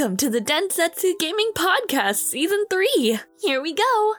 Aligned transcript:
Welcome 0.00 0.16
to 0.16 0.30
the 0.30 0.40
Densetsu 0.40 1.12
Gaming 1.18 1.52
Podcast 1.52 2.30
Season 2.30 2.64
3. 2.70 3.20
Here 3.42 3.60
we 3.60 3.74
go. 3.74 4.16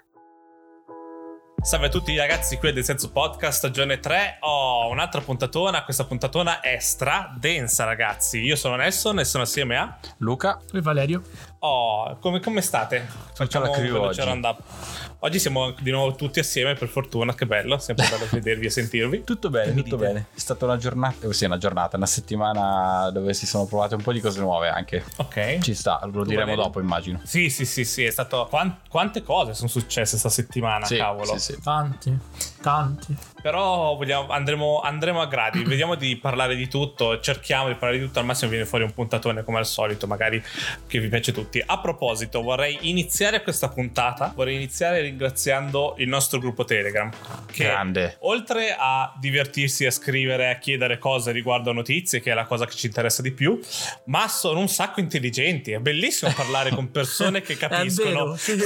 Salve 1.64 1.88
a 1.88 1.90
tutti 1.90 2.16
ragazzi, 2.16 2.58
qui 2.58 2.70
è 2.70 2.72
del 2.72 2.84
Senso 2.84 3.12
Podcast, 3.12 3.58
stagione 3.58 4.00
3. 4.00 4.38
Ho 4.42 4.90
un'altra 4.90 5.22
puntatona, 5.22 5.84
questa 5.84 6.04
puntatona 6.04 6.60
è 6.60 6.78
stra 6.78 7.34
densa 7.36 7.86
ragazzi. 7.86 8.42
Io 8.42 8.56
sono 8.56 8.76
Nesson 8.76 9.18
e 9.18 9.26
sono 9.26 9.42
assieme 9.42 9.76
a... 9.76 9.98
Luca 10.18 10.60
e 10.72 10.82
Valerio. 10.82 11.24
Oh, 11.60 12.16
come, 12.20 12.40
come 12.42 12.62
state? 12.62 13.08
Facciamo 13.34 13.66
la 13.66 13.72
crew 13.72 14.02
oggi. 14.04 14.22
Oggi 15.24 15.38
siamo 15.38 15.76
di 15.80 15.92
nuovo 15.92 16.16
tutti 16.16 16.40
assieme, 16.40 16.74
per 16.74 16.88
fortuna, 16.88 17.36
che 17.36 17.46
bello, 17.46 17.78
sempre 17.78 18.08
bello 18.10 18.26
vedervi 18.32 18.66
e 18.66 18.70
sentirvi. 18.72 19.24
Tutto 19.24 19.52
bene, 19.52 19.72
tutto 19.76 19.96
dite? 19.96 20.08
bene. 20.08 20.26
È 20.34 20.40
stata 20.40 20.66
una 20.66 20.78
giornata, 20.78 21.32
sì, 21.32 21.46
una 21.46 21.60
giornata, 21.60 21.96
una 21.96 22.08
settimana 22.08 23.08
dove 23.12 23.36
si 23.36 23.46
sono 23.46 23.66
provate 23.66 23.94
un 23.94 24.02
po' 24.02 24.14
di 24.14 24.20
cose 24.20 24.40
nuove 24.40 24.70
anche. 24.70 25.04
Ok. 25.18 25.60
Ci 25.60 25.76
sta, 25.76 26.00
lo 26.12 26.24
tu 26.24 26.30
diremo 26.30 26.56
dopo, 26.56 26.80
immagino. 26.80 27.20
Sì, 27.22 27.52
sì, 27.52 27.66
sì, 27.66 27.86
sì, 27.86 28.04
è 28.04 28.10
stato... 28.10 28.50
quante 28.90 29.22
cose 29.22 29.54
sono 29.54 29.70
successe 29.70 30.10
questa 30.10 30.30
settimana, 30.30 30.88
sì, 30.88 30.98
cavolo. 30.98 31.38
Sì, 31.38 31.54
sì. 31.54 31.62
Tanti, 31.62 32.18
tanti. 32.60 33.16
Però 33.42 33.96
vogliamo, 33.96 34.28
andremo, 34.30 34.82
andremo, 34.82 35.22
a 35.22 35.28
gradi, 35.28 35.64
vediamo 35.66 35.96
di 35.96 36.16
parlare 36.18 36.56
di 36.56 36.68
tutto, 36.68 37.20
cerchiamo 37.20 37.68
di 37.68 37.74
parlare 37.74 38.00
di 38.00 38.06
tutto, 38.06 38.20
al 38.20 38.26
massimo 38.26 38.50
viene 38.50 38.66
fuori 38.66 38.84
un 38.84 38.94
puntatone 38.94 39.44
come 39.44 39.58
al 39.58 39.66
solito, 39.66 40.08
magari 40.08 40.42
che 40.88 41.00
vi 41.00 41.08
piace 41.08 41.32
a 41.32 41.34
tutti. 41.34 41.62
A 41.66 41.80
proposito, 41.80 42.42
vorrei 42.42 42.78
iniziare 42.82 43.42
questa 43.42 43.70
puntata, 43.70 44.32
vorrei 44.36 44.56
iniziare 44.56 45.02
ringraziando 45.02 45.96
il 45.98 46.08
nostro 46.08 46.40
gruppo 46.40 46.64
Telegram, 46.64 47.10
che 47.52 47.64
Grande. 47.64 48.18
oltre 48.22 48.76
a 48.78 49.14
divertirsi 49.20 49.86
a 49.86 49.92
scrivere, 49.92 50.50
a 50.50 50.58
chiedere 50.58 50.98
cose 50.98 51.32
riguardo 51.32 51.72
notizie, 51.72 52.20
che 52.20 52.32
è 52.32 52.34
la 52.34 52.46
cosa 52.46 52.66
che 52.66 52.76
ci 52.76 52.86
interessa 52.86 53.22
di 53.22 53.32
più, 53.32 53.60
ma 54.06 54.28
sono 54.28 54.60
un 54.60 54.68
sacco 54.68 55.00
intelligenti, 55.00 55.72
è 55.72 55.80
bellissimo 55.80 56.32
parlare 56.36 56.70
con 56.72 56.92
persone 56.92 57.42
che 57.42 57.58
capiscono. 57.58 58.36
sì, 58.38 58.58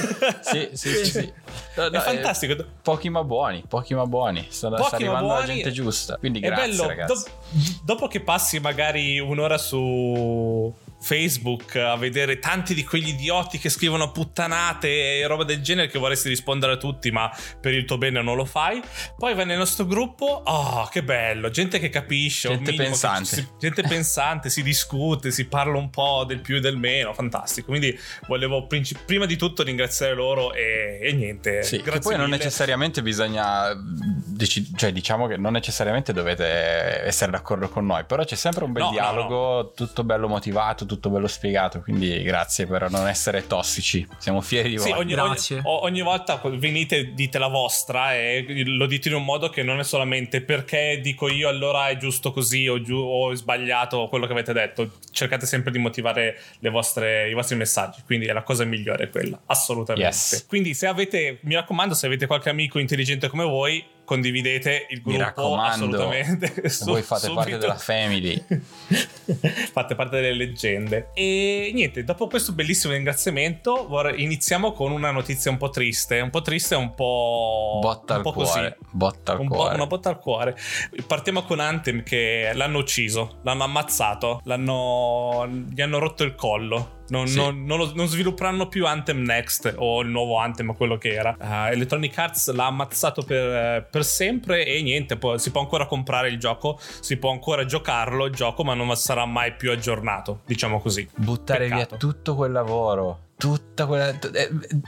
sì, 0.41 0.69
sì, 0.73 1.05
sì. 1.05 1.33
No, 1.75 1.89
no, 1.89 1.97
è 1.97 2.01
fantastico. 2.01 2.53
Eh, 2.53 2.65
pochi 2.81 3.09
ma 3.09 3.23
buoni, 3.23 3.63
pochi 3.67 3.93
ma 3.93 4.05
buoni 4.05 4.47
sta, 4.73 4.83
sta 4.83 4.95
arrivando 4.95 5.27
buoni. 5.27 5.39
la 5.39 5.53
gente 5.53 5.71
giusta. 5.71 6.17
Quindi 6.17 6.39
grazie, 6.39 6.63
è 6.63 6.67
bello, 6.67 6.87
ragazzi. 6.87 7.23
Do- 7.23 7.79
dopo 7.83 8.07
che 8.07 8.19
passi 8.21 8.59
magari 8.59 9.19
un'ora 9.19 9.57
su 9.57 10.73
Facebook 11.01 11.75
a 11.75 11.95
vedere 11.95 12.39
tanti 12.39 12.73
di 12.73 12.83
quegli 12.83 13.09
idioti 13.09 13.57
che 13.57 13.69
scrivono 13.69 14.11
puttanate 14.11 15.19
e 15.19 15.27
roba 15.27 15.43
del 15.43 15.61
genere 15.61 15.87
che 15.87 15.99
vorresti 15.99 16.29
rispondere 16.29 16.73
a 16.73 16.77
tutti, 16.77 17.11
ma 17.11 17.31
per 17.59 17.73
il 17.73 17.85
tuo 17.85 17.97
bene 17.97 18.21
non 18.21 18.35
lo 18.35 18.45
fai. 18.45 18.81
Poi 19.17 19.33
vai 19.33 19.45
nel 19.45 19.57
nostro 19.57 19.85
gruppo, 19.85 20.25
oh, 20.45 20.87
che 20.87 21.03
bello, 21.03 21.49
gente 21.49 21.79
che 21.79 21.89
capisce, 21.89 22.49
gente 22.49 22.73
pensante. 22.73 23.25
Si, 23.25 23.47
gente 23.59 23.83
pensante, 23.83 24.49
si 24.49 24.63
discute, 24.63 25.31
si 25.31 25.45
parla 25.45 25.77
un 25.77 25.89
po' 25.89 26.23
del 26.25 26.39
più 26.39 26.57
e 26.57 26.59
del 26.59 26.77
meno, 26.77 27.13
fantastico. 27.13 27.67
Quindi 27.67 27.97
volevo 28.27 28.67
princip- 28.67 29.05
prima 29.05 29.25
di 29.25 29.35
tutto 29.35 29.63
ringraziare 29.63 30.13
loro 30.13 30.53
e, 30.53 30.99
e 31.01 31.13
niente. 31.13 31.63
Sì, 31.63 31.77
grazie 31.77 32.01
poi 32.01 32.13
mille. 32.13 32.27
non 32.27 32.29
necessariamente 32.29 33.01
bisogna, 33.01 33.73
dec- 33.73 34.75
cioè 34.75 34.91
diciamo 34.91 35.27
che 35.27 35.37
non 35.37 35.53
necessariamente 35.53 36.13
dovete 36.13 37.03
essere 37.03 37.31
d'accordo 37.31 37.69
con 37.69 37.85
noi, 37.85 38.05
però 38.05 38.23
c'è 38.23 38.35
sempre 38.35 38.63
un 38.63 38.71
bel 38.71 38.83
no, 38.83 38.91
dialogo, 38.91 39.35
no, 39.35 39.55
no. 39.57 39.71
tutto 39.71 40.03
bello 40.03 40.27
motivato, 40.27 40.84
tutto 40.85 41.09
bello 41.09 41.27
spiegato, 41.27 41.81
quindi 41.81 42.21
grazie 42.23 42.65
per 42.65 42.89
non 42.89 43.07
essere 43.07 43.47
tossici, 43.47 44.07
siamo 44.17 44.41
fieri 44.41 44.69
di 44.69 44.77
voi. 44.77 44.87
Sì, 44.87 44.91
ogni, 44.91 45.13
grazie. 45.13 45.61
Ogni, 45.63 45.79
ogni, 45.81 46.01
volta 46.01 46.41
venite, 46.43 47.13
dite 47.13 47.37
la 47.37 47.47
vostra 47.47 48.13
e 48.15 48.45
lo 48.65 48.85
dite 48.85 49.09
in 49.09 49.15
un 49.15 49.23
modo 49.23 49.49
che 49.49 49.63
non 49.63 49.79
è 49.79 49.83
solamente 49.83 50.41
perché 50.41 50.99
dico 51.01 51.29
io 51.29 51.47
allora 51.47 51.89
è 51.89 51.97
giusto 51.97 52.31
così 52.31 52.67
o, 52.67 52.81
giu- 52.81 53.03
o 53.03 53.31
è 53.31 53.35
sbagliato 53.35 54.07
quello 54.07 54.25
che 54.25 54.31
avete 54.33 54.53
detto, 54.53 54.97
cercate 55.11 55.45
sempre 55.45 55.71
di 55.71 55.77
motivare 55.77 56.39
vostre, 56.71 57.29
i 57.29 57.33
vostri 57.33 57.55
messaggi, 57.55 58.01
quindi 58.05 58.25
è 58.25 58.33
la 58.33 58.43
cosa 58.43 58.63
migliore 58.65 59.09
quella, 59.09 59.39
assolutamente. 59.45 60.07
Yes. 60.07 60.45
Quindi 60.47 60.73
se 60.73 60.87
avete, 60.87 61.39
mi 61.41 61.55
raccomando, 61.55 61.93
se 61.93 62.05
avete 62.05 62.25
qualche 62.27 62.49
amico 62.49 62.79
intelligente 62.79 63.27
come 63.27 63.43
voi, 63.43 63.83
condividete 64.05 64.87
il 64.89 65.01
gruppo 65.01 65.17
Mi 65.17 65.23
raccomando, 65.23 65.67
assolutamente. 65.67 66.69
Su, 66.69 66.85
voi 66.85 67.01
fate 67.01 67.21
subito. 67.21 67.39
parte 67.41 67.57
della 67.57 67.75
family. 67.75 68.45
fate 69.73 69.95
parte 69.95 70.15
delle 70.21 70.33
leggende. 70.33 71.09
E 71.13 71.71
niente, 71.73 72.03
dopo 72.03 72.27
questo 72.27 72.53
bellissimo 72.53 72.93
ringraziamento, 72.93 73.89
iniziamo 74.15 74.71
con 74.71 74.91
una 74.91 75.11
notizia 75.11 75.51
un 75.51 75.57
po' 75.57 75.69
triste. 75.69 76.19
Un 76.19 76.29
po' 76.29 76.41
triste, 76.41 76.75
un 76.75 76.93
po'. 76.93 77.79
Botta 77.81 78.13
un 78.13 78.17
al 78.19 78.23
po 78.23 78.31
cuore. 78.31 78.77
Così. 78.77 78.89
Botta 78.91 79.31
al 79.33 79.39
un 79.39 79.47
cuore. 79.47 79.69
Po', 79.69 79.75
una 79.75 79.87
botta 79.87 80.09
al 80.09 80.19
cuore. 80.19 80.57
Partiamo 81.05 81.43
con 81.43 81.59
Anthem 81.59 82.03
che 82.03 82.51
l'hanno 82.53 82.77
ucciso, 82.77 83.39
l'hanno 83.43 83.63
ammazzato, 83.63 84.41
l'hanno. 84.45 85.47
gli 85.69 85.81
hanno 85.81 85.99
rotto 85.99 86.23
il 86.23 86.35
collo. 86.35 86.94
Non, 87.07 87.27
sì. 87.27 87.37
non, 87.37 87.63
non, 87.65 87.91
non, 87.93 88.07
svilupperanno 88.07 88.67
più 88.67 88.85
Anthem 88.85 89.21
Next 89.21 89.73
o 89.77 90.01
il 90.01 90.09
nuovo 90.09 90.37
Anthem, 90.37 90.73
quello 90.75 90.97
che 90.97 91.13
era. 91.13 91.35
Uh, 91.39 91.71
Electronic 91.71 92.17
Arts 92.17 92.51
l'ha 92.51 92.65
ammazzato 92.65 93.21
per, 93.21 93.87
per 93.89 94.03
sempre 94.03 94.65
e 94.65 94.81
niente, 94.81 95.17
poi 95.17 95.37
si 95.39 95.51
può 95.51 95.61
ancora 95.61 95.85
comprare 95.85 96.29
il 96.29 96.39
gioco, 96.39 96.79
si 96.99 97.17
può 97.17 97.31
ancora 97.31 97.65
giocarlo 97.65 98.25
il 98.25 98.33
gioco, 98.33 98.63
ma 98.63 98.73
non 98.73 98.95
sarà 98.95 99.25
mai 99.25 99.53
più 99.53 99.71
aggiornato, 99.71 100.41
diciamo 100.45 100.79
così. 100.79 101.07
Buttare 101.15 101.67
Peccato. 101.67 101.87
via 101.87 101.97
tutto 101.97 102.35
quel 102.35 102.51
lavoro. 102.51 103.19
Tutta 103.37 103.85
quella. 103.85 104.17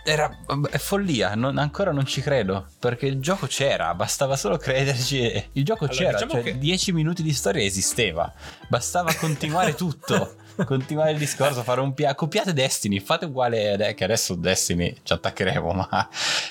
Era. 0.05 0.37
È 0.69 0.77
follia. 0.77 1.35
Non, 1.35 1.57
ancora 1.57 1.91
non 1.91 2.05
ci 2.05 2.21
credo. 2.21 2.67
Perché 2.79 3.05
il 3.05 3.19
gioco 3.19 3.45
c'era. 3.45 3.93
Bastava 3.93 4.37
solo 4.37 4.55
crederci. 4.57 5.49
Il 5.53 5.65
gioco 5.65 5.83
allora, 5.83 5.97
c'era. 5.97 6.11
Diciamo 6.13 6.31
cioè, 6.31 6.43
che... 6.43 6.57
10 6.57 6.93
minuti 6.93 7.23
di 7.23 7.33
storia 7.33 7.63
esisteva. 7.63 8.31
Bastava 8.69 9.13
continuare 9.15 9.73
tutto. 9.75 10.35
Continuare 10.65 11.11
il 11.11 11.17
discorso. 11.17 11.63
Fare 11.63 11.81
un 11.81 11.93
piano. 11.93 12.15
Copiate 12.15 12.53
Destiny. 12.53 12.99
Fate 12.99 13.25
uguale. 13.25 13.93
Che 13.95 14.03
adesso 14.03 14.35
Destiny 14.35 14.95
ci 15.03 15.13
attaccheremo. 15.13 15.71
Ma. 15.71 16.09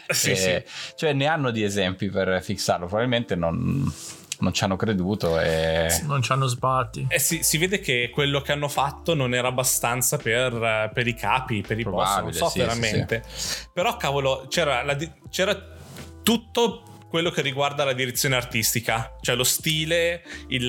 Sì, 0.09 0.31
eh, 0.31 0.37
sì. 0.37 0.95
Cioè, 0.95 1.13
ne 1.13 1.27
hanno 1.27 1.51
di 1.51 1.63
esempi 1.63 2.09
per 2.11 2.43
fissarlo. 2.43 2.87
Probabilmente 2.87 3.35
non 3.35 3.93
non 4.39 4.53
ci 4.53 4.65
hanno 4.65 4.77
creduto 4.77 5.41
e 5.41 5.89
non 6.03 6.23
ci 6.23 6.33
hanno 6.33 6.47
sbatti. 6.47 7.07
Eh 7.09 7.19
si, 7.19 7.43
si, 7.43 7.59
vede 7.59 7.81
che 7.81 8.11
quello 8.13 8.41
che 8.41 8.53
hanno 8.53 8.69
fatto 8.69 9.15
non 9.15 9.35
era 9.35 9.49
abbastanza 9.49 10.17
per, 10.17 10.91
per 10.93 11.07
i 11.07 11.15
capi, 11.15 11.63
per 11.63 11.79
i 11.79 11.85
boss, 11.85 12.19
non 12.21 12.33
so 12.33 12.49
sì, 12.49 12.59
veramente. 12.59 13.23
Sì, 13.27 13.49
sì. 13.49 13.67
Però 13.73 13.97
cavolo, 13.97 14.47
c'era, 14.49 14.83
la, 14.83 14.97
c'era 15.31 15.75
tutto 16.23 16.83
quello 17.09 17.31
che 17.31 17.41
riguarda 17.41 17.85
la 17.85 17.93
direzione 17.93 18.37
artistica, 18.37 19.17
cioè 19.21 19.37
lo 19.37 19.45
stile, 19.45 20.23
il, 20.49 20.69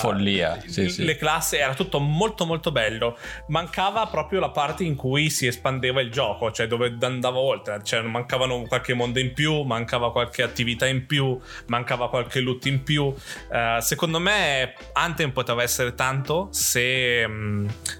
follia, 0.00 0.60
il, 0.62 0.70
sì, 0.70 0.88
sì. 0.88 1.04
le 1.04 1.16
classi, 1.16 1.56
era 1.56 1.74
tutto 1.74 1.98
molto 1.98 2.44
molto 2.44 2.70
bello. 2.70 3.18
Mancava 3.48 4.06
proprio 4.06 4.40
la 4.40 4.50
parte 4.50 4.84
in 4.84 4.94
cui 4.94 5.30
si 5.30 5.46
espandeva 5.46 6.00
il 6.00 6.10
gioco, 6.10 6.52
cioè 6.52 6.66
dove 6.66 6.94
andava 7.00 7.38
oltre, 7.38 7.80
cioè 7.82 8.02
mancavano 8.02 8.62
qualche 8.62 8.94
mondo 8.94 9.18
in 9.18 9.32
più, 9.32 9.62
mancava 9.62 10.12
qualche 10.12 10.42
attività 10.42 10.86
in 10.86 11.06
più, 11.06 11.38
mancava 11.66 12.08
qualche 12.08 12.40
loot 12.40 12.66
in 12.66 12.82
più. 12.82 13.04
Uh, 13.04 13.80
secondo 13.80 14.18
me 14.18 14.74
Anthem 14.92 15.32
poteva 15.32 15.62
essere 15.62 15.94
tanto 15.94 16.48
se, 16.52 17.26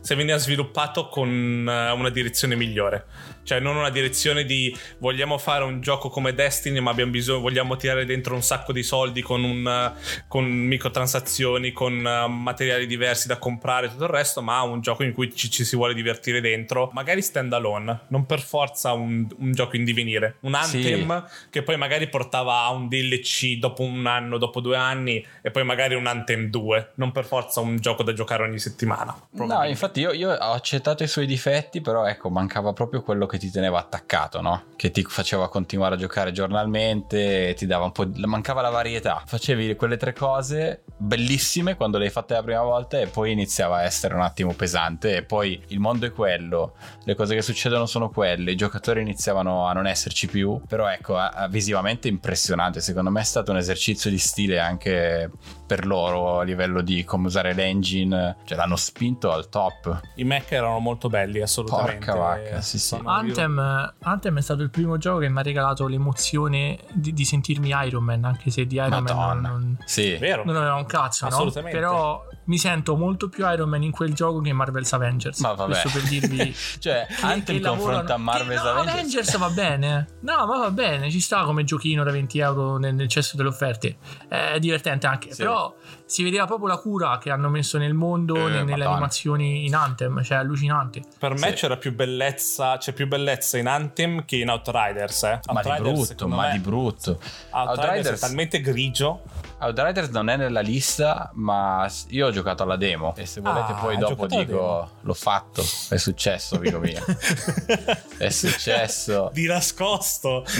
se 0.01 0.15
veniva 0.15 0.37
sviluppato 0.37 1.09
con 1.09 1.29
una 1.29 2.11
direzione 2.11 2.57
migliore. 2.57 3.07
Cioè, 3.45 3.61
non 3.61 3.77
una 3.77 3.91
direzione 3.91 4.45
di 4.45 4.77
vogliamo 4.99 5.39
fare 5.39 5.65
un 5.65 5.81
gioco 5.81 6.09
come 6.09 6.35
Destiny, 6.35 6.81
ma 6.81 6.91
abbiamo 6.91 7.13
bisogno, 7.13 7.41
vogliamo 7.41 7.77
tirare 7.77 8.05
dentro 8.05 8.35
un 8.35 8.43
sacco 8.43 8.73
di 8.73 8.83
soldi 8.83 9.23
con, 9.23 9.45
un, 9.45 9.93
con 10.27 10.45
microtransazioni, 10.45 11.73
con 11.73 11.95
uh, 11.95 12.29
materiali 12.29 12.87
diversi 12.87 13.29
da 13.29 13.39
comprare 13.39 13.87
e 13.87 13.91
tutto 13.91 14.05
il 14.05 14.11
resto, 14.11 14.43
ma 14.43 14.63
un 14.63 14.81
gioco 14.81 15.03
in 15.03 15.13
cui 15.13 15.35
ci, 15.35 15.51
ci 15.51 15.65
si 15.65 15.77
vuole 15.77 15.95
divertire 15.95 16.41
dentro. 16.41 16.91
Magari 16.93 17.23
stand 17.23 17.53
alone, 17.53 18.01
non 18.09 18.27
per 18.27 18.41
forza 18.41 18.93
un, 18.93 19.27
un 19.39 19.53
gioco 19.53 19.77
in 19.77 19.85
divenire. 19.85 20.37
Un 20.41 20.55
Anthem 20.55 21.27
sì. 21.27 21.49
che 21.51 21.63
poi 21.63 21.77
magari 21.77 22.09
portava 22.09 22.63
a 22.63 22.71
un 22.71 22.89
DLC 22.89 23.59
dopo 23.59 23.83
un 23.83 24.07
anno, 24.07 24.39
dopo 24.39 24.61
due 24.61 24.77
anni, 24.77 25.25
e 25.43 25.51
poi 25.51 25.65
magari 25.65 25.95
un 25.95 26.07
Anthem 26.07 26.49
2. 26.49 26.93
Non 26.95 27.13
per 27.13 27.25
forza 27.25 27.61
un 27.61 27.77
gioco 27.77 28.03
da 28.03 28.13
giocare 28.13 28.43
ogni 28.43 28.59
settimana. 28.59 29.17
No, 29.31 29.65
infatti 29.65 30.01
io, 30.01 30.13
io 30.13 30.31
ho 30.31 30.53
accettato 30.53 31.03
i 31.03 31.09
suoi 31.09 31.27
difetti, 31.27 31.81
però 31.81 32.07
ecco, 32.07 32.31
mancava 32.31 32.73
proprio 32.73 33.03
quello 33.03 33.27
che 33.27 33.34
ti 33.39 33.51
teneva 33.51 33.79
attaccato, 33.79 34.41
no? 34.41 34.65
Che 34.77 34.91
ti 34.91 35.03
faceva 35.03 35.49
continuare 35.49 35.95
a 35.95 35.99
giocare 35.99 36.33
giornalmente, 36.33 37.55
ti 37.57 37.67
dava 37.67 37.85
un 37.85 37.93
po'. 37.93 38.05
Di... 38.05 38.25
mancava 38.27 38.61
la 38.61 38.71
varietà. 38.71 39.23
Facevi 39.25 39.75
quelle 39.77 39.97
tre 39.97 40.13
cose 40.13 40.83
bellissime 40.97 41.75
quando 41.77 41.99
le 41.99 42.05
hai 42.07 42.11
fatte 42.11 42.35
la 42.35 42.43
prima 42.43 42.63
volta 42.63 42.99
e 42.99 43.07
poi 43.07 43.33
iniziava 43.33 43.79
a 43.79 43.83
essere 43.83 44.15
un 44.15 44.23
attimo 44.23 44.53
pesante. 44.55 45.17
E 45.17 45.23
poi 45.23 45.63
il 45.69 45.81
mondo 45.81 46.07
è 46.07 46.13
quello, 46.13 46.75
le 47.05 47.15
cose 47.15 47.35
che 47.35 47.43
succedono 47.43 47.87
sono 47.87 48.11
quelle, 48.11 48.53
i 48.53 48.57
giocatori 48.57 49.01
iniziavano 49.01 49.67
a 49.67 49.73
non 49.73 49.87
esserci 49.87 50.27
più. 50.27 50.61
Però 50.67 50.89
ecco, 50.89 51.19
visivamente 51.49 52.09
impressionante. 52.09 52.81
Secondo 52.81 53.11
me 53.11 53.21
è 53.21 53.25
stato 53.25 53.51
un 53.51 53.59
esercizio 53.59 54.11
di 54.11 54.19
stile 54.19 54.59
anche 54.59 55.31
per 55.67 55.87
loro 55.87 56.41
a 56.41 56.43
livello 56.43 56.81
di 56.81 57.05
come 57.05 57.27
usare 57.27 57.55
l'engine, 57.55 58.37
cioè 58.45 58.57
l'hanno 58.57 58.77
spinto 58.77 59.33
al 59.33 59.49
top. 59.49 60.01
I 60.17 60.25
mech 60.25 60.53
erano 60.53 60.79
molto 60.79 61.09
belli, 61.09 61.41
assolutamente. 61.41 62.05
Porca 62.05 62.15
vacca, 62.15 62.61
sì, 62.61 62.79
sì. 62.79 62.99
Anthem, 63.03 63.95
Anthem, 64.01 64.39
è 64.39 64.43
stato 64.43 64.63
il 64.63 64.71
primo 64.71 64.99
gioco 64.99 65.21
che 65.21 65.29
mi 65.29 65.39
ha 65.39 65.43
regalato 65.43 65.87
l'emozione 65.87 66.79
di, 66.93 67.13
di 67.13 67.25
sentirmi 67.25 67.71
Iron 67.87 68.05
Man, 68.05 68.25
anche 68.25 68.51
se 68.51 68.67
di 68.67 68.77
Iron 68.77 69.03
Madonna. 69.03 69.25
Man 69.25 69.41
non, 69.41 69.51
non, 69.53 69.79
sì. 69.85 70.17
Vero. 70.17 70.45
non 70.45 70.57
aveva 70.57 70.75
un 70.75 70.87
cazzo, 70.87 71.29
no? 71.29 71.51
Però 71.51 72.25
mi 72.47 72.59
sento 72.59 72.97
molto 72.97 73.29
più 73.29 73.47
Iron 73.49 73.69
Man 73.69 73.83
in 73.83 73.91
quel 73.91 74.13
gioco 74.15 74.41
che 74.41 74.51
in 74.51 74.57
Marvel's 74.57 74.93
Avengers. 74.93 75.39
Ma 75.41 75.53
vabbè. 75.53 75.79
Questo 75.81 75.99
per 75.99 76.09
dirvi. 76.09 76.55
cioè, 76.79 77.07
che- 77.09 77.15
Anthem 77.27 77.57
che 77.57 77.63
lavorano- 77.63 77.99
confronta 77.99 78.17
Marvel's 78.17 78.61
che- 78.63 78.67
no, 78.69 78.71
Avengers. 78.81 78.95
Avengers 78.99 79.37
va 79.39 79.49
bene. 79.51 80.07
No, 80.21 80.47
ma 80.47 80.59
va 80.59 80.71
bene, 80.71 81.11
ci 81.11 81.21
sta 81.21 81.45
come 81.45 81.65
giochino 81.65 82.05
da 82.05 82.11
20 82.11 82.39
euro 82.39 82.77
nel, 82.79 82.95
nel 82.95 83.09
cesso 83.09 83.37
delle 83.37 83.49
offerte. 83.49 83.97
È 84.29 84.59
divertente 84.59 85.07
anche. 85.07 85.33
Sì. 85.33 85.43
Però 85.43 85.75
si 86.07 86.23
vedeva 86.23 86.45
proprio 86.47 86.69
la 86.69 86.77
cura 86.79 87.19
che 87.19 87.31
hanno 87.31 87.49
messo 87.49 87.79
nel 87.79 87.95
mondo, 87.95 88.35
Eh, 88.37 88.43
ne- 88.43 88.49
nelle 88.59 88.65
madonna. 88.77 88.91
animazioni 88.91 89.65
in 89.67 89.75
Anthem. 89.75 90.23
Cioè, 90.23 90.39
allucinante. 90.39 91.03
Per 91.19 91.33
me 91.35 91.49
Sì. 91.49 91.55
c'era 91.55 91.77
più 91.77 91.95
bellezza, 91.95 92.77
c'è 92.77 92.93
più 92.93 93.07
bellezza 93.09 93.59
in 93.59 93.67
Anthem 93.67 94.25
che 94.25 94.37
in 94.37 94.49
Outriders, 94.51 95.23
eh. 95.25 95.41
Ma 95.53 95.63
di 95.63 95.69
Outriders, 95.69 96.07
brutto, 96.07 96.29
ma 96.29 96.47
me, 96.47 96.53
di 96.53 96.59
brutto. 96.59 97.11
Outriders, 97.51 97.79
Outriders- 97.79 98.17
è 98.17 98.19
talmente 98.27 98.61
grigio. 98.61 99.23
Outriders 99.61 100.09
non 100.11 100.29
è 100.29 100.37
nella 100.37 100.61
lista, 100.61 101.31
ma 101.35 101.89
io 102.09 102.27
ho 102.27 102.31
giocato 102.31 102.65
alla 102.65 102.77
demo 102.77 103.15
e 103.17 103.25
se 103.25 103.41
volete 103.41 103.73
Ah, 103.73 103.77
poi 103.77 103.97
dopo 103.97 104.27
dico 104.27 104.91
l'ho 105.01 105.15
fatto, 105.15 105.63
è 105.89 105.97
successo, 105.97 106.57
amico 106.57 106.81
mio. 106.81 107.03
È 108.19 108.29
successo. 108.29 109.31
di 109.33 109.47
nascosto. 109.47 110.45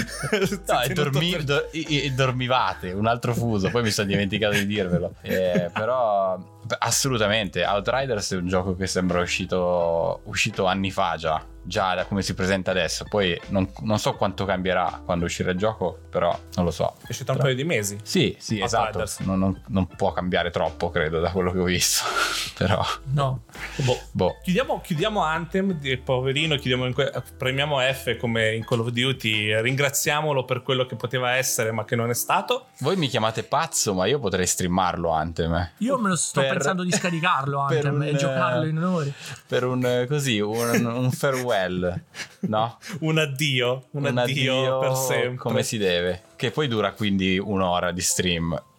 No, 0.67 0.81
e 0.81 0.93
dormi- 0.93 1.43
do- 1.43 1.67
i- 1.71 2.05
i- 2.05 2.13
dormivate, 2.15 2.91
un 2.91 3.05
altro 3.05 3.33
fuso, 3.33 3.69
poi 3.69 3.83
mi 3.83 3.91
sono 3.91 4.07
dimenticato 4.07 4.55
di 4.55 4.65
dirvelo. 4.65 5.13
Eh, 5.53 5.69
però 5.69 6.37
assolutamente, 6.79 7.63
Outriders 7.65 8.33
è 8.33 8.37
un 8.37 8.47
gioco 8.47 8.75
che 8.75 8.87
sembra 8.87 9.21
uscito, 9.21 10.21
uscito 10.23 10.65
anni 10.65 10.91
fa 10.91 11.15
già, 11.17 11.43
già 11.65 11.95
da 11.95 12.05
come 12.05 12.21
si 12.21 12.33
presenta 12.33 12.71
adesso. 12.71 13.05
Poi 13.09 13.39
non, 13.49 13.69
non 13.81 13.99
so 13.99 14.13
quanto 14.13 14.45
cambierà 14.45 15.01
quando 15.03 15.25
uscirà 15.25 15.51
il 15.51 15.57
gioco, 15.57 15.99
però 16.09 16.37
non 16.55 16.65
lo 16.65 16.71
so. 16.71 16.95
È 17.01 17.07
uscito 17.09 17.31
un 17.31 17.37
paio 17.39 17.55
di 17.55 17.63
mesi. 17.63 17.97
Sì, 18.03 18.35
sì, 18.39 18.61
esatto. 18.61 18.83
Outriders. 18.99 19.19
Non, 19.19 19.39
non- 19.39 19.61
non 19.67 19.87
può 19.87 20.11
cambiare 20.13 20.49
troppo, 20.51 20.89
credo, 20.89 21.19
da 21.19 21.31
quello 21.31 21.51
che 21.51 21.59
ho 21.59 21.63
visto. 21.63 22.03
però, 22.57 22.83
No. 23.13 23.43
Boh. 23.77 23.99
boh. 24.11 24.37
Chiudiamo, 24.43 24.79
chiudiamo 24.81 25.21
Anthem, 25.23 25.77
poverino, 26.03 26.55
chiudiamo 26.55 26.85
in 26.85 26.93
que- 26.93 27.11
premiamo 27.37 27.79
F 27.79 28.15
come 28.17 28.53
in 28.55 28.63
Call 28.65 28.79
of 28.79 28.89
Duty, 28.89 29.59
ringraziamolo 29.61 30.45
per 30.45 30.61
quello 30.61 30.85
che 30.85 30.95
poteva 30.95 31.31
essere 31.35 31.71
ma 31.71 31.83
che 31.85 31.95
non 31.95 32.09
è 32.09 32.13
stato. 32.13 32.67
Voi 32.79 32.95
mi 32.95 33.07
chiamate 33.07 33.43
pazzo, 33.43 33.93
ma 33.93 34.05
io 34.05 34.19
potrei 34.19 34.45
streamarlo 34.45 35.09
Anthem. 35.09 35.53
eh. 35.55 35.71
Io 35.79 35.97
me 35.99 36.09
lo 36.09 36.15
sto 36.15 36.41
Per- 36.41 36.51
pensando 36.51 36.83
di 36.83 36.91
scaricarlo 36.91 37.59
Anthem 37.61 37.95
un, 37.95 38.03
e 38.03 38.15
giocarlo 38.15 38.65
in 38.65 38.77
onore. 38.77 39.13
Per 39.47 39.63
un 39.65 39.85
eh, 39.85 40.05
così, 40.07 40.39
un, 40.39 40.85
un 40.85 41.11
farewell, 41.11 41.53
no? 42.41 42.77
Un 43.01 43.17
addio, 43.17 43.85
un, 43.91 44.05
addio, 44.17 44.79
per 44.79 44.95
sempre. 44.95 45.35
come 45.35 45.63
si 45.63 45.77
deve. 45.77 46.23
Che 46.35 46.51
poi 46.51 46.67
dura 46.67 46.91
quindi 46.91 47.37
un'ora 47.37 47.91
di 47.91 48.01
stream. 48.01 48.51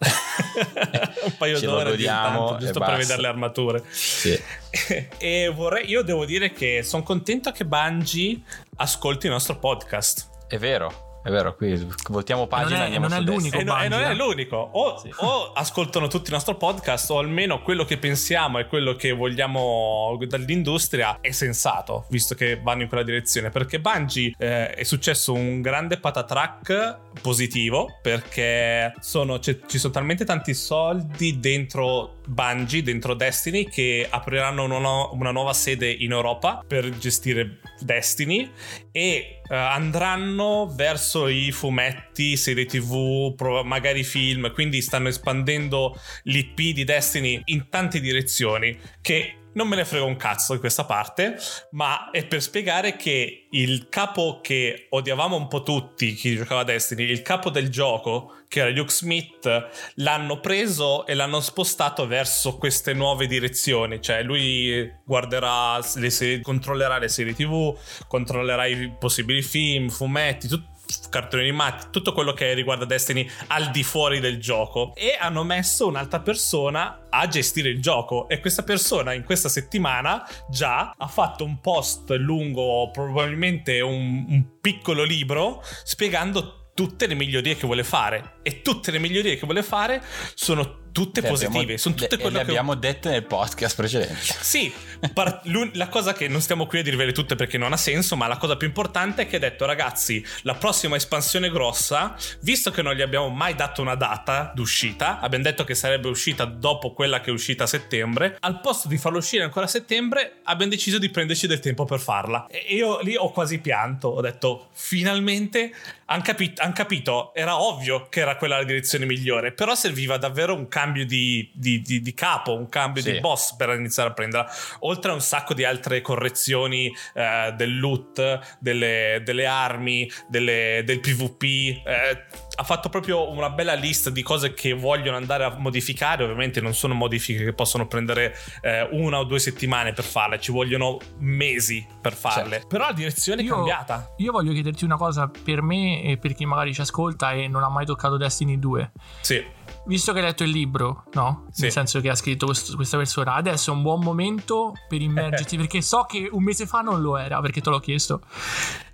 un 1.23 1.35
paio 1.37 1.57
Ce 1.57 1.65
d'ore 1.65 1.91
di 1.91 1.97
godiamo 1.97 2.39
intanto, 2.39 2.55
e 2.55 2.59
giusto 2.59 2.79
per 2.79 2.97
vedere 2.97 3.21
le 3.21 3.27
armature. 3.27 3.83
Sì. 3.89 4.39
e 5.17 5.51
vorrei, 5.53 5.89
io 5.89 6.03
devo 6.03 6.25
dire 6.25 6.51
che 6.51 6.83
sono 6.83 7.03
contento 7.03 7.51
che 7.51 7.65
Bungie 7.65 8.41
ascolti 8.77 9.25
il 9.25 9.31
nostro 9.31 9.57
podcast. 9.57 10.29
È 10.47 10.57
vero, 10.57 11.06
è 11.27 11.31
vero, 11.31 11.55
qui 11.55 11.87
voltiamo 12.09 12.47
pagina 12.47 12.77
è- 12.79 12.81
e 12.81 12.83
andiamo 12.95 13.07
non 13.09 13.17
è 13.17 13.21
su 13.21 13.31
l'unico. 13.31 13.57
E, 13.59 13.63
no- 13.63 13.79
e 13.81 13.87
non 13.89 13.99
è 14.01 14.09
eh. 14.11 14.15
l'unico. 14.15 14.55
O, 14.57 14.97
Sì. 14.97 15.11
o 15.17 15.51
ascoltano 15.51 16.07
tutti 16.07 16.27
il 16.27 16.33
nostro 16.33 16.55
podcast, 16.55 17.09
o 17.11 17.19
almeno 17.19 17.61
quello 17.61 17.83
che 17.85 17.97
pensiamo 17.97 18.59
e 18.59 18.67
quello 18.67 18.95
che 18.95 19.11
vogliamo 19.11 20.17
dall'industria 20.25 21.17
è 21.21 21.31
sensato, 21.31 22.05
visto 22.09 22.33
che 22.35 22.59
vanno 22.61 22.83
in 22.83 22.87
quella 22.87 23.03
direzione. 23.03 23.49
Perché 23.49 23.79
Bungie 23.79 24.33
eh, 24.37 24.69
è 24.71 24.83
successo 24.83 25.33
un 25.33 25.61
grande 25.61 25.97
patatrack 25.99 26.99
positivo, 27.21 27.97
perché 28.01 28.93
sono- 28.99 29.39
c'è- 29.39 29.59
ci 29.67 29.77
sono 29.77 29.93
talmente 29.93 30.23
tanti 30.25 30.53
soldi 30.53 31.39
dentro 31.39 32.15
Bungie, 32.27 32.83
dentro 32.83 33.13
Destiny, 33.13 33.65
che 33.69 34.05
apriranno 34.09 34.63
una, 34.63 34.79
nu- 34.79 35.09
una 35.13 35.31
nuova 35.31 35.53
sede 35.53 35.89
in 35.89 36.11
Europa 36.11 36.63
per 36.67 36.89
gestire 36.97 37.59
Destiny 37.79 38.49
e 38.91 39.41
eh, 39.49 39.55
andranno 39.55 40.71
verso 40.73 41.27
i 41.27 41.51
fumetti, 41.51 42.37
serie 42.37 42.65
tv, 42.65 43.33
pro- 43.35 43.63
magari 43.63 44.03
film, 44.03 44.51
quindi 44.53 44.81
stanno 44.81 45.07
espandendo 45.07 45.99
l'IP 46.23 46.73
di 46.73 46.83
Destiny 46.83 47.41
in 47.45 47.69
tante 47.69 47.99
direzioni 47.99 48.77
che 49.01 49.46
non 49.57 49.67
me 49.67 49.75
ne 49.75 49.85
frega 49.85 50.05
un 50.05 50.17
cazzo 50.17 50.53
di 50.53 50.59
questa 50.59 50.85
parte, 50.85 51.35
ma 51.71 52.11
è 52.11 52.25
per 52.25 52.43
spiegare 52.43 52.95
che 52.95 53.47
il 53.49 53.89
capo 53.89 54.39
che 54.39 54.85
odiavamo 54.91 55.35
un 55.35 55.47
po' 55.47 55.63
tutti, 55.63 56.13
chi 56.13 56.35
giocava 56.35 56.61
a 56.61 56.63
Destiny, 56.63 57.03
il 57.05 57.23
capo 57.23 57.49
del 57.49 57.69
gioco, 57.69 58.43
che 58.47 58.59
era 58.59 58.69
Luke 58.69 58.91
Smith, 58.91 59.67
l'hanno 59.95 60.39
preso 60.39 61.07
e 61.07 61.15
l'hanno 61.15 61.41
spostato 61.41 62.05
verso 62.05 62.57
queste 62.57 62.93
nuove 62.93 63.25
direzioni. 63.25 63.99
Cioè, 63.99 64.21
lui 64.21 64.89
guarderà 65.03 65.79
le 65.95 66.09
serie, 66.11 66.41
controllerà 66.41 66.99
le 66.99 67.09
serie 67.09 67.33
TV, 67.33 67.75
controllerà 68.07 68.67
i 68.67 68.93
possibili 68.97 69.41
film, 69.41 69.89
fumetti, 69.89 70.47
tutto 70.47 70.75
cartoni 71.09 71.43
animati, 71.43 71.87
tutto 71.91 72.13
quello 72.13 72.33
che 72.33 72.53
riguarda 72.53 72.85
Destiny 72.85 73.29
al 73.47 73.71
di 73.71 73.83
fuori 73.83 74.19
del 74.19 74.39
gioco. 74.39 74.93
E 74.95 75.17
hanno 75.19 75.43
messo 75.43 75.87
un'altra 75.87 76.19
persona 76.19 77.07
a 77.09 77.27
gestire 77.27 77.69
il 77.69 77.81
gioco. 77.81 78.27
E 78.27 78.39
questa 78.39 78.63
persona 78.63 79.13
in 79.13 79.23
questa 79.23 79.49
settimana 79.49 80.27
già 80.49 80.93
ha 80.97 81.07
fatto 81.07 81.43
un 81.43 81.59
post 81.59 82.11
lungo 82.11 82.89
probabilmente 82.91 83.81
un, 83.81 84.25
un 84.27 84.45
piccolo 84.61 85.03
libro 85.03 85.63
spiegando 85.83 86.71
tutte 86.73 87.07
le 87.07 87.15
migliorie 87.15 87.55
che 87.55 87.65
vuole 87.65 87.83
fare. 87.83 88.35
E 88.43 88.61
tutte 88.61 88.91
le 88.91 88.99
migliorie 88.99 89.35
che 89.35 89.45
vuole 89.45 89.63
fare 89.63 90.03
sono 90.35 90.85
tutte 90.97 91.21
Le 91.21 91.27
abbiamo- 91.27 91.53
positive 91.53 91.77
sono 91.77 91.93
tutte 91.93 92.15
le- 92.15 92.21
quelle 92.23 92.37
le 92.39 92.43
che 92.43 92.49
abbiamo 92.49 92.73
dette 92.73 93.09
nel 93.11 93.23
podcast 93.23 93.75
precedente. 93.75 94.15
sì, 94.41 94.73
par- 95.13 95.41
la 95.73 95.89
cosa 95.89 96.13
che 96.13 96.27
non 96.27 96.41
stiamo 96.41 96.65
qui 96.65 96.79
a 96.79 96.81
dirvele 96.81 97.11
tutte 97.11 97.35
perché 97.35 97.59
non 97.59 97.71
ha 97.71 97.77
senso, 97.77 98.15
ma 98.15 98.25
la 98.25 98.37
cosa 98.37 98.57
più 98.57 98.65
importante 98.65 99.21
è 99.21 99.27
che 99.27 99.35
ha 99.35 99.39
detto 99.39 99.65
ragazzi, 99.65 100.25
la 100.41 100.55
prossima 100.55 100.95
espansione 100.95 101.51
grossa, 101.51 102.15
visto 102.41 102.71
che 102.71 102.81
non 102.81 102.95
gli 102.95 103.01
abbiamo 103.03 103.29
mai 103.29 103.53
dato 103.53 103.83
una 103.83 103.93
data 103.93 104.51
d'uscita, 104.55 105.19
abbiamo 105.19 105.43
detto 105.43 105.63
che 105.63 105.75
sarebbe 105.75 106.07
uscita 106.07 106.45
dopo 106.45 106.93
quella 106.93 107.21
che 107.21 107.29
è 107.29 107.33
uscita 107.33 107.65
a 107.65 107.67
settembre, 107.67 108.35
al 108.39 108.59
posto 108.59 108.87
di 108.87 108.97
farla 108.97 109.19
uscire 109.19 109.43
ancora 109.43 109.65
a 109.65 109.69
settembre, 109.69 110.39
abbiamo 110.45 110.71
deciso 110.71 110.97
di 110.97 111.09
prenderci 111.09 111.45
del 111.45 111.59
tempo 111.59 111.85
per 111.85 111.99
farla. 111.99 112.47
E 112.49 112.73
io 112.73 113.01
lì 113.01 113.15
ho 113.15 113.29
quasi 113.31 113.59
pianto, 113.59 114.07
ho 114.07 114.21
detto 114.21 114.69
finalmente 114.71 115.71
hanno 116.09 116.21
capito, 116.21 116.61
han 116.61 116.71
capito, 116.73 117.33
era 117.35 117.59
ovvio 117.61 118.07
che 118.09 118.21
era 118.21 118.37
quella 118.37 118.57
la 118.57 118.63
direzione 118.63 119.05
migliore, 119.05 119.51
però 119.51 119.75
serviva 119.75 120.17
davvero 120.17 120.53
un 120.55 120.67
cambio 120.67 120.85
di, 120.93 121.51
di- 121.53 121.81
di- 121.81 122.01
di 122.01 122.13
capo, 122.13 122.55
un 122.55 122.69
cambio 122.69 123.01
Sì. 123.01 123.11
di 123.13 123.19
boss 123.19 123.55
per 123.55 123.69
iniziare 123.69 124.09
a 124.09 124.13
prenderla, 124.13 124.49
oltre 124.79 125.11
a 125.11 125.13
un 125.13 125.21
sacco 125.21 125.53
di 125.53 125.63
altre 125.63 126.01
correzioni 126.01 126.91
eh, 127.13 127.53
del 127.55 127.79
loot, 127.79 128.57
delle, 128.59 129.21
delle 129.23 129.45
armi, 129.45 130.09
delle- 130.27 130.83
del 130.85 130.99
PvP. 130.99 131.43
eh, 131.43 132.25
ha 132.59 132.63
fatto 132.63 132.89
proprio 132.89 133.29
una 133.29 133.49
bella 133.51 133.73
lista 133.75 134.09
di 134.09 134.23
cose 134.23 134.53
che 134.53 134.73
vogliono 134.73 135.17
andare 135.17 135.43
a 135.43 135.55
modificare. 135.57 136.23
Ovviamente 136.23 136.59
non 136.61 136.73
sono 136.73 136.93
modifiche 136.95 137.43
che 137.43 137.53
possono 137.53 137.87
prendere 137.87 138.35
eh, 138.61 138.87
una 138.91 139.19
o 139.19 139.23
due 139.25 139.37
settimane 139.39 139.93
per 139.93 140.03
farle, 140.03 140.39
ci 140.39 140.51
vogliono 140.51 140.97
mesi 141.19 141.85
per 142.01 142.13
farle. 142.13 142.49
Certo. 142.53 142.67
Però 142.67 142.85
la 142.85 142.93
direzione 142.93 143.41
è 143.41 143.45
Io- 143.45 143.53
cambiata. 143.55 144.13
Io 144.17 144.31
voglio 144.31 144.53
chiederti 144.53 144.85
una 144.85 144.97
cosa 144.97 145.29
per 145.43 145.61
me 145.61 146.01
e 146.03 146.17
per 146.17 146.33
chi 146.33 146.45
magari 146.45 146.73
ci 146.73 146.81
ascolta 146.81 147.31
e 147.33 147.47
non 147.47 147.61
ha 147.63 147.69
mai 147.69 147.85
toccato 147.85 148.17
Destiny 148.17 148.57
2. 148.57 148.91
Sì. 149.21 149.43
Visto 149.87 150.11
che 150.11 150.19
hai 150.19 150.25
letto 150.25 150.43
il 150.43 150.49
libro, 150.49 151.05
no? 151.13 151.47
Sì. 151.51 151.63
Nel 151.63 151.71
senso 151.71 152.01
che 152.01 152.09
ha 152.09 152.15
scritto 152.15 152.45
questo- 152.45 152.75
questa 152.75 152.97
persona, 152.97 153.33
adesso 153.35 153.71
è 153.71 153.73
un 153.73 153.81
buon 153.81 154.01
momento 154.01 154.73
per 154.87 155.01
immergerti, 155.01 155.55
perché 155.57 155.81
so 155.81 156.03
che 156.03 156.27
un 156.31 156.43
mese 156.43 156.65
fa 156.67 156.81
non 156.81 157.01
lo 157.01 157.17
era, 157.17 157.39
perché 157.39 157.61
te 157.61 157.69
l'ho 157.69 157.79
chiesto. 157.79 158.21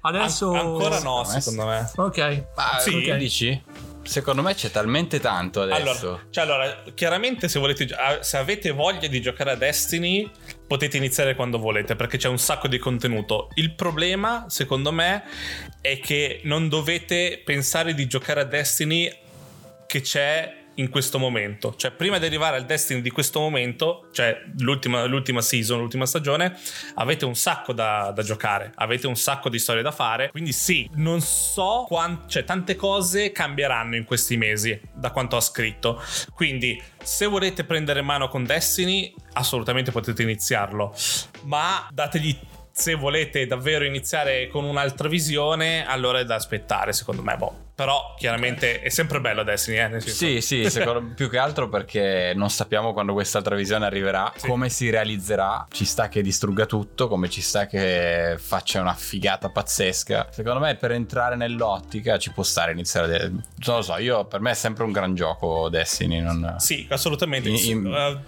Adesso... 0.02 0.52
An- 0.52 0.58
ancora 0.60 1.00
no, 1.02 1.24
Secondo 1.24 1.66
me. 1.66 1.92
Ok. 1.96 2.46
Ma 2.56 2.80
Sì. 2.80 3.02
che 3.02 3.18
dici? 3.18 3.64
Secondo 4.04 4.42
me 4.42 4.54
c'è 4.54 4.70
talmente 4.70 5.20
tanto 5.22 5.62
adesso. 5.62 5.80
Allora, 6.10 6.24
cioè, 6.30 6.44
allora, 6.44 6.84
chiaramente 6.94 7.48
se 7.48 7.58
volete 7.58 7.86
ah, 7.96 8.22
se 8.22 8.36
avete 8.36 8.72
voglia 8.72 9.08
di 9.08 9.22
giocare 9.22 9.52
a 9.52 9.56
Destiny, 9.56 10.30
potete 10.68 10.98
iniziare 10.98 11.36
quando 11.36 11.58
volete, 11.58 11.96
perché 11.96 12.18
c'è 12.18 12.28
un 12.28 12.38
sacco 12.38 12.68
di 12.68 12.78
contenuto. 12.80 13.48
Il 13.56 13.74
problema, 13.76 14.46
secondo 14.50 14.92
me, 14.92 15.24
è 15.80 16.00
che 16.00 16.42
non 16.44 16.68
dovete 16.68 17.42
pensare 17.46 17.94
di 17.94 18.06
giocare 18.06 18.42
a 18.42 18.44
Destiny 18.44 19.10
che 19.88 20.02
c'è 20.02 20.63
in 20.76 20.90
questo 20.90 21.20
momento. 21.20 21.76
Cioè, 21.76 21.92
prima 21.92 22.18
di 22.18 22.26
arrivare 22.26 22.58
al 22.58 22.66
Destiny 22.66 23.02
di 23.02 23.10
questo 23.10 23.40
momento, 23.40 24.10
cioè 24.12 24.42
l'ultima, 24.60 25.06
l'ultima 25.06 25.42
season, 25.42 25.80
l'ultima 25.80 26.06
stagione, 26.06 26.58
avete 26.96 27.26
un 27.26 27.36
sacco 27.36 27.74
da, 27.74 28.12
da 28.12 28.24
giocare, 28.24 28.72
avete 28.76 29.08
un 29.08 29.16
sacco 29.16 29.50
di 29.50 29.60
storie 29.60 29.82
da 29.82 29.92
fare. 29.92 30.30
Quindi 30.32 30.52
sì, 30.52 30.90
non 30.96 31.22
so 31.22 31.86
quante, 31.88 32.30
cioè 32.30 32.44
tante 32.44 32.76
cose 32.76 33.32
cambieranno 33.32 33.96
in 33.96 34.06
questi 34.06 34.38
mesi, 34.38 34.80
da 34.94 35.12
quanto 35.12 35.36
ha 35.36 35.42
scritto. 35.42 36.02
Quindi, 36.34 36.82
se 37.02 37.26
volete 37.26 37.64
prendere 37.64 38.02
mano 38.02 38.28
con 38.28 38.46
Destiny, 38.46 39.14
assolutamente 39.34 39.92
potete 39.92 40.24
iniziarlo. 40.24 40.96
Ma 41.44 41.88
dategli 41.92 42.38
se 42.76 42.96
volete 42.96 43.46
davvero 43.46 43.86
iniziare 43.86 44.48
con 44.48 44.64
un'altra 44.64 45.08
visione, 45.08 45.86
allora 45.86 46.20
è 46.20 46.26
da 46.26 46.36
aspettare, 46.36 46.92
secondo 46.92 47.22
me. 47.22 47.38
Boh, 47.38 47.63
Però 47.76 48.14
chiaramente 48.20 48.82
è 48.82 48.90
sempre 48.90 49.20
bello 49.20 49.42
Destiny, 49.44 49.78
eh? 49.78 50.00
Sì, 50.02 50.42
sì, 50.42 50.70
secondo- 50.70 51.12
più 51.16 51.28
che 51.28 51.40
altro 51.40 51.70
perché 51.70 52.32
non 52.36 52.52
sappiamo 52.52 52.94
quando 52.94 53.14
quest'altra 53.14 53.56
visione 53.56 53.86
arriverà, 53.88 54.32
Sì. 54.36 54.48
come 54.48 54.70
si 54.70 54.92
realizzerà. 54.92 55.66
Ci 55.72 55.84
sta 55.86 56.08
che 56.08 56.22
distrugga 56.22 56.68
tutto, 56.68 57.08
come 57.08 57.30
ci 57.30 57.42
sta 57.42 57.66
che 57.66 58.36
faccia 58.38 58.80
una 58.80 58.94
figata 58.94 59.50
pazzesca. 59.50 60.28
Secondo 60.30 60.60
me 60.60 60.76
per 60.76 60.92
entrare 60.92 61.36
nell'ottica 61.36 62.20
ci 62.20 62.32
può 62.32 62.44
stare 62.44 62.74
iniziare. 62.74 63.16
a- 63.16 63.28
Non 63.30 63.42
lo 63.78 63.82
so, 63.82 63.98
io 63.98 64.26
per 64.26 64.40
me 64.40 64.52
è 64.52 64.56
sempre 64.56 64.84
un 64.84 64.92
gran 64.92 65.16
gioco 65.16 65.68
Destiny. 65.70 66.20
Non... 66.22 66.56
Sì, 66.60 66.86
assolutamente. 66.92 67.50
In- 67.50 67.56
in- 67.56 67.88
eh, 67.92 68.20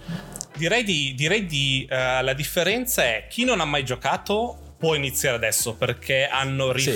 direi 0.56 0.82
di, 0.82 1.14
direi 1.14 1.46
di 1.46 1.86
eh, 1.88 2.20
la 2.22 2.32
differenza 2.32 3.04
è 3.04 3.26
chi 3.30 3.44
non 3.44 3.60
ha 3.60 3.64
mai 3.64 3.84
giocato 3.84 4.74
può 4.76 4.94
iniziare 4.94 5.36
adesso 5.36 5.74
perché 5.76 6.26
hanno 6.26 6.76
Sì. 6.76 6.90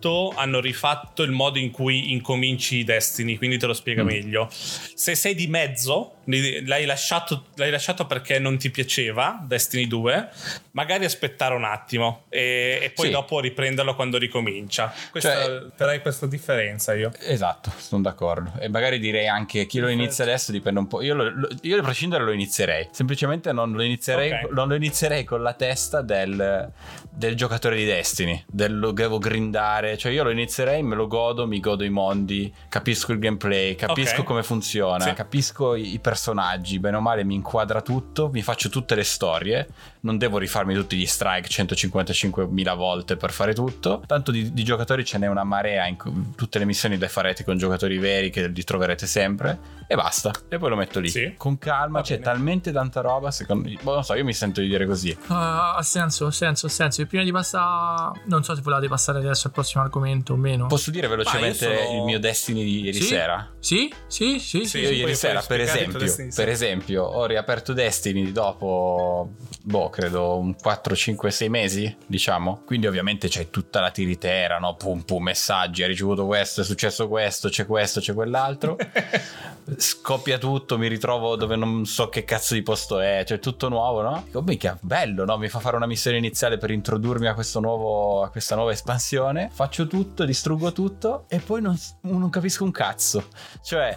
Rifatto. 0.00 0.32
Hanno 0.34 0.60
rifatto 0.60 1.22
il 1.22 1.30
modo 1.30 1.58
in 1.58 1.70
cui 1.70 2.12
incominci 2.12 2.82
Destiny, 2.84 3.36
quindi 3.36 3.58
te 3.58 3.66
lo 3.66 3.74
spiega 3.74 4.02
Mm. 4.02 4.06
meglio. 4.06 4.48
Se 4.50 5.14
sei 5.14 5.34
di 5.34 5.46
mezzo, 5.46 6.14
l'hai 6.66 6.84
lasciato, 6.86 7.46
l'hai 7.56 7.70
lasciato 7.70 8.06
perché 8.06 8.38
non 8.38 8.58
ti 8.58 8.70
piaceva 8.70 9.40
Destiny 9.42 9.86
2, 9.86 10.28
magari 10.72 11.04
aspettare 11.04 11.54
un 11.54 11.64
attimo 11.64 12.24
e, 12.28 12.78
e 12.82 12.90
poi 12.90 13.06
Sì. 13.06 13.12
dopo 13.12 13.40
riprenderlo 13.40 13.94
quando 13.94 14.18
ricomincia. 14.18 14.92
Questa, 15.10 15.32
Cioè- 15.44 15.62
farei 15.74 16.00
questa 16.00 16.26
differenza 16.26 16.94
io. 16.94 17.10
Esatto, 17.20 17.72
sono 17.76 18.02
d'accordo. 18.02 18.52
E 18.60 18.68
magari 18.68 18.98
direi 18.98 19.26
anche 19.28 19.66
chi 19.66 19.78
lo 19.78 19.88
inizia 19.88 20.24
adesso 20.24 20.52
dipende 20.52 20.80
un 20.80 20.86
po'. 20.86 21.02
Io, 21.02 21.14
lo- 21.14 21.30
lo- 21.30 21.48
io 21.62 21.78
a 21.78 21.82
prescindere 21.82 22.24
lo 22.24 22.32
inizierei. 22.32 22.88
Semplicemente 22.92 23.52
non 23.52 23.72
lo 23.72 23.82
inizierei, 23.82 24.32
Ok. 24.44 24.50
non 24.52 24.68
lo 24.68 24.74
inizierei 24.74 25.24
con 25.24 25.42
la 25.42 25.54
testa 25.54 26.02
del, 26.02 26.70
del 27.10 27.34
giocatore 27.34 27.76
di 27.76 27.84
Destiny. 27.84 28.44
Del 28.46 28.78
lo 28.78 28.92
devo 28.92 29.18
grindare. 29.18 29.96
Cioè, 29.98 30.12
io 30.12 30.22
lo 30.22 30.30
inizierei, 30.30 30.82
me 30.82 30.94
lo 30.94 31.06
godo, 31.06 31.46
mi 31.46 31.60
godo 31.60 31.84
i 31.84 31.90
mondi, 31.90 32.52
capisco 32.68 33.12
il 33.12 33.18
gameplay, 33.18 33.74
capisco 33.74 34.20
Ok. 34.20 34.26
come 34.26 34.42
funziona, 34.42 35.04
Sì. 35.04 35.12
capisco 35.12 35.74
i, 35.74 35.94
i 35.94 35.98
personaggi. 36.20 36.78
Bene 36.78 36.96
o 36.98 37.00
male, 37.00 37.24
mi 37.24 37.34
inquadra 37.34 37.80
tutto, 37.80 38.28
mi 38.30 38.42
faccio 38.42 38.68
tutte 38.68 38.94
le 38.94 39.04
storie. 39.04 39.66
Non 40.00 40.18
devo 40.18 40.36
rifarmi 40.38 40.74
tutti 40.74 40.96
gli 40.96 41.06
strike 41.06 41.48
155.000 41.48 42.76
volte 42.76 43.16
per 43.16 43.32
fare 43.32 43.54
tutto. 43.54 44.02
Tanto 44.06 44.30
di, 44.30 44.52
di 44.52 44.62
giocatori 44.62 45.04
ce 45.04 45.18
n'è 45.18 45.26
una 45.26 45.44
marea 45.44 45.86
in 45.86 45.96
cu- 45.96 46.34
tutte 46.36 46.58
le 46.58 46.66
missioni 46.66 46.98
le 46.98 47.08
farete 47.08 47.42
con 47.44 47.56
giocatori 47.56 47.98
veri 47.98 48.30
che 48.30 48.48
li 48.48 48.64
troverete 48.64 49.06
sempre 49.06 49.58
e 49.86 49.94
basta. 49.96 50.30
E 50.48 50.58
poi 50.58 50.68
lo 50.68 50.76
metto 50.76 51.00
lì. 51.00 51.08
Sì. 51.08 51.34
Con 51.36 51.56
calma, 51.58 51.98
Va 51.98 52.04
c'è 52.04 52.18
bene. 52.18 52.24
talmente 52.24 52.70
tanta 52.72 53.00
roba, 53.00 53.30
secondo 53.30 53.68
me, 53.68 53.78
boh, 53.82 53.94
non 53.94 54.04
so, 54.04 54.14
io 54.14 54.24
mi 54.24 54.34
sento 54.34 54.60
di 54.60 54.68
dire 54.68 54.86
così. 54.86 55.16
Ah, 55.28 55.74
ha 55.74 55.82
senso, 55.82 56.26
ha 56.26 56.30
senso, 56.30 56.66
ha 56.66 56.70
senso. 56.70 57.00
E 57.02 57.06
prima 57.06 57.24
di 57.24 57.32
passare, 57.32 58.20
non 58.26 58.44
so 58.44 58.54
se 58.54 58.60
volete 58.62 58.88
passare 58.88 59.18
adesso 59.18 59.46
al 59.48 59.52
prossimo 59.52 59.82
argomento 59.82 60.34
o 60.34 60.36
meno. 60.36 60.66
Posso 60.66 60.90
dire 60.90 61.08
velocemente 61.08 61.84
sono- 61.84 61.98
il 61.98 62.02
mio 62.04 62.18
Destiny 62.18 62.62
di 62.62 62.80
ieri 62.82 62.98
Sì? 63.00 63.04
sera? 63.04 63.50
Sì, 63.58 63.92
sì, 64.06 64.38
sì, 64.38 64.60
Sì, 64.60 64.66
sì. 64.66 64.78
Io 64.80 64.90
ieri 64.90 65.14
sera, 65.14 65.40
per 65.42 65.60
tuo 65.90 65.99
esempio, 66.04 66.34
per 66.36 66.48
esempio, 66.48 67.04
ho 67.04 67.26
riaperto 67.26 67.72
Destiny 67.72 68.32
dopo, 68.32 69.30
boh, 69.62 69.90
credo 69.90 70.38
un 70.38 70.54
4, 70.56 70.94
5, 70.94 71.30
6 71.30 71.48
mesi, 71.48 71.96
diciamo. 72.06 72.62
Quindi 72.64 72.86
ovviamente 72.86 73.28
c'è 73.28 73.50
tutta 73.50 73.80
la 73.80 73.90
tiritera, 73.90 74.58
no? 74.58 74.74
Pum 74.74 75.02
pum, 75.02 75.22
messaggi, 75.22 75.82
hai 75.82 75.88
ricevuto 75.88 76.26
questo, 76.26 76.60
è 76.60 76.64
successo 76.64 77.08
questo, 77.08 77.48
c'è 77.48 77.66
questo, 77.66 78.00
c'è 78.00 78.14
quell'altro. 78.14 78.76
Scoppia 79.76 80.38
tutto, 80.38 80.78
mi 80.78 80.88
ritrovo 80.88 81.36
dove 81.36 81.54
non 81.54 81.84
so 81.84 82.08
che 82.08 82.24
cazzo 82.24 82.54
di 82.54 82.62
posto 82.62 82.98
è, 82.98 83.22
cioè 83.26 83.38
tutto 83.38 83.68
nuovo, 83.68 84.02
no? 84.02 84.22
Dico, 84.24 84.42
mica, 84.42 84.76
bello, 84.80 85.24
no? 85.24 85.36
Mi 85.36 85.48
fa 85.48 85.60
fare 85.60 85.76
una 85.76 85.86
missione 85.86 86.16
iniziale 86.16 86.58
per 86.58 86.70
introdurmi 86.70 87.26
a, 87.28 87.34
questo 87.34 87.60
nuovo, 87.60 88.22
a 88.22 88.30
questa 88.30 88.54
nuova 88.56 88.72
espansione. 88.72 89.48
Faccio 89.52 89.86
tutto, 89.86 90.24
distruggo 90.24 90.72
tutto 90.72 91.26
e 91.28 91.38
poi 91.38 91.60
non, 91.62 91.78
non 92.02 92.30
capisco 92.30 92.64
un 92.64 92.72
cazzo. 92.72 93.28
Cioè, 93.62 93.96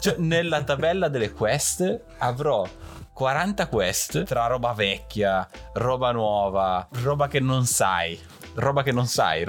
cioè, 0.00 0.16
nella 0.18 0.62
tabella 0.62 1.08
delle 1.08 1.32
quest 1.38 2.00
avrò 2.18 2.66
40 3.12 3.68
quest 3.68 4.24
tra 4.24 4.48
roba 4.48 4.72
vecchia, 4.72 5.48
roba 5.74 6.10
nuova, 6.10 6.88
roba 7.02 7.28
che 7.28 7.38
non 7.38 7.64
sai. 7.64 8.18
Roba 8.58 8.82
che 8.82 8.90
non 8.90 9.06
sai. 9.06 9.46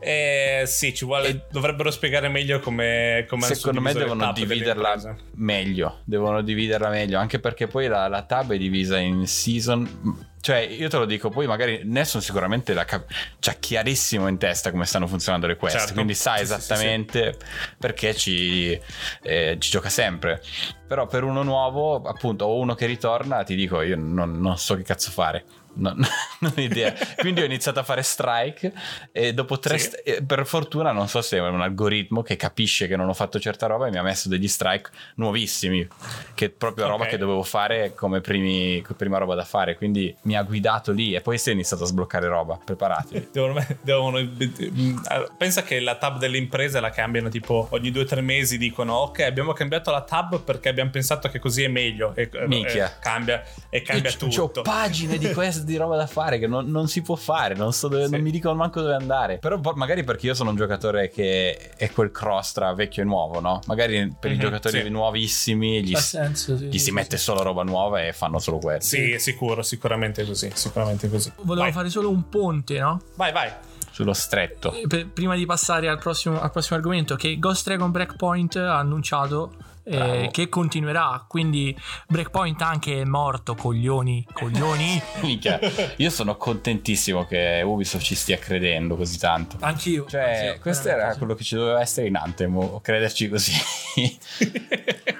Eh, 0.00 0.64
sì, 0.66 0.94
ci 0.94 1.06
vuole. 1.06 1.28
E- 1.28 1.40
dovrebbero 1.50 1.90
spiegare 1.90 2.28
meglio 2.28 2.60
come. 2.60 3.24
come 3.26 3.46
Secondo 3.46 3.80
me 3.80 3.94
devono 3.94 4.32
dividerla 4.32 5.16
meglio. 5.36 6.00
Devono 6.04 6.42
dividerla 6.42 6.90
meglio. 6.90 7.18
Anche 7.18 7.40
perché 7.40 7.66
poi 7.66 7.88
la, 7.88 8.06
la 8.06 8.22
tab 8.22 8.52
è 8.52 8.58
divisa 8.58 8.98
in 8.98 9.26
season. 9.26 10.32
Cioè, 10.44 10.58
io 10.58 10.90
te 10.90 10.98
lo 10.98 11.06
dico, 11.06 11.30
poi 11.30 11.46
magari 11.46 11.80
Nessun 11.84 12.20
sicuramente 12.20 12.74
la 12.74 12.84
cap- 12.84 13.10
c'ha 13.40 13.54
chiarissimo 13.54 14.28
in 14.28 14.36
testa 14.36 14.70
come 14.70 14.84
stanno 14.84 15.06
funzionando 15.06 15.46
le 15.46 15.56
quest. 15.56 15.78
Certo. 15.78 15.94
Quindi 15.94 16.12
sa 16.12 16.36
Sì, 16.36 16.44
sì, 16.44 16.46
sì, 16.46 16.54
esattamente 16.54 17.38
perché 17.78 18.14
ci, 18.14 18.78
eh, 19.22 19.56
ci 19.58 19.70
gioca 19.70 19.88
sempre. 19.88 20.42
Però 20.86 21.06
per 21.06 21.24
uno 21.24 21.42
nuovo, 21.42 22.02
appunto, 22.02 22.44
o 22.44 22.58
uno 22.58 22.74
che 22.74 22.84
ritorna, 22.84 23.42
ti 23.42 23.54
dico, 23.54 23.80
io 23.80 23.96
non, 23.96 24.38
non 24.38 24.58
so 24.58 24.76
che 24.76 24.82
cazzo 24.82 25.10
fare. 25.10 25.44
Non, 25.76 25.96
non 26.40 26.52
ho 26.56 26.60
idea. 26.60 26.94
Quindi 27.18 27.40
ho 27.42 27.44
iniziato 27.44 27.80
a 27.80 27.82
fare 27.82 28.02
strike 28.02 28.72
e 29.12 29.32
dopo 29.34 29.58
tre 29.58 29.78
Sì. 29.78 29.86
st- 29.86 30.02
eh, 30.04 30.22
per 30.22 30.46
fortuna 30.46 30.92
non 30.92 31.08
so 31.08 31.20
se 31.22 31.36
è 31.36 31.40
un 31.40 31.60
algoritmo 31.60 32.22
che 32.22 32.36
capisce 32.36 32.86
che 32.86 32.96
non 32.96 33.08
ho 33.08 33.14
fatto 33.14 33.38
certa 33.40 33.66
roba 33.66 33.86
e 33.86 33.90
mi 33.90 33.98
ha 33.98 34.02
messo 34.02 34.28
degli 34.28 34.46
strike 34.48 34.90
nuovissimi 35.16 35.86
che 36.34 36.46
è 36.46 36.48
proprio 36.50 36.86
roba 36.86 37.04
Ok. 37.04 37.10
che 37.10 37.16
dovevo 37.18 37.42
fare 37.42 37.94
come 37.94 38.20
primi- 38.20 38.84
prima 38.96 39.18
roba 39.18 39.34
da 39.34 39.44
fare 39.44 39.76
quindi 39.76 40.14
mi 40.22 40.36
ha 40.36 40.42
guidato 40.42 40.92
lì 40.92 41.14
e 41.14 41.20
poi 41.20 41.38
si 41.38 41.50
è 41.50 41.52
iniziato 41.52 41.84
a 41.84 41.86
sbloccare 41.86 42.28
roba 42.28 42.58
preparatevi 42.62 43.28
Devono, 43.32 43.64
devono- 43.82 44.18
mm, 44.20 44.96
pensa 45.36 45.62
che 45.62 45.80
la 45.80 45.96
tab 45.96 46.18
delle 46.18 46.36
imprese 46.38 46.78
la 46.80 46.90
cambiano 46.90 47.28
tipo 47.28 47.66
ogni 47.70 47.90
due 47.90 48.02
o 48.02 48.06
tre 48.06 48.20
mesi 48.20 48.58
dicono 48.58 48.92
ok 48.94 49.20
abbiamo 49.20 49.52
cambiato 49.52 49.90
la 49.90 50.02
tab 50.02 50.40
perché 50.42 50.68
abbiamo 50.68 50.90
pensato 50.90 51.28
che 51.28 51.38
così 51.38 51.62
è 51.64 51.68
meglio 51.68 52.14
e, 52.14 52.28
e- 52.32 52.46
Minchia. 52.46 52.86
e 52.86 52.98
cambia, 53.00 53.42
e 53.70 53.82
cambia 53.82 54.10
Io 54.10 54.16
c- 54.16 54.20
c'ho 54.28 54.28
tutto 54.46 54.62
pagine 54.62 55.18
di 55.18 55.30
quest 55.34 55.63
di 55.64 55.76
roba 55.76 55.96
da 55.96 56.06
fare 56.06 56.38
che 56.38 56.46
non, 56.46 56.66
non 56.70 56.86
si 56.88 57.02
può 57.02 57.14
fare 57.16 57.54
non, 57.54 57.72
so 57.72 57.88
dove, 57.88 58.04
Sì. 58.04 58.10
non 58.12 58.20
mi 58.20 58.30
dicono 58.30 58.54
manco 58.54 58.80
dove 58.80 58.94
andare 58.94 59.38
però 59.38 59.58
magari 59.74 60.04
perché 60.04 60.26
io 60.26 60.34
sono 60.34 60.50
un 60.50 60.56
giocatore 60.56 61.10
che 61.10 61.70
è 61.76 61.90
quel 61.90 62.10
cross 62.10 62.52
tra 62.52 62.72
vecchio 62.74 63.02
e 63.02 63.06
nuovo 63.06 63.40
no? 63.40 63.60
magari 63.66 64.14
per 64.18 64.30
i 64.30 64.34
Mhm, 64.34 64.40
giocatori 64.40 64.82
sì. 64.82 64.88
nuovissimi 64.90 65.82
gli, 65.82 65.94
senso, 65.96 66.56
sì, 66.56 66.66
gli 66.66 66.72
sì, 66.72 66.78
si 66.78 66.84
sì, 66.86 66.90
mette 66.92 67.16
sì. 67.16 67.24
solo 67.24 67.42
roba 67.42 67.62
nuova 67.62 68.02
e 68.04 68.12
fanno 68.12 68.38
solo 68.38 68.58
quello 68.58 68.80
sì 68.80 69.12
è 69.12 69.18
sicuro 69.18 69.62
sicuramente 69.62 70.24
così 70.24 70.50
sicuramente 70.54 71.08
così 71.08 71.32
Volevo 71.42 71.62
vai, 71.64 71.72
fare 71.72 71.88
solo 71.88 72.10
un 72.10 72.28
ponte, 72.28 72.78
no? 72.78 73.00
vai 73.16 73.32
vai 73.32 73.50
sullo 73.90 74.12
stretto 74.12 74.74
prima 75.12 75.36
di 75.36 75.46
passare 75.46 75.88
al 75.88 75.98
prossimo, 75.98 76.40
al 76.40 76.50
prossimo 76.50 76.76
argomento, 76.76 77.14
che 77.14 77.38
Ghost 77.38 77.64
Dragon 77.66 77.92
Breakpoint 77.92 78.56
ha 78.56 78.76
annunciato 78.78 79.52
eh, 79.84 80.28
che 80.32 80.48
continuerà. 80.48 81.24
Quindi 81.28 81.76
Breakpoint 82.08 82.60
anche 82.62 83.00
è 83.00 83.04
morto, 83.04 83.54
coglioni, 83.54 84.26
coglioni. 84.32 85.00
Minchia, 85.22 85.58
io 85.96 86.10
sono 86.10 86.36
contentissimo 86.36 87.24
che 87.26 87.62
Ubisoft 87.64 88.04
ci 88.04 88.14
stia 88.14 88.38
credendo 88.38 88.96
così 88.96 89.18
tanto. 89.18 89.56
Anch'io. 89.60 90.06
Cioè, 90.08 90.46
anch'io, 90.46 90.60
questo 90.60 90.88
era 90.88 91.12
sì. 91.12 91.18
quello 91.18 91.34
che 91.34 91.44
ci 91.44 91.54
doveva 91.54 91.80
essere 91.80 92.06
in 92.06 92.16
Anthem, 92.16 92.56
o 92.56 92.80
crederci 92.80 93.28
così. 93.28 93.52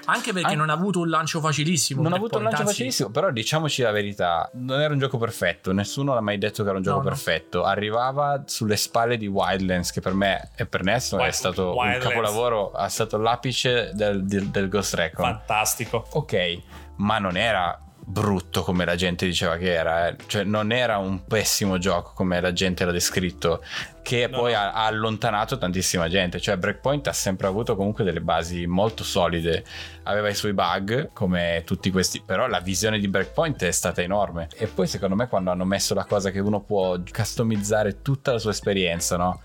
Anche 0.07 0.33
perché 0.33 0.51
An- 0.51 0.57
non 0.57 0.69
ha 0.69 0.73
avuto 0.73 0.99
un 0.99 1.09
lancio 1.09 1.39
facilissimo. 1.39 2.01
non 2.01 2.13
ha 2.13 2.17
avuto 2.17 2.37
un 2.37 2.43
lancio 2.43 2.59
anzi, 2.61 2.71
facilissimo, 2.73 3.09
però 3.09 3.31
diciamoci 3.31 3.81
la 3.81 3.91
verità, 3.91 4.49
non 4.53 4.79
era 4.79 4.93
un 4.93 4.99
gioco 4.99 5.17
perfetto, 5.17 5.71
nessuno 5.71 6.13
l'ha 6.13 6.21
mai 6.21 6.37
detto 6.37 6.61
che 6.63 6.69
era 6.69 6.77
un 6.77 6.83
gioco 6.83 6.97
No, 6.97 7.03
no. 7.03 7.09
perfetto. 7.09 7.63
Arrivava 7.63 8.43
sulle 8.45 8.77
spalle 8.77 9.17
di 9.17 9.25
Wildlands, 9.27 9.91
che 9.91 10.01
per 10.01 10.13
me 10.13 10.51
e 10.55 10.65
per 10.67 10.83
Nessun 10.83 11.19
è 11.19 11.23
Wild- 11.23 11.33
stato 11.35 11.69
un 11.71 11.77
Wildlands. 11.77 12.05
capolavoro, 12.07 12.73
è 12.77 12.89
stato 12.89 13.17
l'apice 13.17 13.91
del, 13.93 14.23
del- 14.25 14.49
del 14.59 14.69
Ghost 14.69 14.93
Recon. 14.95 15.25
fantastico 15.25 16.05
ok, 16.11 16.61
ma 16.97 17.19
non 17.19 17.37
era 17.37 17.79
brutto 18.07 18.61
come 18.61 18.85
la 18.85 18.95
gente 18.95 19.25
diceva 19.25 19.57
che 19.57 19.73
era, 19.73 20.07
eh. 20.07 20.15
cioè 20.27 20.43
non 20.43 20.71
era 20.71 20.97
un 20.97 21.25
pessimo 21.25 21.79
gioco 21.79 22.11
come 22.13 22.39
la 22.39 22.53
gente 22.53 22.85
l'ha 22.85 22.91
descritto, 22.91 23.63
che 24.05 24.27
No, 24.29 24.37
poi 24.37 24.51
no. 24.53 24.59
Ha, 24.59 24.71
ha 24.73 24.85
allontanato 24.85 25.57
tantissima 25.57 26.07
gente, 26.07 26.39
cioè 26.39 26.57
Breakpoint 26.57 27.07
ha 27.07 27.13
sempre 27.13 27.47
avuto 27.47 27.75
comunque 27.75 28.03
delle 28.03 28.21
basi 28.21 28.67
molto 28.67 29.03
solide, 29.03 29.63
aveva 30.03 30.29
i 30.29 30.35
suoi 30.35 30.53
bug 30.53 31.09
come 31.11 31.63
tutti 31.65 31.89
questi, 31.89 32.21
però 32.23 32.45
la 32.45 32.59
visione 32.59 32.99
di 32.99 33.07
Breakpoint 33.07 33.63
è 33.63 33.71
stata 33.71 34.03
enorme 34.03 34.47
e 34.55 34.67
poi 34.67 34.85
secondo 34.85 35.15
me 35.15 35.27
quando 35.27 35.49
hanno 35.49 35.65
messo 35.65 35.95
la 35.95 36.05
cosa 36.05 36.29
che 36.29 36.39
uno 36.39 36.61
può 36.61 36.99
customizzare 37.11 38.03
tutta 38.03 38.31
la 38.33 38.37
sua 38.37 38.51
esperienza, 38.51 39.17
no? 39.17 39.41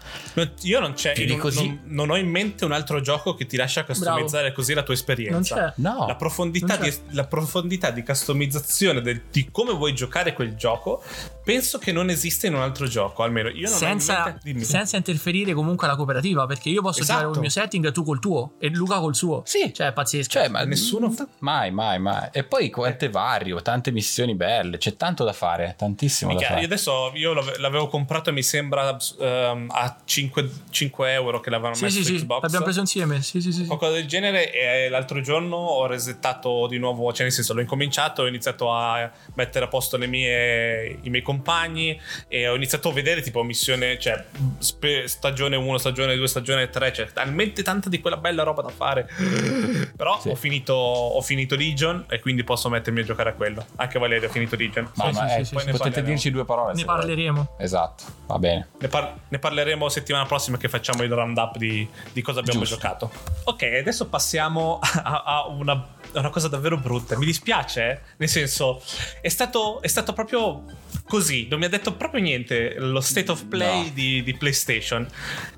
Io 0.65 0.79
non 0.79 0.93
c'è 0.93 1.15
di 1.15 1.27
non, 1.27 1.39
così. 1.39 1.67
non- 1.67 1.81
non 1.85 2.11
ho 2.11 2.17
in 2.17 2.29
mente 2.29 2.67
un 2.67 2.73
altro 2.73 3.01
gioco 3.01 3.35
che 3.35 3.47
ti 3.47 3.57
lascia 3.57 3.85
customizzare 3.85 4.53
così 4.53 4.75
la 4.75 4.83
tua 4.83 4.93
Non 4.95 5.03
esperienza 5.03 5.55
c'è. 5.55 5.73
No. 5.77 6.05
La 6.07 6.17
profondità, 6.17 6.77
Non 6.77 6.85
c'è. 6.85 6.91
di, 6.91 7.15
la 7.15 7.25
profondità 7.27 7.91
di 7.91 8.03
customizzazione 8.03 9.01
del- 9.01 9.23
di 9.31 9.49
come 9.51 9.73
vuoi 9.73 9.95
giocare 9.95 10.35
quel 10.35 10.55
gioco 10.55 11.03
penso 11.43 11.79
che 11.79 11.91
non 11.93 12.11
esiste 12.11 12.47
in 12.49 12.55
un 12.55 12.61
altro 12.61 12.87
gioco 12.87 13.23
almeno 13.23 13.49
io 13.49 13.69
non 13.69 13.73
ho 13.73 13.87
in 13.93 14.01
Senza, 14.01 14.25
mente- 14.25 14.50
Dimmi. 14.53 14.65
senza 14.65 14.97
interferire 14.97 15.53
comunque 15.55 15.87
alla 15.87 15.97
cooperativa, 15.97 16.47
perché 16.47 16.69
io 16.69 16.83
posso 16.83 17.01
Esatto. 17.01 17.13
giocare 17.19 17.33
col 17.33 17.41
mio 17.41 17.51
setting, 17.51 17.93
tu 17.93 18.05
col 18.05 18.19
tuo 18.21 18.53
e 18.59 18.69
Luca 18.69 18.99
col 18.99 19.15
suo. 19.15 19.43
Sì. 19.45 19.73
Cioè, 19.73 19.89
è 19.89 19.93
pazzesco. 19.93 20.31
Cioè, 20.31 20.49
ma 20.49 20.65
Nessuno- 20.65 21.15
Mai, 21.41 21.71
mai, 21.71 21.99
mai. 21.99 22.29
E 22.33 22.45
poi 22.45 22.71
quante 22.71 23.09
vario, 23.09 23.61
tante 23.63 23.91
missioni 23.91 24.35
belle. 24.35 24.79
C'è 24.79 24.97
tanto 24.97 25.25
da 25.25 25.33
fare, 25.33 25.75
tantissimo 25.77 26.31
da 26.33 26.37
Minchia, 26.39 26.49
io 26.49 26.55
fare. 26.63 26.67
adesso 26.73 27.11
io 27.15 27.33
l'ave- 27.33 27.59
l'avevo 27.59 27.89
comprato 27.89 28.33
mi 28.33 28.43
sembra 28.43 28.97
ehm, 29.21 29.69
a 29.71 29.97
5, 30.05 30.51
5 30.71 31.13
euro 31.13 31.41
che 31.41 31.51
l'avevano 31.51 31.75
sì, 31.75 31.85
messo 31.85 31.97
sì, 31.99 32.05
su 32.05 32.13
sì, 32.13 32.19
Xbox 32.19 32.43
l'abbiamo 32.43 32.65
preso 32.65 32.81
insieme. 32.81 33.23
Sì, 33.23 33.41
sì, 33.41 33.53
sì. 33.53 33.61
sì. 33.63 33.67
qualcosa 33.67 33.93
del 33.93 34.07
genere 34.07 34.53
e 34.53 34.89
l'altro 34.89 35.21
giorno 35.21 35.57
ho 35.57 35.87
resettato 35.87 36.67
di 36.67 36.79
nuovo 36.79 37.13
cioè 37.13 37.23
nel 37.25 37.33
senso 37.33 37.55
l'ho 37.55 37.61
incominciato 37.61 38.23
ho 38.23 38.27
iniziato 38.27 38.73
a 38.73 39.11
mettere 39.35 39.65
a 39.65 39.69
posto 39.69 39.97
le 39.97 40.07
mie, 40.07 40.99
i 41.03 41.11
miei 41.11 41.23
compagni 41.23 41.99
e 42.29 42.49
ho 42.49 42.55
iniziato 42.55 42.89
a 42.91 42.93
vedere 42.93 43.21
tipo 43.23 43.43
missione 43.43 43.99
cioè 43.99 44.25
spe- 44.59 45.07
stagione 45.09 45.57
1 45.57 45.79
stagione 45.79 46.17
2 46.17 46.27
stagione 46.29 46.69
3 46.71 46.91
c'è 46.91 47.13
talmente 47.13 47.63
tanta 47.63 47.89
di 47.89 48.01
quella 48.01 48.17
bella 48.17 48.43
roba 48.43 48.63
da 48.63 48.69
fare 48.71 49.09
però 49.97 50.19
Sì. 50.21 50.29
ho 50.29 50.35
finito 50.35 50.73
ho 50.75 51.21
finito 51.21 51.57
Legion 51.57 52.05
e 52.09 52.21
quindi 52.21 52.45
posso 52.45 52.69
mettermi 52.69 53.01
a 53.01 53.05
giocare 53.05 53.31
a 53.31 53.33
quello 53.35 53.65
anche 53.77 53.99
Valerio 53.99 54.29
ha 54.29 54.31
finito 54.33 54.57
Legion 54.57 54.91
Ma, 54.95 55.05
Sì, 55.07 55.13
ma, 55.13 55.29
sì, 55.29 55.35
eh, 55.41 55.45
sì, 55.45 55.57
sì, 55.57 55.65
sì. 55.67 55.71
potete 55.71 56.03
dirci 56.03 56.31
due 56.31 56.45
parole. 56.45 56.73
Ne 56.73 56.79
se 56.81 56.85
volete. 56.85 57.07
parleremo. 57.07 57.55
Esatto, 57.59 58.05
va 58.27 58.39
bene. 58.39 58.69
Ne, 58.79 58.89
par- 58.89 59.15
ne 59.29 59.39
parleremo 59.39 59.89
settimana 59.89 60.25
prossima 60.27 60.57
che 60.57 60.69
facciamo 60.69 61.03
il 61.03 61.13
roundup 61.13 61.57
di, 61.57 61.89
di 62.13 62.23
cosa 62.23 62.41
abbiamo 62.41 62.61
Giusto. 62.61 62.75
giocato. 62.77 63.11
Ok, 63.45 63.63
adesso 63.81 64.07
passiamo 64.09 64.79
a, 64.83 65.23
a 65.25 65.47
una, 65.49 65.73
a 65.73 66.19
una 66.19 66.31
cosa 66.31 66.49
davvero 66.49 66.77
brutta. 66.77 67.17
Mi 67.19 67.25
dispiace, 67.27 67.91
eh? 67.91 67.99
nel 68.19 68.29
senso, 68.29 68.83
è 69.21 69.29
stato, 69.29 69.81
è 69.83 69.87
stato 69.89 70.13
proprio 70.13 70.65
così, 71.11 71.49
non 71.51 71.59
mi 71.59 71.65
ha 71.65 71.69
detto 71.69 71.95
proprio 71.95 72.23
niente 72.23 72.77
lo 72.79 73.01
state 73.01 73.33
of 73.33 73.47
play 73.47 73.87
No. 73.87 73.91
di, 73.93 74.23
di 74.23 74.35
PlayStation. 74.35 75.05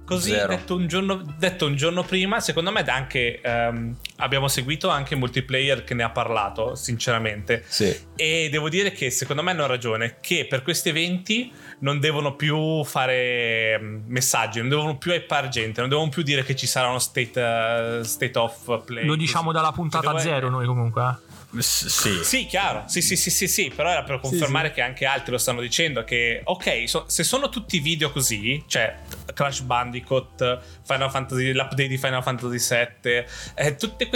Così 0.04 0.30
detto 0.30 0.74
un, 0.74 0.86
giorno, 0.86 1.22
detto 1.38 1.66
un 1.66 1.76
giorno 1.76 2.02
prima, 2.02 2.40
secondo 2.40 2.72
me 2.72 2.80
anche 2.82 3.40
ehm, 3.40 3.94
abbiamo 4.16 4.48
seguito 4.48 4.88
anche 4.88 5.14
multiplayer 5.14 5.84
che 5.84 5.94
ne 5.94 6.02
ha 6.02 6.10
parlato, 6.10 6.74
sinceramente. 6.74 7.64
Sì. 7.66 7.94
E 8.16 8.48
devo 8.50 8.68
dire 8.68 8.92
che 8.92 9.10
secondo 9.10 9.42
me 9.42 9.50
hanno 9.50 9.66
ragione, 9.66 10.16
che 10.20 10.46
per 10.48 10.62
questi 10.62 10.88
eventi 10.88 11.52
non 11.80 12.00
devono 12.00 12.34
più 12.34 12.82
fare 12.84 13.78
mm, 13.78 14.02
messaggi, 14.06 14.58
non 14.60 14.70
devono 14.70 14.96
più 14.96 15.12
hypare 15.12 15.48
gente, 15.48 15.80
non 15.80 15.90
devono 15.90 16.08
più 16.08 16.22
dire 16.22 16.44
che 16.44 16.56
ci 16.56 16.66
sarà 16.66 16.88
uno 16.88 16.98
state, 16.98 17.98
eh, 18.00 18.04
state 18.04 18.38
of 18.38 18.84
play. 18.84 19.04
Lo 19.04 19.16
diciamo 19.16 19.50
così. 19.50 19.56
dalla 19.56 19.72
puntata 19.72 20.18
zero 20.18 20.48
noi 20.48 20.66
comunque. 20.66 21.30
S- 21.58 21.86
sì. 21.86 22.24
Sì, 22.24 22.46
chiaro, 22.46 22.84
sì, 22.86 23.02
sì, 23.02 23.14
sì, 23.16 23.30
sì, 23.30 23.46
sì, 23.46 23.70
però 23.74 23.90
era 23.90 24.02
per 24.04 24.20
confermare 24.20 24.70
che 24.72 24.80
anche 24.80 25.04
altri 25.04 25.32
lo 25.32 25.38
stanno 25.38 25.60
dicendo 25.60 26.02
che, 26.04 26.40
ok, 26.44 26.88
so- 26.88 27.04
se 27.08 27.24
sono 27.24 27.48
tutti 27.50 27.78
video 27.78 28.10
così, 28.10 28.62
cioè 28.66 28.96
Crash 29.34 29.60
Bandicoot, 29.60 30.60
Final 30.84 31.10
Fantasy, 31.10 31.52
l'update 31.52 31.86
di 31.88 31.98
Final 31.98 32.22
Fantasy 32.22 32.88
VII, 33.02 33.24
eh, 33.54 33.76
tutti 33.76 34.06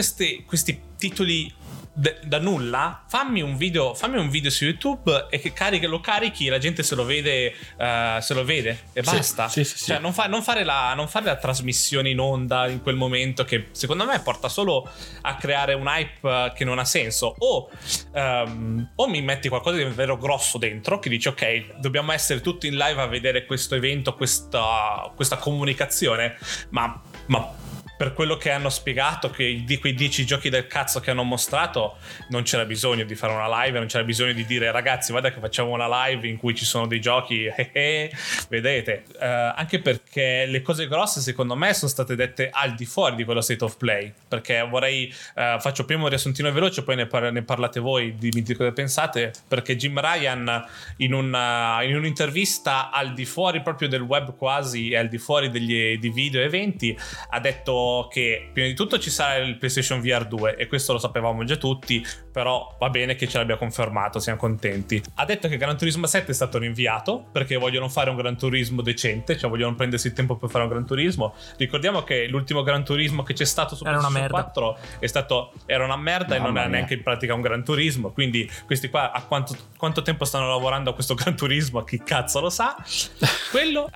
questi 0.46 0.80
titoli 0.96 1.52
de- 1.98 2.18
da 2.24 2.38
nulla, 2.38 3.04
fammi 3.08 3.40
un 3.40 3.56
video, 3.56 3.94
fammi 3.94 4.18
un 4.18 4.28
video 4.28 4.50
su 4.50 4.64
YouTube 4.64 5.28
e 5.30 5.38
che 5.38 5.52
carichi, 5.54 5.86
lo 5.86 6.00
carichi, 6.00 6.48
la 6.48 6.58
gente 6.58 6.82
se 6.82 6.94
lo 6.94 7.04
vede, 7.04 7.54
eh, 7.78 8.18
se 8.20 8.34
lo 8.34 8.44
vede 8.44 8.80
e 8.92 9.02
Sì, 9.02 9.14
basta. 9.16 9.48
sì, 9.48 9.64
sì. 9.64 9.86
Cioè, 9.86 9.98
non, 9.98 10.12
fa- 10.12 10.26
non 10.26 10.42
fare 10.42 10.62
la, 10.62 10.92
non 10.94 11.08
fare 11.08 11.24
la 11.24 11.36
trasmissione 11.36 12.10
in 12.10 12.20
onda 12.20 12.68
in 12.68 12.82
quel 12.82 12.96
momento 12.96 13.44
che 13.44 13.68
secondo 13.72 14.04
me 14.04 14.20
porta 14.20 14.48
solo 14.50 14.86
a 15.22 15.36
creare 15.36 15.72
un 15.72 15.86
hype 15.86 16.52
che 16.54 16.64
non 16.64 16.78
ha 16.78 16.84
senso. 16.84 17.34
O, 17.38 17.70
ehm, 18.12 18.92
o 18.96 19.08
mi 19.08 19.22
metti 19.22 19.48
qualcosa 19.48 19.76
di 19.76 19.84
davvero 19.84 20.18
grosso 20.18 20.58
dentro 20.58 20.98
che 20.98 21.08
dici 21.08 21.28
ok, 21.28 21.78
dobbiamo 21.78 22.12
essere 22.12 22.40
tutti 22.42 22.66
in 22.66 22.76
live 22.76 23.00
a 23.00 23.06
vedere 23.06 23.46
questo 23.46 23.74
evento, 23.74 24.14
questa, 24.14 25.10
questa 25.14 25.36
comunicazione, 25.36 26.36
ma... 26.70 27.00
ma 27.26 27.64
per 27.96 28.12
quello 28.12 28.36
che 28.36 28.50
hanno 28.50 28.68
spiegato, 28.68 29.30
che 29.30 29.62
di 29.64 29.78
quei 29.78 29.94
10 29.94 30.26
giochi 30.26 30.48
del 30.50 30.66
cazzo 30.66 31.00
che 31.00 31.10
hanno 31.10 31.22
mostrato, 31.22 31.96
non 32.28 32.42
c'era 32.42 32.64
bisogno 32.64 33.04
di 33.04 33.14
fare 33.14 33.32
una 33.32 33.62
live, 33.62 33.78
non 33.78 33.88
c'era 33.88 34.04
bisogno 34.04 34.32
di 34.32 34.44
dire 34.44 34.70
ragazzi, 34.70 35.12
guarda 35.12 35.32
che 35.32 35.40
facciamo 35.40 35.70
una 35.70 36.06
live 36.06 36.26
in 36.28 36.36
cui 36.36 36.54
ci 36.54 36.64
sono 36.64 36.86
dei 36.86 37.00
giochi, 37.00 37.44
eh, 37.56 37.70
eh, 37.72 38.12
vedete. 38.48 39.04
Eh, 39.18 39.26
anche 39.26 39.80
perché 39.80 40.44
le 40.46 40.62
cose 40.62 40.86
grosse, 40.88 41.20
secondo 41.20 41.54
me, 41.54 41.72
sono 41.72 41.90
state 41.90 42.14
dette 42.14 42.50
al 42.52 42.74
di 42.74 42.84
fuori 42.84 43.16
di 43.16 43.24
quello 43.24 43.40
state 43.40 43.64
of 43.64 43.76
play. 43.76 44.12
Perché 44.28 44.66
vorrei, 44.68 45.12
eh, 45.34 45.56
faccio 45.58 45.84
prima 45.84 46.02
un 46.02 46.08
riassuntino 46.08 46.52
veloce, 46.52 46.82
poi 46.82 46.96
ne, 46.96 47.06
par- 47.06 47.32
ne 47.32 47.42
parlate 47.42 47.80
voi, 47.80 48.14
dimmi 48.16 48.42
di 48.42 48.54
cosa 48.54 48.72
pensate. 48.72 49.32
Perché 49.48 49.76
Jim 49.76 49.98
Ryan, 49.98 50.64
in, 50.98 51.14
una- 51.14 51.82
in 51.82 51.96
un'intervista 51.96 52.90
al 52.90 53.14
di 53.14 53.24
fuori 53.24 53.62
proprio 53.62 53.88
del 53.88 54.02
web 54.02 54.36
quasi, 54.36 54.90
e 54.90 54.96
al 54.96 55.08
di 55.08 55.18
fuori 55.18 55.50
degli, 55.50 55.98
di 55.98 56.10
video 56.10 56.42
eventi, 56.42 56.96
ha 57.30 57.40
detto 57.40 57.85
che 58.10 58.50
prima 58.52 58.68
di 58.68 58.74
tutto 58.74 58.98
ci 58.98 59.10
sarà 59.10 59.36
il 59.36 59.56
PlayStation 59.56 60.00
VR 60.00 60.26
2 60.26 60.56
e 60.56 60.66
questo 60.66 60.92
lo 60.92 60.98
sapevamo 60.98 61.44
già 61.44 61.56
tutti, 61.56 62.04
però 62.32 62.76
va 62.78 62.90
bene 62.90 63.14
che 63.14 63.26
ce 63.26 63.38
l'abbia 63.38 63.56
confermato, 63.56 64.18
siamo 64.18 64.38
contenti. 64.38 65.02
Ha 65.14 65.24
detto 65.24 65.48
che 65.48 65.56
Gran 65.56 65.76
Turismo 65.76 66.06
7 66.06 66.30
è 66.30 66.34
stato 66.34 66.58
rinviato 66.58 67.26
perché 67.32 67.56
vogliono 67.56 67.88
fare 67.88 68.10
un 68.10 68.16
Gran 68.16 68.36
Turismo 68.36 68.82
decente, 68.82 69.38
cioè 69.38 69.48
vogliono 69.48 69.74
prendersi 69.74 70.08
il 70.08 70.12
tempo 70.12 70.36
per 70.36 70.50
fare 70.50 70.64
un 70.64 70.70
Gran 70.70 70.86
Turismo. 70.86 71.34
Ricordiamo 71.56 72.02
che 72.02 72.26
l'ultimo 72.26 72.62
Gran 72.62 72.84
Turismo 72.84 73.22
che 73.22 73.32
c'è 73.32 73.44
stato 73.44 73.74
su 73.74 73.82
PlayStation 73.82 74.12
merda. 74.12 74.42
4 74.42 74.78
è 74.98 75.06
stato, 75.06 75.52
era 75.64 75.84
una 75.84 75.96
merda 75.96 76.34
e 76.34 76.38
non 76.38 76.56
era 76.56 76.66
mia. 76.66 76.76
neanche 76.76 76.94
in 76.94 77.02
pratica 77.02 77.34
un 77.34 77.40
Gran 77.40 77.64
Turismo, 77.64 78.10
quindi 78.10 78.50
questi 78.66 78.88
qua 78.90 79.12
a 79.12 79.22
quanto, 79.22 79.56
quanto 79.76 80.02
tempo 80.02 80.24
stanno 80.24 80.48
lavorando 80.48 80.90
a 80.90 80.94
questo 80.94 81.14
Gran 81.14 81.36
Turismo, 81.36 81.84
chi 81.84 82.02
cazzo 82.02 82.40
lo 82.40 82.50
sa. 82.50 82.76
Quello, 83.50 83.88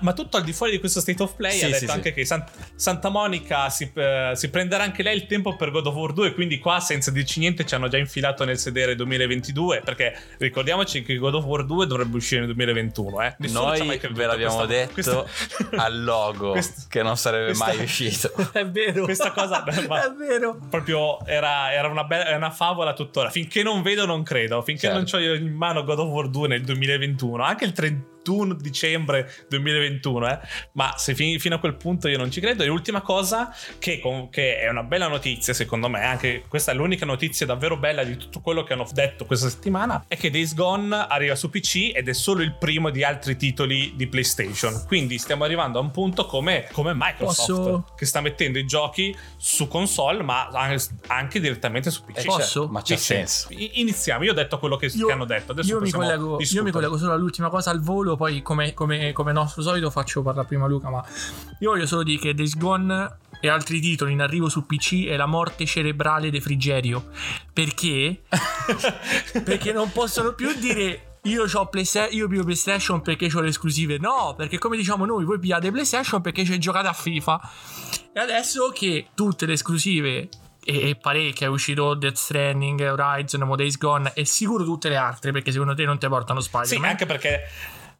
ma 0.00 0.12
tutto 0.12 0.36
al 0.36 0.44
di 0.44 0.52
fuori 0.52 0.72
di 0.72 0.78
questo 0.78 1.00
State 1.00 1.22
of 1.22 1.34
Play 1.34 1.58
Sì, 1.58 1.64
ha 1.64 1.66
detto 1.66 1.78
sì, 1.80 1.86
sì. 1.86 1.92
anche 1.92 2.12
che 2.12 2.24
San- 2.24 2.44
Santa 2.76 3.08
Monica 3.08 3.23
si, 3.70 3.90
eh, 3.94 4.32
si 4.34 4.50
prenderà 4.50 4.82
anche 4.84 5.02
lei 5.02 5.16
il 5.16 5.26
tempo 5.26 5.56
per 5.56 5.70
God 5.70 5.86
of 5.86 5.94
War 5.94 6.12
2 6.12 6.34
quindi 6.34 6.58
qua 6.58 6.80
senza 6.80 7.10
dirci 7.10 7.40
niente 7.40 7.64
ci 7.64 7.74
hanno 7.74 7.88
già 7.88 7.96
infilato 7.98 8.44
nel 8.44 8.58
sedere 8.58 8.94
2022 8.94 9.82
perché 9.84 10.16
ricordiamoci 10.38 11.02
che 11.02 11.16
God 11.16 11.34
of 11.34 11.44
War 11.44 11.64
2 11.64 11.86
dovrebbe 11.86 12.16
uscire 12.16 12.40
nel 12.44 12.54
2021 12.54 13.22
eh. 13.22 13.34
Nessuno 13.38 13.66
Noi 13.68 13.98
ve 14.12 14.26
l'abbiamo 14.26 14.56
questa- 14.56 14.66
detto 14.66 14.92
questa- 14.92 15.24
al 15.82 16.02
logo 16.02 16.50
questa- 16.52 16.82
che 16.88 17.02
non 17.02 17.16
sarebbe 17.16 17.46
questa- 17.46 17.64
mai 17.66 17.82
uscito. 17.82 18.32
È 18.52 18.66
vero. 18.66 19.04
questa 19.04 19.30
cosa 19.32 19.64
ma- 19.88 20.04
È 20.04 20.10
vero. 20.12 20.58
proprio 20.70 21.24
era, 21.26 21.72
era 21.72 21.88
una, 21.88 22.04
bella, 22.04 22.36
una 22.36 22.50
favola 22.50 22.92
tuttora. 22.92 23.30
Finché 23.30 23.62
non 23.62 23.82
vedo, 23.82 24.06
non 24.06 24.22
credo. 24.22 24.62
Finché 24.62 24.88
Certo. 24.88 25.18
non 25.18 25.28
ho 25.30 25.34
in 25.34 25.54
mano 25.54 25.84
God 25.84 25.98
of 25.98 26.08
War 26.08 26.28
2 26.28 26.48
nel 26.48 26.62
2021, 26.62 27.42
anche 27.42 27.64
il 27.64 27.72
31 28.24 28.54
dicembre 28.54 29.30
2021, 29.48 30.30
eh. 30.30 30.38
ma 30.72 30.94
se 30.96 31.14
fin- 31.14 31.38
fino 31.38 31.56
a 31.56 31.58
quel 31.58 31.74
punto 31.76 32.08
io 32.08 32.16
non 32.16 32.30
ci 32.30 32.40
credo. 32.40 32.62
E 32.62 32.66
l'ultima 32.66 33.02
cosa, 33.02 33.54
che, 33.78 34.00
con- 34.00 34.30
che 34.30 34.58
è 34.58 34.68
una 34.70 34.82
bella 34.82 35.06
notizia, 35.08 35.52
secondo 35.52 35.88
me, 35.88 36.02
anche 36.04 36.44
questa 36.48 36.72
è 36.72 36.74
l'unica 36.74 37.04
notizia 37.04 37.44
davvero 37.44 37.76
bella 37.76 38.02
di 38.02 38.16
tutto 38.16 38.40
quello 38.40 38.64
che 38.64 38.72
hanno 38.72 38.86
detto 38.92 39.26
questa 39.26 39.48
settimana, 39.50 40.04
è 40.08 40.16
che 40.16 40.30
Days 40.30 40.54
Gone 40.54 41.06
arriva 41.08 41.34
su 41.36 41.50
PC 41.50 41.90
ed 41.94 42.08
è 42.08 42.14
solo 42.14 42.42
il 42.42 42.54
primo 42.54 42.88
di 42.90 43.04
altri 43.04 43.36
titoli 43.36 43.92
di 43.94 44.06
PlayStation. 44.06 44.84
Quindi 44.86 45.18
stiamo 45.18 45.44
arrivando 45.44 45.78
a 45.78 45.82
un 45.82 45.90
punto 45.90 46.24
come, 46.26 46.66
come 46.72 46.92
Microsoft, 46.94 47.46
Posso- 47.46 47.84
che 47.96 48.06
sta 48.06 48.20
mettendo 48.22 48.58
i 48.58 48.64
giochi 48.64 49.14
su 49.36 49.68
console, 49.68 50.22
ma 50.22 50.48
anche 51.08 51.40
direttamente 51.40 51.90
su 51.90 52.04
PC. 52.04 52.18
Eh, 52.18 52.24
Posso? 52.24 52.38
certo, 52.40 52.68
ma 52.68 52.82
Sì, 52.84 52.96
senso. 52.96 53.48
I- 53.50 53.80
Iniziamo. 53.80 54.24
Io 54.24 54.30
ho 54.30 54.34
detto 54.34 54.58
quello 54.58 54.76
che, 54.76 54.88
che 54.88 55.12
hanno 55.12 55.24
detto. 55.26 55.52
Adesso 55.52 55.68
io 55.68 55.80
mi, 55.80 55.90
collego, 55.90 56.38
io 56.40 56.62
mi 56.62 56.70
collego 56.70 56.96
solo 56.96 57.12
all'ultima 57.12 57.48
cosa 57.48 57.70
al 57.70 57.80
volo, 57.82 58.13
poi 58.16 58.42
come, 58.42 58.74
come, 58.74 59.12
come 59.12 59.32
nostro 59.32 59.62
solito 59.62 59.90
faccio 59.90 60.22
parlare 60.22 60.46
prima 60.46 60.66
Luca, 60.66 60.90
ma 60.90 61.04
io 61.60 61.70
voglio 61.70 61.86
solo 61.86 62.02
dire 62.02 62.20
che 62.20 62.34
Days 62.34 62.56
Gone 62.56 63.16
e 63.40 63.48
altri 63.48 63.80
titoli 63.80 64.12
in 64.12 64.20
arrivo 64.20 64.48
su 64.48 64.64
PC 64.64 65.06
è 65.06 65.16
la 65.16 65.26
morte 65.26 65.66
cerebrale 65.66 66.30
di 66.30 66.40
Frigerio. 66.40 67.10
Perché? 67.52 68.22
perché 69.44 69.72
non 69.72 69.90
possono 69.92 70.32
più 70.32 70.52
dire 70.58 71.18
io 71.24 71.44
ho 71.50 71.66
PlayStation, 71.66 72.14
io 72.14 72.28
PlayStation 72.28 73.00
perché 73.02 73.30
ho 73.32 73.40
le 73.40 73.48
esclusive. 73.48 73.98
No, 73.98 74.34
perché 74.36 74.58
come 74.58 74.76
diciamo 74.76 75.04
noi, 75.04 75.24
voi 75.24 75.38
pigliate 75.38 75.70
PlayStation 75.70 76.20
perché 76.20 76.44
ci 76.44 76.58
giocate 76.58 76.88
a 76.88 76.92
FIFA. 76.92 77.40
E 78.12 78.20
adesso 78.20 78.70
che 78.70 79.08
tutte 79.14 79.46
le 79.46 79.54
esclusive 79.54 80.28
e, 80.64 80.88
e 80.88 80.96
parecchie 80.96 81.46
è 81.46 81.50
uscito 81.50 81.94
Death 81.94 82.16
Stranding, 82.16 82.80
Horizon, 82.80 83.42
Mo 83.42 83.56
Days 83.56 83.78
Gone 83.78 84.12
e 84.14 84.24
sicuro 84.24 84.64
tutte 84.64 84.88
le 84.88 84.96
altre 84.96 85.32
perché 85.32 85.52
secondo 85.52 85.74
te 85.74 85.84
non 85.84 85.98
ti 85.98 86.08
portano 86.08 86.40
Sì, 86.40 86.48
Spider-Man. 86.48 86.90
anche 86.90 87.06
perché 87.06 87.40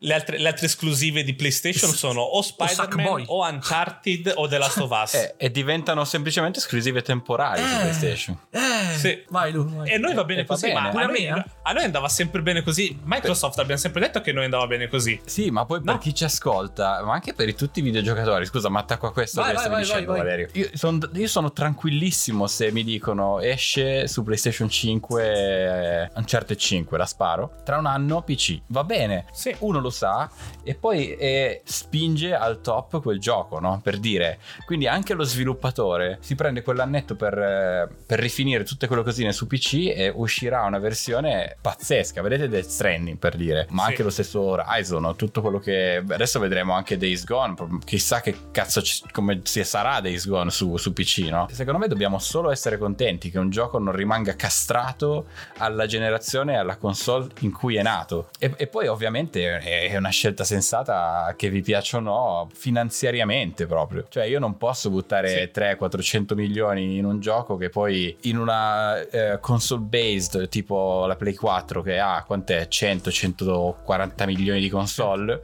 le 0.05 0.15
altre, 0.15 0.39
le 0.39 0.49
altre 0.49 0.67
esclusive 0.67 1.23
di 1.25 1.35
PlayStation 1.35 1.91
sono 1.91 2.21
o 2.21 2.43
Spider-Man 2.43 2.75
Sackboy. 2.77 3.25
o 3.29 3.47
Uncharted 3.47 4.33
o 4.37 4.47
The 4.47 4.59
Last 4.59 4.79
of 4.79 4.91
Us. 5.03 5.15
Eh, 5.15 5.35
e 5.39 5.51
diventano 5.51 6.05
semplicemente 6.05 6.59
esclusive 6.59 7.03
temporali 7.03 7.63
su 7.63 7.75
Eh. 7.75 7.79
PlayStation. 7.81 8.39
Eh, 8.51 8.97
Sì. 8.97 9.23
vai 9.29 9.53
Lu, 9.53 9.65
vai. 9.69 9.91
E 9.91 9.99
noi 9.99 10.15
va 10.15 10.25
bene 10.25 10.41
e 10.43 10.45
va 10.45 10.55
così, 10.55 10.67
bene. 10.67 10.81
ma 10.81 10.89
a 10.89 11.05
noi, 11.07 11.13
me, 11.13 11.19
eh. 11.39 11.45
a 11.63 11.73
noi 11.73 11.85
andava 11.85 12.09
sempre 12.09 12.43
bene 12.43 12.63
così. 12.63 12.99
Microsoft 13.05 13.59
abbiamo 13.59 13.81
sempre 13.81 14.01
detto 14.01 14.21
che 14.21 14.33
noi 14.33 14.45
andava 14.45 14.67
bene 14.67 14.89
così. 14.89 15.19
Sì, 15.25 15.51
ma 15.51 15.65
poi 15.65 15.81
per 15.81 15.95
No. 15.95 15.99
chi 16.01 16.15
ci 16.15 16.25
ascolta, 16.25 17.03
ma 17.05 17.15
anche 17.15 17.33
per 17.35 17.49
i- 17.49 17.55
tutti 17.55 17.79
i 17.81 17.83
videogiocatori, 17.83 18.45
scusa, 18.47 18.69
ma 18.69 18.81
attacco 18.81 19.07
a 19.07 19.13
questo 19.13 19.41
Vai, 19.41 19.55
vai, 19.55 19.69
vai, 19.69 19.83
dicendo, 19.83 20.13
vai, 20.13 20.21
vai. 20.21 20.27
Valerio. 20.31 20.49
Io, 20.53 20.71
son- 20.75 21.11
io 21.15 21.29
sono 21.29 21.51
tranquillissimo 21.53 22.47
se 22.47 22.71
mi 22.71 22.85
dicono 22.85 23.41
esce 23.41 24.07
su 24.09 24.23
PlayStation 24.23 24.69
5 24.69 25.33
eh, 26.05 26.11
Uncharted 26.15 26.57
5, 26.57 26.99
la 26.99 27.07
sparo. 27.07 27.53
Tra 27.65 27.79
un 27.79 27.87
anno 27.87 28.23
PC. 28.23 28.61
Va 28.69 28.85
bene. 28.85 29.25
Sì. 29.33 29.55
Uno 29.61 29.81
lo 29.81 29.91
sa 29.95 30.29
e 30.63 30.75
poi 30.75 31.15
eh, 31.17 31.63
spinge 31.65 32.35
al 32.35 32.61
top 32.61 33.01
quel 33.01 33.19
gioco, 33.21 33.61
no? 33.61 33.81
Per 33.83 33.99
dire, 33.99 34.39
quindi 34.67 34.87
anche 34.89 35.15
lo 35.15 35.23
sviluppatore 35.25 36.19
si 36.21 36.35
prende 36.35 36.63
quell'annetto 36.63 37.15
per, 37.15 37.39
eh, 37.39 37.89
per 38.07 38.19
rifinire 38.19 38.65
tutte 38.65 38.87
quelle 38.87 39.03
cosine 39.03 39.33
su 39.33 39.47
PC 39.47 39.93
e 39.95 40.13
uscirà 40.15 40.63
una 40.65 40.79
versione 40.79 41.57
pazzesca. 41.61 42.21
Vedete 42.23 42.49
Death 42.49 42.67
Stranding 42.69 43.19
per 43.19 43.37
dire, 43.37 43.67
ma 43.71 43.85
Sì. 43.85 43.91
anche 43.91 44.03
lo 44.03 44.11
stesso 44.11 44.41
Horizon, 44.41 45.15
tutto 45.17 45.41
quello 45.41 45.59
che 45.59 46.03
adesso 46.09 46.39
vedremo 46.41 46.73
anche 46.75 46.97
Days 46.97 47.25
Gone, 47.25 47.55
chissà 47.85 48.21
che 48.21 48.37
cazzo 48.51 48.83
ci- 48.83 49.03
come 49.13 49.41
si 49.45 49.63
sarà 49.65 50.01
Days 50.01 50.27
Gone 50.27 50.51
su, 50.51 50.77
su 50.77 50.93
PC, 50.93 51.29
no? 51.31 51.47
Secondo 51.53 51.79
me 51.79 51.89
dobbiamo 51.89 52.19
solo 52.19 52.51
essere 52.51 52.79
contenti 52.79 53.31
che 53.31 53.39
un 53.39 53.51
gioco 53.51 53.79
non 53.79 53.95
rimanga 53.95 54.35
castrato 54.35 55.27
alla 55.59 55.87
generazione 55.87 56.55
e 56.55 56.57
alla 56.57 56.77
console 56.77 57.29
in 57.41 57.53
cui 57.53 57.77
è 57.77 57.83
nato. 57.83 58.29
E, 58.39 58.53
e 58.57 58.67
poi 58.67 58.87
ovviamente 58.89 59.59
è 59.59 59.74
è 59.83 59.97
una 59.97 60.09
scelta 60.11 60.45
sensata 60.45 61.35
che 61.37 61.49
vi 61.51 61.61
piaccia 61.63 61.99
o 61.99 62.01
no 62.01 62.49
finanziariamente 62.53 63.67
proprio. 63.67 64.07
Cioè 64.09 64.25
io 64.25 64.39
non 64.39 64.57
posso 64.57 64.91
buttare 64.91 65.51
Sì. 65.53 65.61
300-400 65.61 66.35
milioni 66.35 66.97
in 66.97 67.05
un 67.05 67.21
gioco 67.21 67.57
che 67.57 67.69
poi 67.69 68.17
in 68.23 68.39
una 68.39 69.01
eh, 69.01 69.39
console 69.41 69.83
based 69.83 70.49
tipo 70.49 71.07
la 71.07 71.17
Play 71.17 71.35
4 71.35 71.83
che 71.83 71.99
ha 71.99 72.23
quant'è 72.27 72.67
100-140 72.71 74.27
milioni 74.27 74.61
di 74.61 74.69
console 74.69 75.41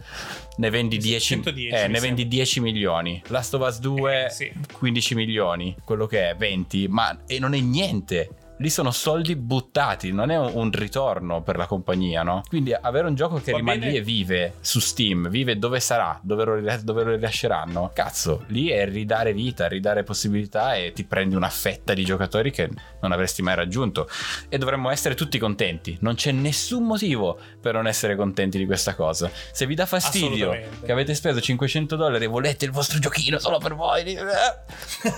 ne 0.57 0.71
vendi 0.71 0.99
10, 0.99 1.27
110, 1.35 1.69
eh, 1.75 1.87
ne 1.88 2.01
vendi 2.01 2.21
sembra. 2.23 2.25
10 2.37 2.61
milioni 2.61 3.23
Last 3.29 3.55
of 3.55 3.66
Us 3.66 3.79
2 3.81 4.25
Eh, 4.27 4.31
sì. 4.31 4.53
15 4.73 5.14
milioni 5.14 5.75
quello 5.85 6.07
che 6.07 6.31
è 6.31 6.37
20 6.37 6.88
ma 6.88 7.16
e 7.27 7.38
non 7.38 7.55
è 7.55 7.61
niente 7.61 8.29
lì 8.61 8.68
sono 8.70 8.90
soldi 8.90 9.37
buttati, 9.37 10.12
non 10.12 10.31
è 10.31 10.38
un, 10.38 10.70
ritorno 10.70 11.42
per 11.42 11.57
la 11.57 11.66
compagnia, 11.66 12.23
no? 12.23 12.42
Quindi 12.49 12.73
avere 12.73 13.09
un 13.09 13.14
gioco 13.14 13.40
che 13.40 13.53
Va 13.53 13.59
rimane 13.59 13.79
bene. 13.79 13.90
lì 13.90 13.96
e 13.96 14.03
vive 14.03 14.55
su 14.61 14.81
Steam, 14.81 15.29
vive 15.29 15.59
dove 15.59 15.81
sarà, 15.81 16.18
dove 16.23 16.44
lo, 16.44 16.79
dove 16.83 17.05
lo 17.05 17.11
rilasceranno, 17.12 17.90
cazzo, 17.92 18.44
lì 18.49 18.68
è 18.68 18.87
ridare 18.88 19.33
vita, 19.33 19.66
ridare 19.66 20.05
possibilità 20.05 20.75
e 20.75 20.92
ti 20.92 21.05
prendi 21.05 21.35
una 21.35 21.49
fetta 21.49 21.94
di 21.94 22.05
giocatori 22.05 22.51
che 22.51 22.68
non 23.00 23.12
avresti 23.12 23.42
mai 23.42 23.54
raggiunto. 23.54 24.08
E 24.48 24.58
dovremmo 24.58 24.90
essere 24.90 25.14
tutti 25.14 25.38
contenti, 25.38 25.96
non 26.00 26.14
c'è 26.14 26.32
nessun 26.32 26.84
motivo 26.84 27.38
per 27.60 27.74
non 27.74 27.86
essere 27.86 28.16
contenti 28.16 28.58
di 28.58 28.66
questa 28.66 28.94
cosa. 28.94 29.30
Se 29.52 29.66
vi 29.66 29.74
dà 29.74 29.86
fastidio 29.86 30.50
che 30.84 30.92
avete 30.92 31.14
speso 31.14 31.40
500 31.40 31.96
dollari 31.96 32.24
e 32.24 32.28
volete 32.28 32.64
il 32.64 32.70
vostro 32.70 32.98
giochino 32.98 33.38
solo 33.38 33.58
per 33.58 33.74
voi, 33.74 34.14
eh, 34.14 34.24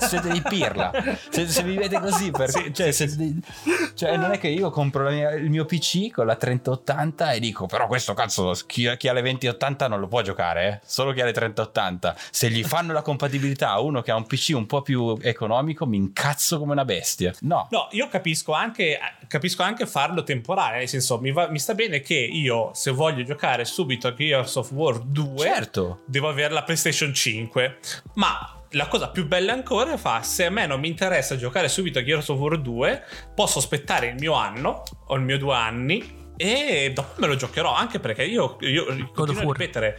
siete 0.06 0.28
di 0.30 0.42
pirla. 0.48 0.90
Se, 1.30 1.46
se 1.48 1.62
vivete 1.62 1.98
così, 2.00 2.30
per, 2.30 2.50
Sì, 2.50 2.72
cioè, 2.74 2.90
sì, 2.92 3.08
se- 3.08 3.34
cioè, 3.94 4.16
non 4.16 4.32
è 4.32 4.38
che 4.38 4.48
io 4.48 4.70
compro 4.70 5.08
mia- 5.10 5.32
il 5.32 5.50
mio 5.50 5.64
PC 5.64 6.10
con 6.10 6.26
la 6.26 6.36
3080 6.36 7.32
e 7.32 7.40
dico, 7.40 7.66
però 7.66 7.86
questo 7.86 8.14
cazzo, 8.14 8.52
chi, 8.66 8.90
chi 8.96 9.08
ha 9.08 9.12
le 9.12 9.20
2080 9.22 9.88
non 9.88 10.00
lo 10.00 10.08
può 10.08 10.22
giocare, 10.22 10.68
eh? 10.68 10.80
solo 10.84 11.12
chi 11.12 11.20
ha 11.20 11.24
le 11.24 11.32
3080. 11.32 12.16
Se 12.30 12.50
gli 12.50 12.62
fanno 12.64 12.92
la 12.92 13.02
compatibilità 13.02 13.70
a 13.70 13.80
uno 13.80 14.02
che 14.02 14.10
ha 14.10 14.16
un 14.16 14.26
PC 14.26 14.52
un 14.54 14.66
po' 14.66 14.82
più 14.82 15.16
economico, 15.20 15.86
mi 15.86 15.96
incazzo 15.96 16.58
come 16.58 16.72
una 16.72 16.84
bestia. 16.84 17.32
No. 17.40 17.66
No, 17.72 17.88
io 17.92 18.06
capisco 18.08 18.52
anche, 18.52 18.98
capisco 19.28 19.62
anche 19.62 19.86
farlo 19.86 20.22
temporale, 20.24 20.76
nel 20.76 20.88
senso 20.88 21.18
mi, 21.18 21.32
va- 21.32 21.48
mi 21.48 21.58
sta 21.58 21.72
bene 21.72 22.02
che 22.02 22.14
io 22.14 22.70
se 22.74 22.90
voglio 22.90 23.24
giocare 23.24 23.64
subito 23.64 24.08
a 24.08 24.12
Gears 24.12 24.56
of 24.56 24.70
War 24.72 24.98
2 24.98 25.38
Certo. 25.38 26.02
devo 26.04 26.28
avere 26.28 26.52
la 26.52 26.64
PlayStation 26.64 27.14
5, 27.14 27.78
ma 28.16 28.60
la 28.72 28.88
cosa 28.88 29.08
più 29.08 29.26
bella 29.26 29.54
ancora 29.54 29.96
fa 29.96 30.22
se 30.22 30.44
a 30.44 30.50
me 30.50 30.66
non 30.66 30.80
mi 30.80 30.88
interessa 30.88 31.34
giocare 31.38 31.70
subito 31.70 31.98
a 31.98 32.02
Gears 32.04 32.28
of 32.28 32.38
War 32.38 32.58
2 32.58 33.04
posso 33.34 33.58
aspettare 33.58 34.08
il 34.08 34.16
mio 34.18 34.34
anno 34.34 34.82
o 35.06 35.14
il 35.14 35.22
mio 35.22 35.38
due 35.38 35.54
anni 35.54 36.30
e 36.36 36.90
dopo 36.94 37.20
me 37.20 37.26
lo 37.26 37.36
giocherò 37.36 37.74
anche 37.74 38.00
perché 38.00 38.24
io, 38.24 38.58
io 38.60 38.84
continuo 39.14 39.48
a 39.50 39.52
ripetere 39.52 39.96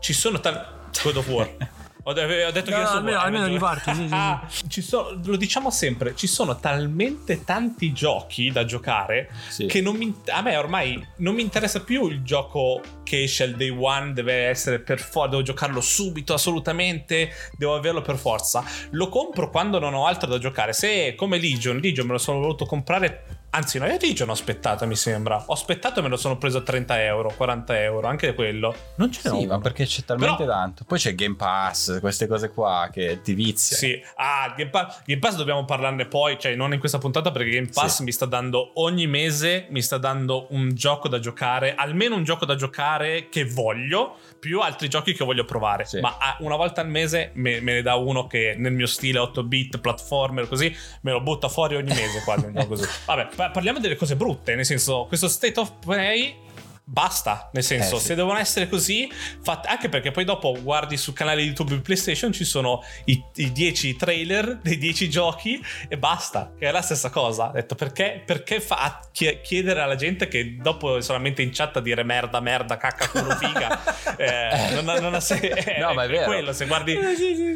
ci 0.00 0.12
sono 0.14 0.40
tanti 0.40 1.00
God 1.02 1.16
of 1.16 1.28
War 1.28 1.50
ho, 2.02 2.12
de- 2.12 2.44
ho 2.44 2.50
detto 2.50 2.70
No, 2.70 2.76
of 2.78 2.88
almeno- 2.90 3.16
War, 3.16 3.20
hai 3.20 3.24
almeno 3.34 3.44
ragione. 3.44 3.52
riparti, 3.52 3.94
sì, 3.94 4.00
sì, 4.02 4.08
sì. 4.08 4.14
Ah, 4.14 4.48
ci 4.68 4.82
sono- 4.82 5.20
lo 5.24 5.36
diciamo 5.36 5.70
sempre 5.70 6.14
ci 6.16 6.26
sono 6.26 6.58
talmente 6.58 7.44
tanti 7.44 7.92
giochi 7.92 8.50
da 8.50 8.64
giocare 8.64 9.30
Sì. 9.48 9.66
che 9.66 9.80
non 9.80 9.96
mi, 9.96 10.14
a 10.28 10.40
me 10.42 10.56
ormai 10.56 11.04
non 11.16 11.34
mi 11.34 11.42
interessa 11.42 11.80
più 11.82 12.08
il 12.08 12.22
gioco 12.22 12.80
che 13.04 13.22
esce 13.24 13.44
al 13.44 13.54
day 13.54 13.70
one, 13.70 14.12
deve 14.12 14.46
essere 14.46 14.78
per 14.78 15.00
forza, 15.00 15.30
devo 15.30 15.42
giocarlo 15.42 15.80
subito, 15.80 16.32
assolutamente, 16.32 17.30
devo 17.56 17.74
averlo 17.74 18.02
per 18.02 18.16
forza. 18.16 18.64
Lo 18.90 19.08
compro 19.08 19.50
quando 19.50 19.78
non 19.80 19.94
ho 19.94 20.06
altro 20.06 20.28
da 20.28 20.38
giocare. 20.38 20.72
Se 20.72 21.14
come 21.16 21.38
Legion, 21.38 21.78
Legion 21.78 22.06
me 22.06 22.12
lo 22.12 22.18
sono 22.18 22.38
voluto 22.40 22.66
comprare. 22.66 23.38
Anzi, 23.52 23.80
no, 23.80 23.86
io 23.86 23.96
Legion 24.00 24.28
ho 24.28 24.32
aspettato, 24.32 24.86
mi 24.86 24.94
sembra. 24.94 25.42
Ho 25.46 25.52
aspettato 25.52 25.98
e 25.98 26.02
me 26.04 26.08
lo 26.08 26.16
sono 26.16 26.38
preso 26.38 26.58
a 26.58 26.62
30 26.62 27.02
euro, 27.02 27.32
40 27.36 27.80
euro, 27.82 28.06
anche 28.06 28.32
quello. 28.32 28.72
Non 28.94 29.10
ce 29.10 29.22
ne 29.24 29.30
ho 29.30 29.40
Sì, 29.40 29.46
ma 29.46 29.58
perché 29.58 29.84
c'è 29.86 30.04
talmente 30.04 30.44
Però- 30.44 30.52
tanto. 30.52 30.84
Poi 30.86 30.98
c'è 31.00 31.16
Game 31.16 31.34
Pass, 31.34 31.98
queste 31.98 32.28
cose 32.28 32.50
qua 32.50 32.88
che 32.92 33.20
ti 33.22 33.34
vizia. 33.34 33.76
Sì, 33.76 34.00
ah, 34.16 34.54
Game 34.56 34.70
Pass, 34.70 35.02
Game 35.04 35.18
Pass 35.18 35.34
dobbiamo 35.34 35.64
parlarne 35.64 36.06
poi, 36.06 36.38
cioè 36.38 36.54
non 36.54 36.72
in 36.72 36.78
questa 36.78 36.98
puntata 36.98 37.32
perché 37.32 37.50
Game 37.50 37.68
Pass 37.72 37.96
Sì. 37.96 38.04
mi 38.04 38.12
sta 38.12 38.24
dando 38.24 38.70
ogni 38.80 39.08
mese, 39.08 39.66
mi 39.70 39.82
sta 39.82 39.98
dando 39.98 40.46
un 40.50 40.72
gioco 40.72 41.08
da 41.08 41.18
giocare, 41.18 41.74
almeno 41.74 42.14
un 42.14 42.22
gioco 42.22 42.44
da 42.44 42.54
giocare 42.54 43.28
che 43.30 43.44
voglio, 43.46 44.14
più 44.38 44.60
altri 44.60 44.88
giochi 44.88 45.12
che 45.12 45.24
voglio 45.24 45.44
provare. 45.44 45.86
Sì. 45.86 45.98
Ma 45.98 46.16
ah, 46.20 46.36
una 46.38 46.54
volta 46.54 46.82
al 46.82 46.88
mese 46.88 47.32
me, 47.34 47.60
me 47.60 47.72
ne 47.72 47.82
dà 47.82 47.96
uno 47.96 48.28
che 48.28 48.54
nel 48.56 48.72
mio 48.72 48.86
stile 48.86 49.18
8 49.18 49.42
bit, 49.42 49.78
platformer, 49.80 50.46
così, 50.46 50.72
me 51.00 51.10
lo 51.10 51.20
butta 51.20 51.48
fuori 51.48 51.74
ogni 51.74 51.92
mese 51.92 52.22
quasi 52.22 52.44
un 52.46 52.52
gioco 52.52 52.68
così. 52.68 52.86
Vabbè, 53.06 53.38
parliamo 53.48 53.78
delle 53.78 53.96
cose 53.96 54.16
brutte, 54.16 54.54
nel 54.54 54.66
senso, 54.66 55.06
questo 55.06 55.28
state 55.28 55.58
of 55.58 55.72
play... 55.80 56.48
Basta, 56.92 57.50
nel 57.52 57.62
senso, 57.62 57.96
Eh, 57.96 57.98
sì. 58.00 58.06
se 58.06 58.14
devono 58.16 58.36
essere 58.36 58.68
così, 58.68 59.08
fat- 59.44 59.66
anche 59.66 59.88
perché 59.88 60.10
poi 60.10 60.24
dopo 60.24 60.58
guardi 60.60 60.96
sul 60.96 61.14
canale 61.14 61.40
YouTube 61.40 61.72
di 61.76 61.80
PlayStation 61.82 62.32
ci 62.32 62.42
sono 62.44 62.82
i, 63.04 63.22
i 63.36 63.52
10 63.52 63.94
trailer 63.94 64.58
dei 64.60 64.76
10 64.76 65.08
giochi 65.08 65.64
e 65.88 65.96
basta, 65.96 66.52
che 66.58 66.66
è 66.66 66.72
la 66.72 66.82
stessa 66.82 67.08
cosa. 67.10 67.50
Ho 67.50 67.52
detto 67.52 67.76
perché, 67.76 68.20
perché 68.26 68.60
fa- 68.60 69.00
chiedere 69.12 69.80
alla 69.82 69.94
gente 69.94 70.26
che 70.26 70.56
dopo 70.56 70.96
è 70.96 71.00
solamente 71.02 71.42
in 71.42 71.50
chat 71.52 71.76
a 71.76 71.80
dire 71.80 72.02
merda, 72.02 72.40
merda, 72.40 72.76
cacca, 72.76 73.06
culo, 73.08 73.36
figa, 73.36 73.80
eh, 74.18 74.80
non, 74.82 74.96
non 75.00 75.14
ha 75.14 75.20
se- 75.20 75.36
eh, 75.38 75.78
No, 75.78 75.94
ma 75.94 76.02
è 76.02 76.08
vero. 76.08 76.24
quello. 76.24 76.52
Se 76.52 76.66
guardi, 76.66 76.98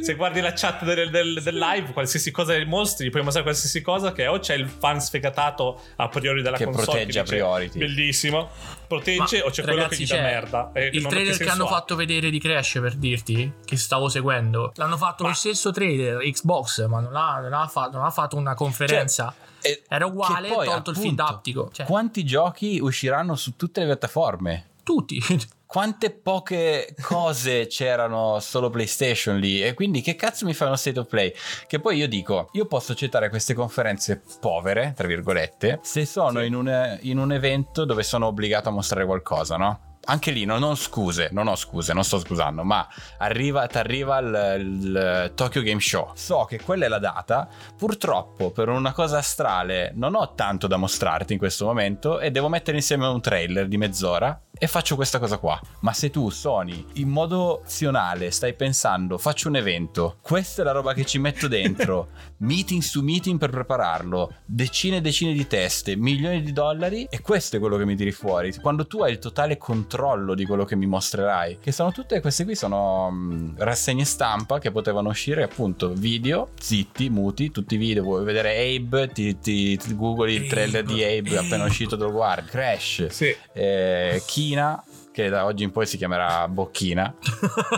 se 0.00 0.14
guardi 0.14 0.40
la 0.40 0.52
chat 0.52 0.84
del, 0.84 1.10
del- 1.10 1.40
del 1.42 1.58
live, 1.58 1.92
qualsiasi 1.92 2.30
cosa 2.30 2.52
dei 2.52 2.66
mostri, 2.66 3.10
puoi 3.10 3.22
mostrare 3.24 3.48
qualsiasi 3.48 3.82
cosa 3.82 4.12
che 4.12 4.28
o 4.28 4.38
c'è 4.38 4.54
il 4.54 4.68
fan 4.68 5.00
sfegatato 5.00 5.80
a 5.96 6.08
priori 6.08 6.40
della 6.40 6.56
Che 6.56 6.66
console 6.66 6.84
protegge 6.86 7.18
a 7.18 7.24
priori. 7.24 7.68
Bellissimo. 7.74 8.50
Protegge 8.96 9.38
Ma, 9.40 9.44
o 9.46 9.50
c'è 9.50 9.62
quello 9.62 9.76
che 9.78 9.82
ragazzi, 9.82 10.04
gli 10.04 10.06
dà 10.06 10.20
merda. 10.20 10.70
e 10.72 10.90
il 10.92 11.06
trailer 11.06 11.36
che 11.36 11.48
hanno 11.48 11.64
ha? 11.64 11.68
fatto 11.68 11.96
vedere 11.96 12.30
di 12.30 12.38
Crash 12.38 12.78
per 12.80 12.94
dirti 12.96 13.52
che 13.64 13.76
stavo 13.76 14.08
seguendo 14.08 14.72
l'hanno 14.76 14.96
fatto 14.96 15.22
Ma- 15.22 15.30
lo 15.30 15.34
stesso 15.34 15.70
trailer 15.70 16.18
Xbox 16.30 16.86
ma 16.86 17.00
non 17.00 17.14
ha, 17.16 17.40
non 17.40 17.52
ha 17.52 17.66
fatto, 17.66 17.96
non 17.96 18.06
ha 18.06 18.10
fatto 18.10 18.36
una 18.36 18.54
conferenza 18.54 19.34
Eh, 19.60 19.82
era 19.88 20.06
uguale 20.06 20.48
poi, 20.48 20.66
tolto 20.66 20.90
il 20.90 20.96
feed 20.96 21.18
appunto, 21.18 21.32
aptico 21.34 21.70
cioè, 21.72 21.86
Quanti 21.86 22.24
giochi 22.24 22.78
usciranno 22.80 23.34
su 23.34 23.56
tutte 23.56 23.80
le 23.80 23.86
piattaforme? 23.86 24.66
tutti 24.84 25.18
Quante 25.74 26.12
poche 26.12 26.94
cose 27.02 27.66
c'erano 27.66 28.38
solo 28.38 28.70
PlayStation 28.70 29.38
lì 29.40 29.60
e 29.60 29.74
quindi 29.74 30.02
che 30.02 30.14
cazzo 30.14 30.44
mi 30.44 30.54
fa 30.54 30.66
uno 30.66 30.76
state 30.76 31.00
of 31.00 31.08
play? 31.08 31.32
Che 31.66 31.80
poi 31.80 31.96
io 31.96 32.06
dico, 32.06 32.48
io 32.52 32.66
posso 32.66 32.92
accettare 32.92 33.28
queste 33.28 33.54
conferenze 33.54 34.22
povere, 34.38 34.92
tra 34.94 35.08
virgolette, 35.08 35.80
se 35.82 36.06
sono 36.06 36.38
Sì. 36.38 36.46
in, 36.46 36.54
un, 36.54 36.98
in 37.00 37.18
un 37.18 37.32
evento 37.32 37.84
dove 37.84 38.04
sono 38.04 38.26
obbligato 38.26 38.68
a 38.68 38.72
mostrare 38.72 39.04
qualcosa, 39.04 39.56
no? 39.56 39.93
Anche 40.06 40.30
lì 40.30 40.44
non 40.44 40.62
ho 40.62 40.74
scuse, 40.74 41.28
non 41.32 41.48
ho 41.48 41.56
scuse, 41.56 41.92
non 41.92 42.04
sto 42.04 42.18
scusando, 42.18 42.62
ma 42.62 42.86
arriva, 43.18 43.66
ti 43.66 43.78
arriva 43.78 44.18
il, 44.18 44.56
il 44.58 45.32
Tokyo 45.34 45.62
Game 45.62 45.80
Show. 45.80 46.12
So 46.14 46.44
che 46.44 46.60
quella 46.60 46.86
è 46.86 46.88
la 46.88 46.98
data, 46.98 47.48
purtroppo 47.76 48.50
per 48.50 48.68
una 48.68 48.92
cosa 48.92 49.18
astrale 49.18 49.92
non 49.94 50.14
ho 50.14 50.34
tanto 50.34 50.66
da 50.66 50.76
mostrarti 50.76 51.32
in 51.32 51.38
questo 51.38 51.64
momento 51.64 52.20
e 52.20 52.30
devo 52.30 52.48
mettere 52.48 52.76
insieme 52.76 53.06
un 53.06 53.20
trailer 53.20 53.66
di 53.66 53.76
mezz'ora 53.76 54.38
e 54.56 54.66
faccio 54.66 54.94
questa 54.94 55.18
cosa 55.18 55.38
qua. 55.38 55.60
Ma 55.80 55.92
se 55.92 56.10
tu, 56.10 56.30
Sony, 56.30 56.86
in 56.94 57.08
modo 57.08 57.62
azionale 57.64 58.30
stai 58.30 58.54
pensando, 58.54 59.18
faccio 59.18 59.48
un 59.48 59.56
evento, 59.56 60.18
questa 60.20 60.62
è 60.62 60.64
la 60.64 60.72
roba 60.72 60.94
che 60.94 61.04
ci 61.04 61.18
metto 61.18 61.48
dentro, 61.48 62.08
meeting 62.44 62.82
su 62.82 63.02
meeting 63.02 63.38
per 63.38 63.50
prepararlo, 63.50 64.32
decine 64.44 64.98
e 64.98 65.00
decine 65.00 65.32
di 65.32 65.46
teste, 65.46 65.96
milioni 65.96 66.42
di 66.42 66.52
dollari, 66.52 67.06
e 67.10 67.20
questo 67.20 67.56
è 67.56 67.58
quello 67.58 67.76
che 67.76 67.84
mi 67.84 67.96
tiri 67.96 68.12
fuori. 68.12 68.54
Quando 68.60 68.86
tu 68.86 69.02
hai 69.02 69.12
il 69.12 69.18
totale 69.18 69.56
controllo 69.56 70.34
di 70.34 70.44
quello 70.44 70.64
che 70.64 70.76
mi 70.76 70.86
mostrerai, 70.86 71.58
che 71.60 71.72
sono 71.72 71.90
tutte 71.92 72.20
queste 72.20 72.44
qui, 72.44 72.54
sono 72.54 73.10
mh, 73.10 73.54
rassegne 73.58 74.04
stampa 74.04 74.58
che 74.58 74.70
potevano 74.70 75.08
uscire 75.08 75.42
appunto 75.42 75.92
video, 75.92 76.50
zitti, 76.60 77.08
muti, 77.10 77.50
tutti 77.50 77.74
i 77.74 77.78
video, 77.78 78.02
vuoi 78.02 78.24
vedere 78.24 78.56
Abe, 78.76 79.08
ti, 79.08 79.38
ti, 79.38 79.76
ti 79.76 79.94
googli 79.94 80.32
il 80.34 80.46
trailer 80.46 80.84
di 80.84 81.02
Abe 81.02 81.38
appena 81.38 81.64
uscito, 81.64 81.96
te 81.96 82.04
lo 82.04 82.12
guardi, 82.12 82.48
Crash 82.50 83.06
Sì. 83.06 83.34
eh, 83.52 84.22
Kina 84.26 84.82
che 85.14 85.28
da 85.28 85.44
oggi 85.44 85.62
in 85.62 85.70
poi 85.70 85.86
si 85.86 85.96
chiamerà 85.96 86.48
Bocchina. 86.48 87.14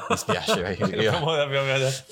Mi 0.08 0.16
spiace 0.16 0.56
perché 0.78 0.96
io... 0.96 1.12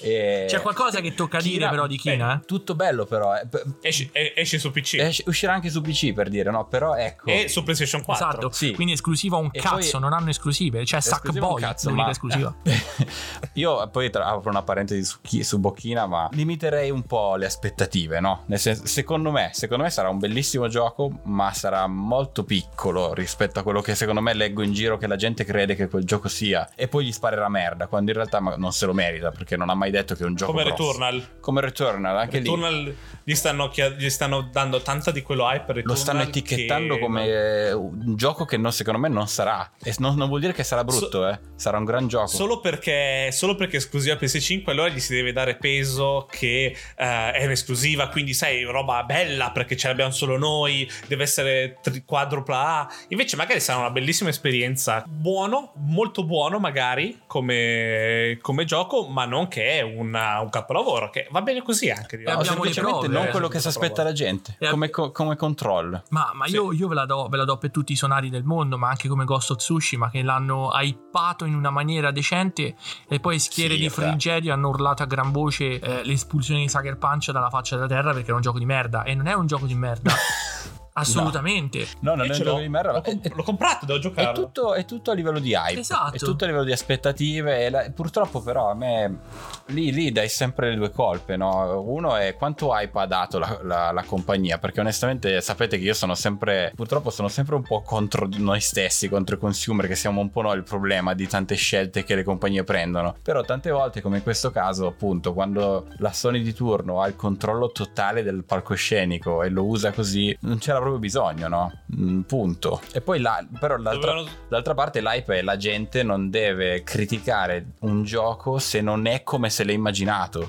E- 0.01 0.45
C'è 0.47 0.61
qualcosa 0.61 1.01
che 1.01 1.15
tocca 1.15 1.41
dire 1.41 1.67
però 1.71 1.87
di 1.87 1.97
Kina, 1.97 2.35
eh? 2.35 2.45
Tutto 2.45 2.75
bello 2.75 3.07
però. 3.07 3.35
eh. 3.35 3.47
Esce, 3.81 4.11
esce 4.13 4.59
su 4.59 4.71
PC 4.71 4.97
esce- 4.99 5.25
uscirà 5.27 5.55
anche 5.55 5.71
su 5.71 5.81
PC 5.81 6.13
per 6.13 6.29
dire, 6.29 6.51
no? 6.51 6.67
Però 6.67 6.95
ecco... 6.95 7.31
e 7.31 7.49
su 7.49 7.63
PlayStation 7.63 8.03
4. 8.03 8.29
Esatto, 8.29 8.51
Sì. 8.51 8.75
quindi 8.75 8.93
esclusiva 8.93 9.37
un 9.39 9.49
E 9.51 9.61
cazzo, 9.61 9.93
poi- 9.93 10.01
non 10.01 10.13
hanno 10.13 10.29
esclusive, 10.29 10.85
cioè 10.85 11.01
Sackboy, 11.01 11.61
cazzo, 11.63 11.89
l'unica 11.89 12.07
ma- 12.07 12.13
esclusiva. 12.13 12.55
Io 13.55 13.89
poi 13.89 14.11
tra- 14.11 14.27
apro 14.27 14.51
una 14.51 14.63
parentesi 14.63 15.05
su, 15.05 15.19
chi- 15.23 15.43
su 15.43 15.59
Bocchina, 15.59 16.07
ma 16.07 16.29
limiterei 16.33 16.91
un 16.91 17.03
po' 17.05 17.37
le 17.37 17.47
aspettative, 17.47 18.21
no? 18.21 18.43
Nel 18.47 18.59
senso, 18.59 18.87
secondo 18.87 19.31
me, 19.31 19.51
secondo 19.55 19.85
me 19.85 19.91
sarà 19.91 20.09
un 20.11 20.19
bellissimo 20.19 20.69
gioco, 20.69 21.21
ma 21.25 21.53
sarà 21.55 21.87
molto 21.87 22.45
piccolo 22.45 23.15
rispetto 23.15 23.59
a 23.61 23.63
quello 23.63 23.81
che 23.81 23.95
secondo 23.95 24.21
me 24.21 24.35
leggo 24.35 24.63
in 24.63 24.73
giro 24.73 24.99
che 24.99 25.07
la 25.07 25.14
gente 25.17 25.45
crede 25.45 25.75
che 25.75 25.89
quel 25.89 26.05
gioco 26.05 26.29
sia 26.29 26.69
e 26.75 26.89
poi 26.89 27.05
gli 27.07 27.13
sparerà 27.13 27.49
merda, 27.49 27.87
quando 27.87 28.11
in 28.11 28.17
realtà 28.17 28.39
non 28.39 28.73
se 28.73 28.87
lo 28.87 28.93
merita 28.93 29.31
perché 29.31 29.57
non 29.57 29.69
ha 29.71 29.75
mai 29.75 29.91
detto 29.91 30.15
che 30.15 30.23
è 30.25 30.27
un 30.27 30.35
gioco 30.35 30.53
Come 30.53 30.65
grosso. 30.65 30.83
Returnal. 30.93 31.29
Come 31.41 31.61
Returnal, 31.61 32.17
anche 32.17 32.39
lì. 32.39 32.45
Returnal 32.45 32.97
gli 33.25 33.35
stanno, 33.35 33.71
gli 33.97 34.09
stanno 34.11 34.49
dando 34.53 34.83
tanta 34.83 35.11
di 35.11 35.23
quello 35.23 35.45
hype 35.45 35.65
per 35.65 35.77
Lo 35.77 35.81
Returnal 35.95 35.97
stanno 35.99 36.23
etichettando 36.23 36.95
che- 36.95 37.01
come 37.01 37.71
un 37.73 38.17
gioco 38.17 38.45
che 38.45 38.57
non- 38.57 38.73
secondo 38.73 38.99
me 38.99 39.09
non 39.09 39.27
sarà. 39.29 39.71
E 39.83 39.95
non, 39.99 40.15
non 40.17 40.29
vuol 40.29 40.41
dire 40.41 40.53
che 40.53 40.63
sarà 40.65 40.85
brutto, 40.85 41.29
eh. 41.29 41.39
Sarà 41.57 41.79
un 41.79 41.85
gran 41.85 42.07
gioco. 42.09 42.27
Solo 42.27 42.61
perché, 42.61 43.31
solo 43.33 43.55
perché 43.55 43.75
è 43.75 43.79
esclusiva 43.79 44.17
PS5, 44.17 44.71
allora 44.71 44.89
gli 44.89 45.01
si 45.01 45.15
deve 45.15 45.33
dare 45.33 45.57
peso 45.57 46.27
che 46.31 46.77
eh, 46.97 47.31
è 47.33 47.45
un'esclusiva, 47.45 48.09
quindi 48.09 48.35
sai, 48.35 48.63
roba 48.65 49.03
bella 49.05 49.51
perché 49.53 49.77
ce 49.77 49.89
l'abbiamo 49.89 50.11
solo 50.11 50.37
noi, 50.37 50.89
deve 51.07 51.23
essere 51.23 51.79
tri- 51.83 52.03
quadrupla 52.05 52.59
A. 52.81 52.89
Invece, 53.09 53.37
magari 53.37 53.61
sarà 53.61 53.79
una 53.79 53.91
bellissima 53.91 54.31
esperienza. 54.31 55.04
Buono, 55.07 55.73
molto 55.77 56.25
buono, 56.25 56.59
magari 56.59 57.23
come, 57.27 58.39
come 58.41 58.65
gioco, 58.65 59.07
ma 59.09 59.25
non 59.25 59.49
che 59.49 59.79
è 59.79 59.81
una- 59.83 60.41
un 60.41 60.49
capolavoro. 60.51 61.11
Che 61.11 61.29
va 61.31 61.43
bene 61.43 61.63
così 61.63 61.91
anche. 61.91 62.17
direi. 62.17 62.35
No, 62.35 62.43
semplicemente 62.43 62.99
prove, 63.01 63.15
non 63.15 63.27
eh, 63.27 63.31
quello 63.31 63.49
che 63.49 63.61
si 63.61 63.69
aspetta 63.69 64.03
la 64.03 64.13
gente. 64.13 64.57
E- 64.59 64.69
Come, 64.69 64.91
co- 64.91 65.11
come 65.13 65.37
control. 65.37 66.03
Ma, 66.11 66.31
ma 66.35 66.47
io, 66.47 66.73
io 66.73 66.89
ve, 66.89 66.95
la 66.95 67.05
do, 67.07 67.29
ve 67.29 67.37
la 67.37 67.45
do 67.45 67.57
per 67.59 67.71
tutti 67.71 67.93
i 67.93 67.97
sonari 67.97 68.31
del 68.31 68.45
mondo, 68.45 68.79
ma 68.79 68.89
anche 68.89 69.09
come 69.09 69.25
Ghost 69.25 69.51
of 69.53 69.57
Tsushima, 69.59 70.11
che 70.11 70.23
l'hanno 70.23 70.71
hypato 70.73 71.45
in 71.45 71.55
una 71.55 71.71
maniera 71.71 72.11
decente 72.11 72.75
e 73.09 73.21
poi 73.21 73.39
schiere 73.39 73.75
Sì, 73.75 73.81
di 73.81 73.89
frigerio 73.89 74.53
hanno 74.53 74.69
urlato 74.69 75.03
a 75.03 75.07
gran 75.07 75.31
voce 75.33 75.79
eh, 75.79 76.05
l'espulsione 76.05 76.61
di 76.61 76.69
Sucker 76.69 76.97
Punch 76.99 77.31
dalla 77.31 77.51
faccia 77.51 77.77
della 77.77 77.89
terra 77.89 78.13
perché 78.13 78.27
era 78.27 78.37
un 78.37 78.43
gioco 78.43 78.59
di 78.59 78.65
merda. 78.65 79.03
E 79.05 79.15
non 79.15 79.27
è 79.27 79.33
un 79.35 79.47
gioco 79.47 79.67
di 79.67 79.75
merda. 79.75 80.13
Assolutamente. 80.97 81.87
No, 82.01 82.15
non 82.15 82.25
E 82.27 82.29
è 82.29 82.31
un 82.31 82.35
ce 82.37 82.45
l'ho. 82.45 82.59
di 82.59 82.69
merda. 82.69 82.93
L'ho, 82.93 82.99
è- 82.99 83.03
comp- 83.03 83.35
l'ho 83.35 83.43
comprato, 83.43 83.85
devo 83.87 83.99
È 83.99 84.03
giocarlo. 84.03 84.33
tutto, 84.45 84.75
è 84.75 84.85
tutto 84.85 85.11
a 85.11 85.15
livello 85.15 85.39
di 85.41 85.53
hype. 85.53 85.81
Esatto. 85.81 86.15
È 86.15 86.19
tutto 86.19 86.45
a 86.45 86.47
livello 86.47 86.65
di 86.65 86.73
aspettative. 86.73 87.69
la- 87.71 87.91
purtroppo, 87.95 88.41
però, 88.41 88.71
a 88.71 88.75
me 88.75 89.19
lì, 89.67 89.91
lì 89.93 90.13
dai 90.13 90.29
sempre 90.29 90.71
le 90.71 90.77
due 90.77 90.91
colpe. 90.91 91.37
No? 91.37 91.81
Uno 91.81 92.15
è 92.17 92.35
quanto 92.37 92.73
hype 92.73 92.99
ha 92.99 93.07
dato 93.07 93.39
la, 93.39 93.59
la- 93.63 93.91
la 93.93 94.03
compagnia. 94.05 94.59
Perché 94.59 94.81
onestamente 94.81 95.41
sapete 95.41 95.79
che 95.79 95.85
io 95.85 95.95
sono 95.95 96.15
sempre. 96.15 96.73
Purtroppo 96.75 97.11
sono 97.11 97.29
sempre 97.29 97.57
un 97.57 97.63
po' 97.63 97.83
contro 97.83 98.29
noi 98.37 98.61
stessi, 98.61 99.09
contro 99.09 99.35
i 99.37 99.39
consumer, 99.39 99.87
che 99.89 99.97
siamo 99.97 100.21
un 100.21 100.31
po' 100.31 100.43
noi 100.43 100.57
il 100.57 100.63
problema 100.63 101.13
di 101.15 101.27
tante 101.27 101.55
scelte 101.57 102.05
che 102.05 102.15
le 102.15 102.23
compagnie 102.23 102.63
prendono. 102.65 103.17
Però 103.23 103.43
tante 103.43 103.71
volte, 103.71 104.01
come 104.01 104.19
in 104.19 104.23
questo 104.23 104.51
caso, 104.53 104.87
appunto, 104.87 105.33
quando 105.35 105.89
la 105.99 106.13
Sony 106.13 106.41
di 106.43 106.53
turno 106.55 107.01
ha 107.01 107.09
il 107.09 107.17
controllo 107.17 107.71
totale 107.73 108.23
del 108.23 108.45
palcoscenico 108.45 109.43
e 109.43 109.49
lo 109.49 109.65
usa 109.65 109.91
così, 109.93 110.37
non 110.43 110.59
c'era 110.59 110.79
proprio 110.85 111.01
bisogno, 111.01 111.49
no? 111.49 111.73
Mm, 111.97 112.21
punto. 112.23 112.81
E 112.93 113.01
poi 113.01 113.21
là, 113.21 113.45
però 113.59 113.77
l'altra. 113.77 114.13
Dovevano- 114.13 114.37
D'altra 114.49 114.75
parte 114.75 115.01
l'hype 115.01 115.39
è 115.39 115.43
la 115.43 115.57
gente 115.57 116.03
non 116.03 116.31
deve 116.31 116.83
criticare 116.83 117.67
un 117.81 118.05
gioco 118.05 118.59
se 118.59 118.81
non 118.81 119.07
è 119.07 119.23
come 119.23 119.51
se 119.51 119.65
l'è 119.65 119.73
immaginato. 119.73 120.49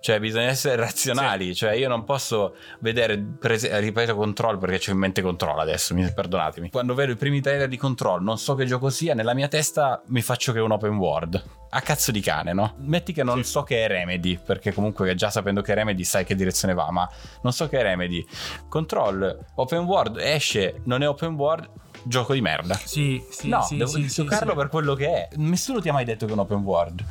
Cioè 0.00 0.18
bisogna 0.18 0.46
essere 0.46 0.76
razionali, 0.76 1.54
cioè 1.54 1.72
io 1.72 1.86
non 1.88 2.04
posso 2.04 2.54
vedere, 2.80 3.18
per 3.38 3.52
es- 3.52 3.78
ripeto 3.78 4.14
Control 4.16 4.56
perché 4.58 4.78
c'ho 4.78 4.92
in 4.92 4.96
mente 4.98 5.20
Control 5.20 5.58
adesso, 5.60 5.92
mi- 5.94 6.10
perdonatemi. 6.12 6.70
Quando 6.70 6.94
vedo 6.94 7.12
i 7.12 7.16
primi 7.16 7.40
trailer 7.42 7.68
di 7.68 7.76
Control, 7.76 8.22
non 8.22 8.38
so 8.38 8.54
che 8.54 8.64
gioco 8.64 8.88
sia, 8.88 9.12
nella 9.14 9.34
mia 9.34 9.48
testa 9.48 10.02
mi 10.06 10.22
faccio 10.22 10.52
che 10.52 10.58
è 10.58 10.62
un 10.62 10.72
open 10.72 10.96
world. 10.96 11.42
A 11.72 11.80
cazzo 11.82 12.10
di 12.12 12.20
cane, 12.20 12.52
no? 12.54 12.74
Metti 12.78 13.12
che 13.12 13.22
non 13.22 13.44
Sì. 13.44 13.50
so 13.50 13.62
che 13.62 13.84
è 13.84 13.88
Remedy, 13.88 14.38
perché 14.42 14.72
comunque 14.72 15.14
già 15.14 15.28
sapendo 15.30 15.60
che 15.60 15.72
è 15.72 15.74
Remedy 15.74 16.02
sai 16.02 16.24
che 16.24 16.34
direzione 16.34 16.72
va, 16.74 16.90
ma 16.90 17.08
non 17.42 17.52
so 17.52 17.68
che 17.68 17.78
è 17.78 17.82
Remedy. 17.82 18.26
Control, 18.68 19.36
open 19.56 19.80
world, 19.84 20.16
esce, 20.18 20.80
non 20.84 21.02
è 21.02 21.08
open 21.08 21.34
world, 21.34 21.68
gioco 22.04 22.32
di 22.32 22.40
merda. 22.40 22.74
Sì, 22.76 23.22
sì, 23.30 23.48
no, 23.48 23.62
sì, 23.62 23.76
devo 23.76 23.90
sì, 23.90 24.06
giocarlo 24.06 24.50
sì. 24.50 24.56
per 24.56 24.68
quello 24.68 24.94
che 24.94 25.06
è. 25.06 25.28
Nessuno 25.36 25.80
ti 25.80 25.88
ha 25.88 25.92
mai 25.92 26.04
detto 26.04 26.24
che 26.24 26.32
è 26.32 26.34
un 26.34 26.40
open 26.40 26.58
world. 26.58 27.04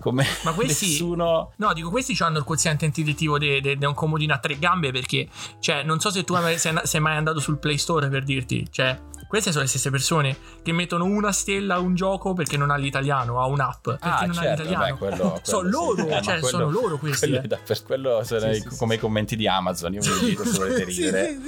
Come 0.00 0.26
Ma 0.44 0.52
questi- 0.52 0.86
nessuno. 0.86 1.52
No, 1.56 1.72
dico, 1.72 1.90
questi 1.90 2.16
hanno 2.22 2.38
il 2.38 2.44
quoziente 2.44 2.84
intuitivo 2.84 3.38
di 3.38 3.76
un 3.80 3.94
comodino 3.94 4.34
a 4.34 4.38
tre 4.38 4.58
gambe 4.58 4.90
perché, 4.92 5.28
cioè, 5.60 5.82
non 5.82 6.00
so 6.00 6.10
se 6.10 6.24
tu 6.24 6.34
hai 6.34 6.58
sei, 6.58 6.74
sei 6.82 7.00
mai 7.00 7.16
andato 7.16 7.40
sul 7.40 7.58
Play 7.58 7.78
Store 7.78 8.08
per 8.08 8.24
dirti, 8.24 8.66
cioè, 8.70 8.98
queste 9.26 9.50
sono 9.50 9.62
le 9.62 9.68
stesse 9.68 9.90
persone 9.90 10.36
che 10.62 10.72
mettono 10.72 11.04
una 11.04 11.32
stella 11.32 11.74
a 11.74 11.78
un 11.78 11.94
gioco 11.94 12.32
perché 12.34 12.56
non 12.56 12.70
ha 12.70 12.76
l'italiano, 12.76 13.40
ha 13.40 13.46
un'app 13.46 13.82
perché 13.82 13.98
Ah, 14.08 14.20
non 14.26 14.34
certo, 14.34 14.48
ha 14.62 14.64
l'italiano. 14.64 14.84
beh, 14.84 14.92
quello- 14.98 15.40
sono 15.44 15.60
quello 15.60 15.80
sì. 15.94 15.96
loro, 15.96 16.08
Eh, 16.08 16.22
cioè, 16.22 16.22
quello- 16.40 16.46
sono 16.46 16.70
loro 16.70 16.96
questi. 16.98 17.26
Quello, 17.28 17.42
eh. 17.42 17.46
da- 17.48 17.58
per 17.64 17.82
quello 17.82 18.22
sono 18.24 18.40
Sì, 18.40 18.46
i- 18.48 18.54
sì, 18.54 18.68
sì. 18.70 18.76
come 18.78 18.94
i 18.94 18.98
commenti 18.98 19.36
di 19.36 19.48
Amazon. 19.48 19.92
Io 19.94 20.00
vi 20.00 20.26
dico 20.26 20.44
se 20.44 20.58
volete 20.58 20.84
ridere. 20.84 21.38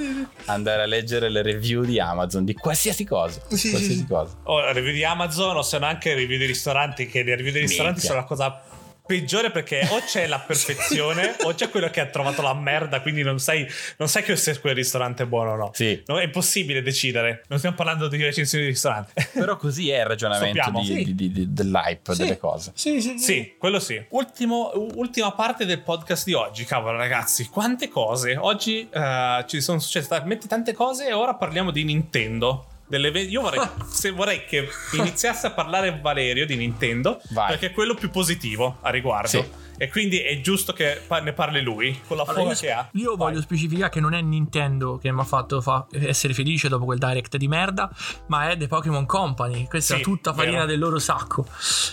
Andare 0.47 0.83
a 0.83 0.87
leggere 0.87 1.29
le 1.29 1.43
review 1.43 1.85
di 1.85 1.99
Amazon 2.01 2.45
di 2.45 2.55
qualsiasi 2.55 3.05
cosa. 3.05 3.41
Sì, 3.49 3.71
qualsiasi 3.71 4.07
cosa. 4.07 4.35
o 4.45 4.73
review 4.73 4.93
di 4.93 5.05
Amazon 5.05 5.57
o 5.57 5.63
se 5.63 5.79
no 5.79 5.87
anche 5.87 6.15
review 6.15 6.39
dei 6.39 6.47
ristoranti 6.47 7.07
che 7.07 7.23
le 7.23 7.37
review 7.37 7.53
dei 7.53 7.63
ristoranti 7.63 8.01
Minchia. 8.01 8.09
sono 8.11 8.21
la 8.21 8.27
cosa 8.27 8.63
peggiore 9.09 9.51
perché 9.51 9.89
o 9.91 10.01
c'è 10.05 10.27
la 10.27 10.39
perfezione 10.39 11.35
o 11.45 11.55
c'è 11.55 11.71
quello 11.71 11.89
che 11.89 12.01
ha 12.01 12.07
trovato 12.07 12.43
la 12.43 12.53
merda 12.55 13.01
quindi 13.01 13.23
non 13.23 13.39
sai, 13.41 13.67
non 13.97 14.07
sai 14.09 14.23
che 14.23 14.37
se 14.37 14.61
quel 14.61 14.75
ristorante 14.75 15.23
è 15.23 15.27
buono 15.27 15.53
o 15.53 15.57
no 15.57 15.71
Sì. 15.73 16.03
No, 16.07 16.19
è 16.21 16.25
impossibile 16.25 16.83
decidere 16.83 17.43
non 17.49 17.57
stiamo 17.59 17.75
parlando 17.77 18.07
di 18.09 18.23
recensioni 18.23 18.65
di 18.65 18.71
ristoranti 18.71 19.13
Però 19.33 19.57
così 19.57 19.89
è 19.91 20.01
il 20.01 20.07
ragionamento 20.07 20.71
di- 20.81 20.85
Sì. 20.85 20.95
di- 21.05 21.15
di- 21.15 21.33
di- 21.33 21.53
dell'hype 21.55 22.13
Sì. 22.15 22.23
delle 22.23 22.37
cose. 22.37 22.73
Sì, 22.75 23.01
sì, 23.01 23.17
sì. 23.17 23.19
sì 23.19 23.55
quello 23.59 23.81
sì 23.81 24.01
Ultimo- 24.11 24.73
ultima 24.97 25.33
parte 25.33 25.65
del 25.65 25.81
podcast 25.81 26.25
di 26.27 26.35
oggi 26.35 26.65
cavolo 26.67 26.99
ragazzi 26.99 27.49
quante 27.49 27.89
cose 27.89 28.37
oggi 28.37 28.87
eh, 28.93 29.45
ci 29.49 29.61
sono 29.63 29.79
successe 29.79 30.09
talmente 30.09 30.47
tante 30.47 30.75
cose 30.75 31.07
e 31.09 31.13
ora 31.15 31.35
parliamo 31.35 31.71
di 31.71 31.85
Nintendo 31.85 32.67
delle 32.89 33.11
ve- 33.11 33.21
io 33.21 33.43
vorrei, 33.43 33.61
se 33.89 34.11
vorrei 34.11 34.45
che 34.45 34.69
iniziasse 34.95 35.47
a 35.47 35.51
parlare 35.51 35.99
Valerio 36.01 36.45
di 36.47 36.57
Nintendo 36.57 37.21
Vai. 37.31 37.49
perché 37.51 37.67
è 37.67 37.71
quello 37.73 37.95
più 37.95 38.11
positivo 38.11 38.79
a 38.83 38.91
riguardo 38.91 39.29
Sì. 39.29 39.45
E 39.79 39.89
quindi 39.89 40.19
è 40.19 40.41
giusto 40.41 40.73
che 40.73 41.03
ne 41.23 41.33
parli 41.33 41.63
lui 41.63 41.99
con 42.07 42.17
la 42.17 42.25
Allora, 42.25 42.39
foga 42.41 42.53
io, 42.53 42.59
che 42.59 42.71
ha 42.73 42.89
io 42.93 43.17
Vai. 43.17 43.31
voglio 43.31 43.41
specificare 43.41 43.91
che 43.91 44.01
non 44.01 44.13
è 44.15 44.21
Nintendo 44.21 44.99
che 44.99 45.11
mi 45.13 45.21
ha 45.21 45.25
fatto 45.25 45.61
fa- 45.61 45.87
essere 45.93 46.35
felice 46.35 46.69
dopo 46.69 46.85
quel 46.85 46.99
direct 46.99 47.37
di 47.37 47.49
merda, 47.49 47.91
ma 48.27 48.51
è 48.51 48.57
The 48.57 48.67
Pokémon 48.67 49.07
Company. 49.07 49.67
Questa 49.69 49.95
Sì, 49.95 50.01
è 50.01 50.03
tutta 50.03 50.33
farina 50.35 50.59
vero. 50.59 50.67
del 50.67 50.79
loro 50.79 50.99
sacco. 50.99 51.47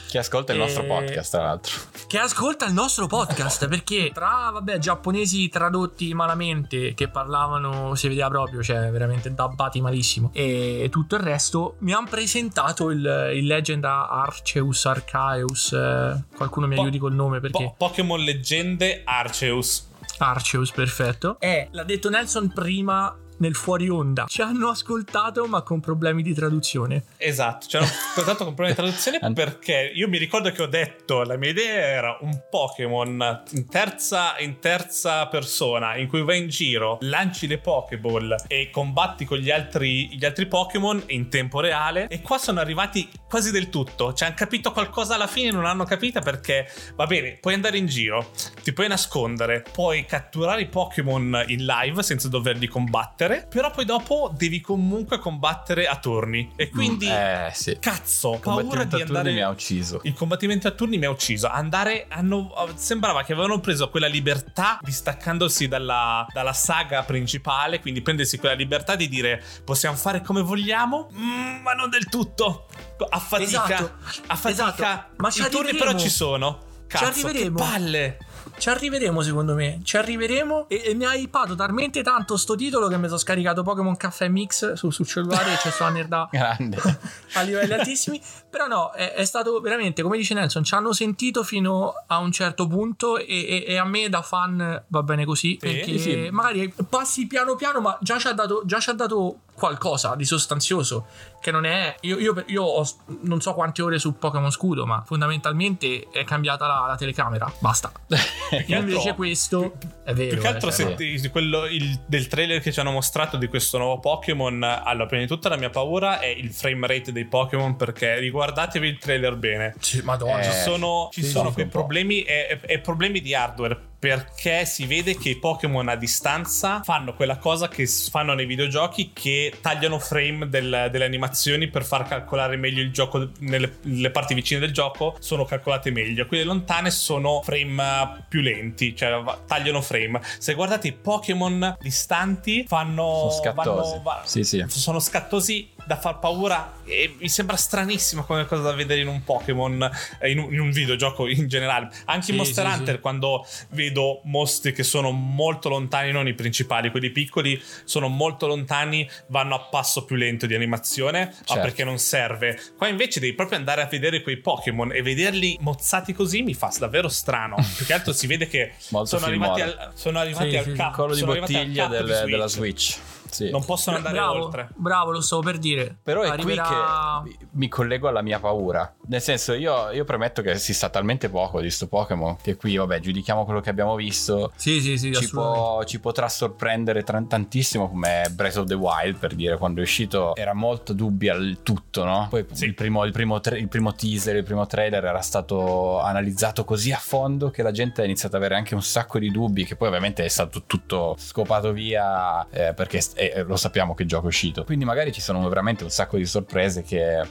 Chi 0.08 0.18
ascolta 0.18 0.52
il 0.54 0.60
nostro 0.60 0.84
Eh, 0.84 0.88
podcast, 0.88 1.32
tra 1.32 1.44
l'altro. 1.44 1.74
Che 2.08 2.18
ascolta 2.20 2.66
il 2.66 2.74
nostro 2.74 3.08
podcast 3.08 3.68
perché 3.70 4.12
tra 4.14 4.50
vabbè, 4.52 4.78
giapponesi 4.80 5.48
tradotti 5.50 6.14
malamente 6.14 6.94
che 6.94 7.08
parlavano, 7.08 7.96
si 7.96 8.08
vedeva 8.08 8.28
proprio, 8.30 8.62
cioè 8.64 8.90
veramente 8.92 9.34
dabbati 9.34 9.82
malissimo, 9.82 10.32
e 10.34 10.88
tutto 10.92 11.16
il 11.16 11.22
resto 11.22 11.76
mi 11.80 11.94
hanno 11.94 12.08
presentato 12.10 12.90
il, 12.90 13.32
il 13.36 13.46
Legend 13.46 13.84
Arceus 13.86 14.86
Arceus. 14.86 15.72
eh, 15.74 16.24
qualcuno 16.36 16.68
mi 16.68 16.76
Po- 16.76 16.82
aiuti 16.82 16.98
col 16.98 17.14
nome 17.14 17.40
perché. 17.40 17.64
Po- 17.64 17.75
Pokémon 17.78 18.20
Leggende 18.20 19.02
Arceus 19.04 19.94
Arceus, 20.18 20.72
perfetto. 20.72 21.38
E 21.40 21.68
l'ha 21.72 21.84
detto 21.84 22.10
Nelson 22.10 22.52
prima 22.54 23.16
nel 23.38 23.56
fuori 23.56 23.90
onda. 23.90 24.26
Ci 24.28 24.42
hanno 24.42 24.70
ascoltato, 24.70 25.46
ma 25.46 25.62
con 25.62 25.80
problemi 25.80 26.22
di 26.22 26.34
traduzione. 26.34 27.04
Esatto, 27.18 27.68
c'era 27.68 27.86
contato 28.16 28.44
con 28.46 28.54
problemi 28.54 28.70
di 28.70 28.76
traduzione 28.76 29.34
perché 29.34 29.92
io 29.94 30.08
mi 30.08 30.18
ricordo 30.18 30.52
che 30.52 30.62
ho 30.62 30.68
detto 30.68 31.24
la 31.24 31.38
mia 31.38 31.50
idea 31.50 31.74
era 31.74 32.18
un 32.22 32.44
Pokémon 32.50 33.44
in 33.52 33.68
terza, 33.68 34.38
in 34.40 34.60
terza 34.60 35.28
persona 35.28 35.98
in 35.98 36.08
cui 36.08 36.24
vai 36.24 36.40
in 36.40 36.48
giro, 36.48 36.98
lanci 37.02 37.48
le 37.48 37.58
Pokéball 37.58 38.36
e 38.48 38.70
combatti 38.72 39.26
con 39.26 39.38
gli 39.38 39.52
altri, 39.52 40.16
gli 40.16 40.26
altri 40.26 40.48
Pokémon 40.48 41.04
in 41.08 41.30
tempo 41.30 41.60
reale 41.60 42.08
e 42.08 42.22
qua 42.22 42.38
sono 42.38 42.60
arrivati 42.60 43.10
quasi 43.28 43.52
del 43.52 43.70
tutto, 43.70 44.14
cioè 44.14 44.30
hanno 44.30 44.38
capito 44.38 44.72
qualcosa 44.72 45.16
alla 45.16 45.28
fine 45.28 45.52
non 45.52 45.66
hanno 45.66 45.84
capita 45.84 46.22
perché 46.22 46.68
va 46.96 47.06
bene, 47.06 47.38
puoi 47.40 47.54
andare 47.54 47.78
in 47.78 47.88
giro, 47.88 48.32
ti 48.64 48.74
puoi 48.74 48.88
nascondere, 48.88 49.64
puoi 49.72 50.06
catturare 50.06 50.62
i 50.62 50.68
Pokémon 50.68 51.44
in 51.48 51.66
live 51.66 52.04
senza 52.04 52.30
doverli 52.30 52.68
combattere 52.68 53.25
combattere, 53.26 53.48
però 53.50 53.72
poi 53.72 53.86
dopo 53.86 54.32
devi 54.36 54.62
comunque 54.62 55.20
combattere 55.20 55.88
a 55.88 55.96
turni. 55.98 56.52
E 56.56 56.70
quindi, 56.70 57.08
Eh, 57.08 57.52
sì. 57.54 57.78
cazzo, 57.80 58.34
Il 58.34 58.40
paura 58.40 58.62
combattimento 58.62 58.96
di 58.96 59.02
a 59.02 59.06
turni 59.06 59.18
andare... 59.20 59.36
mi 59.36 59.42
ha 59.42 59.50
ucciso. 59.50 60.00
Il 60.04 60.14
combattimento 60.14 60.68
a 60.68 60.72
turni 60.72 60.98
mi 60.98 61.06
ha 61.06 61.10
ucciso. 61.10 61.48
Andare. 61.48 62.06
Hanno, 62.10 62.54
sembrava 62.76 63.24
che 63.24 63.34
avevano 63.34 63.60
preso 63.60 63.90
quella 63.90 64.08
libertà 64.08 64.80
distaccandosi 64.82 65.68
dalla, 65.68 66.26
dalla 66.32 66.54
saga 66.54 67.04
principale. 67.04 67.80
Quindi 67.80 68.02
prendersi 68.02 68.38
quella 68.38 68.56
libertà 68.56 68.96
di 68.96 69.08
dire 69.08 69.44
possiamo 69.64 69.96
fare 69.96 70.22
come 70.22 70.42
vogliamo, 70.42 71.10
mm, 71.14 71.62
ma 71.62 71.74
non 71.74 71.90
del 71.90 72.08
tutto. 72.10 72.68
A 73.10 73.20
fatica. 73.20 73.66
Esatto, 73.66 73.92
A 74.28 74.36
fatica. 74.36 74.74
esatto. 74.74 75.14
Ma 75.18 75.30
ci 75.32 75.42
I 75.42 75.50
turni 75.50 75.74
però 75.76 75.98
ci 75.98 76.10
sono. 76.10 76.74
Cazzo, 76.88 77.04
che 77.06 77.28
arriveremo. 77.28 77.58
palle. 77.58 78.18
Ci 78.58 78.70
arriveremo 78.70 79.22
secondo 79.22 79.54
me, 79.54 79.82
ci 79.84 79.98
arriveremo 79.98 80.68
e, 80.70 80.82
e 80.86 80.94
mi 80.94 81.06
ha 81.06 81.14
hypato 81.14 81.56
talmente 81.56 82.02
tanto 82.02 82.38
sto 82.38 82.56
titolo 82.56 82.88
che 82.88 82.98
mi 82.98 83.06
sono 83.06 83.18
scaricato 83.20 83.64
Pokémon 83.64 83.96
Caffè 83.96 84.28
Mix 84.28 84.74
su, 84.74 84.90
sul 84.90 85.06
cellulare 85.06 85.54
e 85.54 85.58
c'è 85.58 85.70
sto 85.70 85.88
nerda 85.90 86.28
Grande. 86.32 86.78
a 87.36 87.42
livelli 87.42 87.74
altissimi. 87.74 88.20
Però 88.50 88.68
no, 88.68 88.92
è, 88.92 89.14
è 89.14 89.26
stato 89.26 89.60
veramente, 89.60 90.02
come 90.02 90.18
dice 90.18 90.34
Nelson, 90.34 90.64
ci 90.64 90.74
hanno 90.74 90.94
sentito 90.94 91.44
fino 91.44 91.94
a 92.08 92.18
un 92.20 92.32
certo 92.32 92.66
punto 92.68 93.18
e, 93.18 93.26
e- 93.28 93.66
e 93.68 93.78
a 93.78 93.86
me 93.86 94.10
da 94.10 94.22
fan 94.22 94.84
va 94.88 95.04
bene 95.04 95.26
così. 95.26 95.58
perché 95.60 95.98
sì. 95.98 96.30
magari 96.32 96.74
passi 96.90 97.28
piano 97.28 97.56
piano, 97.56 97.82
ma 97.82 97.98
già 98.02 98.18
ci 98.18 98.28
ha 98.28 98.34
dato, 98.34 98.64
già 98.66 98.80
ci 98.80 98.90
ha 98.90 98.94
dato 98.94 99.40
qualcosa 99.56 100.16
di 100.16 100.26
sostanzioso. 100.26 101.06
Che 101.46 101.52
non 101.52 101.66
è. 101.66 101.96
Io, 102.02 102.18
io, 102.18 102.44
io 102.48 102.64
ho 102.64 102.88
non 103.22 103.40
so 103.40 103.54
quante 103.54 103.82
ore 103.84 104.00
su 104.00 104.18
Pokémon 104.18 104.50
Scudo, 104.50 104.86
ma 104.88 105.04
fondamentalmente 105.06 106.08
è 106.12 106.24
cambiata 106.24 106.66
la, 106.66 106.86
la 106.88 106.96
telecamera. 106.96 107.52
Basta. 107.60 107.92
Io 108.68 108.80
invece 108.80 109.14
questo 109.14 109.74
è 110.04 110.14
vero. 110.14 110.30
Più 110.32 110.40
che 110.42 110.48
eh, 110.48 110.50
altro 110.50 110.72
cioè, 110.72 110.96
se 111.18 111.30
quello, 111.30 111.66
il- 111.68 112.00
del 112.08 112.28
trailer 112.28 112.62
che 112.62 112.72
ci 112.72 112.80
hanno 112.80 112.92
mostrato 112.92 113.38
di 113.38 113.48
questo 113.48 113.78
nuovo 113.78 114.00
Pokémon. 114.00 114.64
Allora, 114.64 115.06
prima 115.06 115.22
di 115.22 115.28
tutto 115.28 115.48
la 115.50 115.58
mia 115.58 115.70
paura 115.70 116.20
è 116.20 116.26
il 116.28 116.52
frame 116.52 116.88
rate 116.88 117.12
dei 117.12 117.26
Pokémon. 117.26 117.76
Perché 117.76 118.18
riguardatevi 118.20 118.88
il 118.88 118.98
trailer 118.98 119.36
bene. 119.36 119.76
sì, 119.80 120.02
Madonna. 120.02 120.42
Ci 120.42 120.50
Eh, 120.50 120.54
sono, 120.64 121.10
ci 121.12 121.22
sì, 121.24 121.30
sono 121.30 121.52
quei 121.52 121.68
problemi 121.68 122.24
e 122.24 122.80
problemi 122.80 123.22
di 123.22 123.36
hardware. 123.36 123.94
Perché 124.06 124.66
si 124.66 124.86
vede 124.86 125.18
che 125.18 125.30
i 125.30 125.36
Pokémon 125.38 125.90
a 125.90 125.96
distanza 125.96 126.82
fanno 126.84 127.16
quella 127.16 127.38
cosa 127.38 127.68
che 127.68 127.88
fanno 127.88 128.36
nei 128.36 128.46
videogiochi 128.46 129.10
che 129.14 129.52
tagliano 129.60 129.98
frame 129.98 130.48
del- 130.48 130.90
delle 130.92 131.06
animazioni 131.06 131.68
per 131.70 131.84
far 131.84 132.08
calcolare 132.08 132.56
meglio 132.56 132.84
il 132.84 132.92
gioco. 132.92 133.30
Nelle 133.40 133.78
le 133.82 134.12
parti 134.12 134.36
vicine 134.36 134.60
del 134.60 134.72
gioco 134.72 135.16
sono 135.20 135.44
calcolate 135.46 135.90
meglio. 135.90 136.28
Quelle 136.28 136.44
lontane 136.44 136.92
sono 136.92 137.42
frame 137.44 137.82
eh, 137.84 138.24
più 138.30 138.42
lenti, 138.42 138.96
cioè 138.96 139.24
tagliano 139.48 139.82
frame. 139.82 140.22
Se 140.38 140.54
guardate 140.54 140.88
i 140.88 140.94
Pokémon 140.94 141.76
distanti, 141.80 142.64
fanno. 142.68 143.30
Sono 143.30 143.32
scattosi. 143.32 143.90
vanno- 143.90 144.02
va- 144.04 144.22
Sì, 144.24 144.44
sì. 144.44 144.64
sono 144.68 145.00
scattosi 145.00 145.70
da 145.86 145.98
far 145.98 146.20
paura 146.20 146.74
e 146.86 147.16
mi 147.20 147.30
sembra 147.30 147.56
stranissima 147.56 148.24
come 148.24 148.46
cosa 148.46 148.62
da 148.64 148.74
vedere 148.74 149.02
in 149.02 149.08
un 149.08 149.24
Pokémon 149.24 149.90
eh, 150.20 150.32
in 150.32 150.40
un, 150.40 150.54
in 150.54 150.60
un 150.60 150.72
videogioco 150.72 151.28
in 151.28 151.48
generale 151.48 151.90
anche 152.06 152.26
Sì, 152.26 152.32
in 152.32 152.38
Monster 152.38 152.66
sì, 152.68 152.78
Hunter 152.78 152.96
sì. 152.96 153.02
quando 153.02 153.46
vedo 153.70 154.22
mostri 154.26 154.74
che 154.74 154.84
sono 154.84 155.12
molto 155.12 155.70
lontani 155.70 156.12
non 156.12 156.28
i 156.28 156.34
principali 156.34 156.90
quelli 156.92 157.10
piccoli 157.12 157.62
sono 157.84 158.08
molto 158.08 158.48
lontani 158.48 159.08
vanno 159.28 159.56
a 159.56 159.60
passo 159.60 160.06
più 160.06 160.16
lento 160.16 160.46
di 160.46 160.56
animazione 160.56 161.26
ma 161.26 161.34
Certo. 161.46 161.62
perché 161.62 161.84
non 161.84 161.98
serve 162.00 162.60
qua 162.78 162.88
invece 162.88 163.20
devi 163.20 163.34
proprio 163.34 163.58
andare 163.58 163.82
a 163.82 163.86
vedere 163.86 164.22
quei 164.22 164.38
Pokémon 164.38 164.92
e 164.94 165.02
vederli 165.02 165.58
mozzati 165.62 166.14
così 166.14 166.42
mi 166.42 166.54
fa 166.54 166.72
davvero 166.80 167.08
strano 167.10 167.56
più 167.76 167.86
che 167.86 167.94
altro 167.94 168.14
si 168.14 168.28
vede 168.28 168.48
che 168.48 168.74
sono 169.04 169.26
arrivati, 169.26 169.62
al, 169.62 169.92
sono 169.96 170.20
arrivati 170.20 170.58
al 170.58 170.66
di 170.66 170.76
sono 170.76 171.32
arrivati 171.32 171.56
al 171.56 171.66
bottiglia 171.66 171.88
cap 171.90 172.02
di 172.02 172.08
del- 172.08 172.26
della 172.30 172.48
Switch. 172.48 172.98
Sì. 173.36 173.50
non 173.50 173.64
possono 173.66 173.98
andare 173.98 174.16
bravo, 174.16 174.44
oltre 174.46 174.70
bravo, 174.76 175.12
lo 175.12 175.22
stavo 175.22 175.42
per 175.42 175.58
dire. 175.58 175.96
Però 176.02 176.22
è 176.22 176.30
Arriverà- 176.30 177.20
qui 177.24 177.36
che 177.38 177.46
mi 177.52 177.68
collego 177.68 178.08
alla 178.08 178.22
mia 178.22 178.40
paura. 178.40 178.94
Nel 179.08 179.22
senso, 179.22 179.54
io, 179.54 179.92
io 179.92 180.04
premetto 180.06 180.42
che 180.42 180.58
si 180.58 180.74
sa 180.74 180.90
talmente 180.90 181.30
poco 181.30 181.60
di 181.62 181.70
sto 181.70 181.88
Pokémon 181.88 182.38
che 182.42 182.56
qui, 182.56 182.76
vabbè, 182.78 183.00
giudichiamo 183.00 183.44
quello 183.46 183.60
che 183.60 183.70
abbiamo 183.70 183.96
visto. 183.96 184.52
Sì, 184.56 184.80
sì, 184.82 184.98
sì, 184.98 185.14
Ci, 185.14 185.30
può- 185.30 185.84
ci 185.86 186.00
potrà 186.00 186.30
sorprendere 186.30 187.04
tran- 187.04 187.28
tantissimo 187.28 187.90
come 187.90 188.28
Breath 188.32 188.58
of 188.58 188.66
the 188.68 188.74
Wild 188.74 189.18
per 189.18 189.36
dire 189.36 189.58
quando 189.58 189.80
è 189.82 189.84
uscito 189.84 190.36
era 190.36 190.54
molto 190.54 190.94
dubbia 190.94 191.34
il 191.36 191.60
tutto 191.64 192.04
no? 192.04 192.28
poi 192.30 192.46
Sì. 192.52 192.66
il, 192.66 192.74
primo, 192.74 193.04
il, 193.06 193.12
primo 193.12 193.40
tra- 193.40 193.58
il 193.58 193.68
primo 193.68 193.94
teaser 193.94 194.36
il 194.36 194.44
primo 194.44 194.66
trailer 194.66 195.04
era 195.04 195.22
stato 195.22 196.00
analizzato 196.00 196.64
così 196.66 196.92
a 196.92 196.98
fondo 196.98 197.50
che 197.50 197.62
la 197.64 197.72
gente 197.72 198.02
ha 198.02 198.06
iniziato 198.06 198.36
ad 198.36 198.42
avere 198.44 198.58
anche 198.58 198.76
un 198.76 198.82
sacco 198.82 199.20
di 199.20 199.32
dubbi 199.32 199.66
che 199.66 199.76
poi 199.76 199.88
ovviamente 199.88 200.24
è 200.24 200.28
stato 200.28 200.64
tutto 200.66 201.16
scopato 201.18 201.72
via 201.72 202.48
eh, 202.50 202.74
perché 202.74 203.02
eh, 203.32 203.44
lo 203.44 203.56
sappiamo 203.56 203.94
che 203.94 204.06
gioco 204.06 204.26
è 204.26 204.28
uscito 204.28 204.64
quindi 204.64 204.86
magari 204.86 205.12
ci 205.12 205.22
sono 205.22 205.48
veramente 205.48 205.84
un 205.84 205.90
sacco 205.90 206.18
di 206.18 206.26
sorprese 206.26 206.84
che 206.84 207.26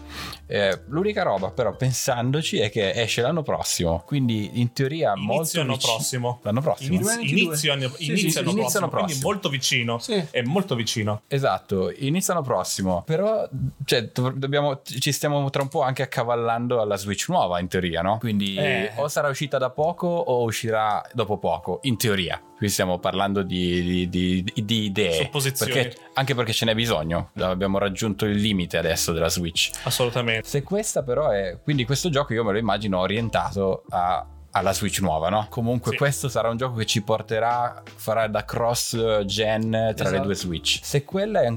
eh, 0.46 0.80
l'unica 0.88 1.22
roba 1.22 1.50
però 1.50 1.74
pensandoci 1.76 2.58
è 2.58 2.70
che 2.70 2.90
esce 2.92 3.22
l'anno 3.22 3.42
prossimo 3.42 4.02
quindi 4.06 4.60
in 4.60 4.72
teoria 4.72 5.14
molto 5.16 5.34
Inizio 5.34 5.60
anno 5.62 5.72
vicino- 5.74 5.92
prossimo. 5.94 6.40
l'anno 6.42 6.60
prossimo 6.60 6.94
Iniz- 6.94 7.04
2022. 7.14 7.40
inizio 7.46 7.72
anno, 7.72 7.88
Sì, 7.88 8.04
inizio 8.06 8.30
sì, 8.30 8.38
anno 8.38 8.50
inizio 8.50 8.62
prossimo, 8.62 8.78
anno 8.84 8.88
quindi 8.90 9.12
prossimo. 9.12 9.28
molto 9.30 9.48
vicino. 9.48 9.98
Sì. 9.98 10.24
È 10.30 10.42
molto 10.42 10.74
vicino. 10.74 11.22
Esatto, 11.28 11.92
iniziano 11.96 12.42
prossimo. 12.42 13.02
Però 13.06 13.48
cioè, 13.84 14.02
dobbiamo, 14.34 14.80
ci 14.82 15.12
stiamo 15.12 15.48
tra 15.50 15.62
un 15.62 15.68
po' 15.68 15.82
anche 15.82 16.02
accavallando 16.02 16.80
alla 16.80 16.96
Switch 16.96 17.28
nuova, 17.28 17.60
in 17.60 17.68
teoria, 17.68 18.02
no? 18.02 18.18
Quindi 18.18 18.56
Eh. 18.56 18.92
o 18.96 19.08
sarà 19.08 19.28
uscita 19.28 19.58
da 19.58 19.70
poco 19.70 20.06
o 20.06 20.42
uscirà 20.44 21.02
dopo 21.12 21.38
poco, 21.38 21.78
in 21.82 21.96
teoria. 21.96 22.40
Qui 22.56 22.68
stiamo 22.68 22.98
parlando 22.98 23.42
di, 23.42 24.08
di- 24.08 24.42
di- 24.44 24.64
di 24.64 24.84
idee. 24.84 25.24
Supposizioni. 25.24 25.72
Perché- 25.72 25.96
anche 26.14 26.34
perché 26.34 26.52
ce 26.52 26.64
n'è 26.64 26.74
bisogno. 26.74 27.30
Abbiamo 27.38 27.78
raggiunto 27.78 28.24
il 28.26 28.36
limite 28.36 28.76
adesso 28.78 29.12
della 29.12 29.28
Switch. 29.28 29.70
Assolutamente. 29.82 30.48
Se 30.48 30.62
questa 30.62 31.02
però 31.02 31.30
è... 31.30 31.58
Quindi 31.62 31.84
questo 31.84 32.10
gioco 32.10 32.32
io 32.32 32.44
me 32.44 32.52
lo 32.52 32.58
immagino 32.58 32.98
orientato 33.00 33.84
a- 33.90 34.24
alla 34.56 34.72
Switch 34.72 35.00
nuova, 35.00 35.28
no? 35.30 35.46
Comunque 35.50 35.90
Sì. 35.92 35.96
questo 35.96 36.28
sarà 36.28 36.48
un 36.48 36.56
gioco 36.56 36.76
che 36.76 36.86
ci 36.86 37.02
porterà, 37.02 37.82
farà 37.96 38.28
da 38.28 38.44
cross 38.44 38.96
gen 39.24 39.70
tra 39.70 40.04
le 40.04 40.10
Esatto. 40.10 40.22
due 40.22 40.34
Switch. 40.36 40.78
Se 40.82 41.04
quella 41.04 41.42
è 41.42 41.52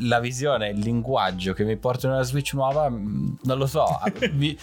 la 0.00 0.20
visione, 0.20 0.68
il 0.68 0.78
linguaggio 0.80 1.54
che 1.54 1.64
mi 1.64 1.76
porta 1.78 2.08
nella 2.08 2.22
Switch 2.24 2.52
nuova, 2.52 2.90
mh, 2.90 3.38
non 3.44 3.56
lo 3.56 3.66
so. 3.66 3.86
mi, 4.32 4.56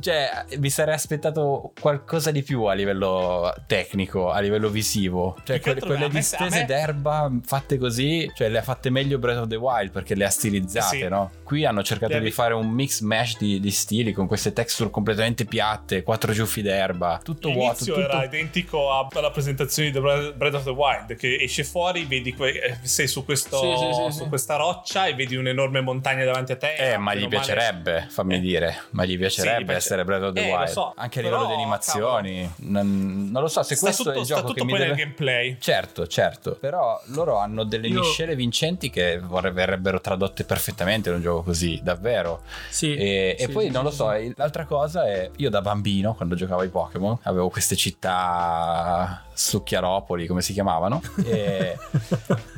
cioè, 0.00 0.44
mi 0.58 0.68
sarei 0.70 0.94
aspettato 0.94 1.72
qualcosa 1.80 2.30
di 2.30 2.42
più 2.42 2.64
a 2.64 2.74
livello 2.74 3.52
tecnico, 3.66 4.30
a 4.30 4.40
livello 4.40 4.68
visivo. 4.68 5.36
Cioè, 5.44 5.60
che 5.60 5.76
quelle, 5.76 6.08
distese 6.10 6.58
me- 6.60 6.64
d'erba 6.66 7.30
fatte 7.44 7.78
così, 7.78 8.30
cioè 8.34 8.48
le 8.50 8.58
ha 8.58 8.62
fatte 8.62 8.90
meglio 8.90 9.18
Breath 9.18 9.38
of 9.38 9.46
the 9.48 9.56
Wild 9.56 9.90
perché 9.92 10.14
le 10.14 10.24
ha 10.26 10.30
stilizzate, 10.30 10.98
Sì. 10.98 11.08
no? 11.08 11.30
Qui 11.42 11.64
hanno 11.64 11.82
cercato 11.82 12.12
Le 12.12 12.18
ha 12.18 12.22
di 12.22 12.30
fare 12.30 12.52
un 12.54 12.68
mix 12.68 13.00
mash 13.00 13.38
di, 13.38 13.60
di 13.60 13.70
stili 13.70 14.12
con 14.12 14.26
queste 14.26 14.52
texture 14.52 14.90
completamente 14.90 15.46
piatte, 15.46 16.02
quattro 16.02 16.32
giuffi 16.32 16.60
d'erba, 16.62 17.13
tutto 17.22 17.48
vuoto. 17.50 17.62
L'inizio 17.72 17.94
Tutto... 17.94 18.06
era 18.08 18.24
identico 18.24 18.90
a- 18.92 19.06
alla 19.12 19.30
presentazione 19.30 19.90
di 19.90 19.98
Breath 20.00 20.54
of 20.54 20.64
the 20.64 20.70
Wild 20.70 21.16
che 21.16 21.36
esce 21.40 21.64
fuori, 21.64 22.04
vedi 22.04 22.32
que- 22.34 22.50
eh, 22.60 22.76
sei 22.82 23.06
su, 23.06 23.24
questo, 23.24 23.58
Sì, 23.58 23.76
sì, 23.76 23.92
sì, 23.92 24.16
su 24.18 24.22
sì. 24.24 24.28
questa 24.28 24.56
roccia 24.56 25.06
e 25.06 25.14
vedi 25.14 25.36
un'enorme 25.36 25.80
montagna 25.80 26.24
davanti 26.24 26.52
a 26.52 26.56
te. 26.56 26.74
Eh, 26.76 26.96
ma 26.98 27.14
gli 27.14 27.18
o 27.18 27.20
male- 27.24 27.28
piacerebbe, 27.28 28.06
fammi 28.08 28.36
Eh. 28.36 28.40
dire, 28.40 28.76
ma 28.90 29.04
gli 29.04 29.16
piacerebbe 29.18 29.64
piace- 29.64 29.78
essere 29.78 30.04
Breath 30.04 30.22
of 30.22 30.32
the 30.34 30.46
Eh, 30.46 30.50
lo 30.50 30.56
Wild. 30.56 30.68
so, 30.68 30.92
Anche 30.96 31.18
a 31.20 31.22
però, 31.22 31.36
livello 31.36 31.54
di 31.54 31.60
animazioni. 31.62 32.52
Non, 32.56 33.28
non 33.30 33.42
lo 33.42 33.48
so 33.48 33.62
se 33.62 33.74
Sta 33.74 33.86
questo 33.86 34.02
tutto, 34.04 34.16
è 34.16 34.20
il 34.20 34.26
gioco 34.26 34.52
che 34.52 34.64
mi 34.64 34.70
poi 34.70 34.78
deve... 34.80 34.90
nel 34.94 34.98
gameplay. 34.98 35.56
Certo, 35.60 36.06
certo, 36.06 36.56
però 36.58 37.00
loro 37.06 37.36
hanno 37.38 37.64
delle 37.64 37.88
Io- 37.88 38.00
miscele 38.00 38.34
vincenti 38.34 38.90
che 38.90 39.20
verrebbero 39.20 40.00
tradotte 40.00 40.44
perfettamente 40.44 41.08
in 41.08 41.16
un 41.16 41.20
gioco 41.22 41.42
così, 41.42 41.80
davvero. 41.82 42.42
Sì. 42.68 42.94
E, 42.94 43.36
e 43.38 43.48
poi 43.48 43.66
sì, 43.66 43.70
non 43.70 43.82
sì, 43.82 43.88
lo 43.88 43.90
so, 44.10 44.12
sì. 44.18 44.32
l'altra 44.36 44.64
cosa 44.64 45.06
è, 45.06 45.30
io 45.36 45.50
da 45.50 45.60
bambino, 45.60 46.14
quando 46.14 46.34
giocavo 46.34 46.60
ai 46.62 46.68
Pokémon, 46.68 47.03
avevo 47.22 47.48
queste 47.50 47.76
città 47.76 49.22
succhiaropoli, 49.36 50.26
come 50.26 50.42
si 50.42 50.52
chiamavano, 50.52 51.00
e 51.26 51.76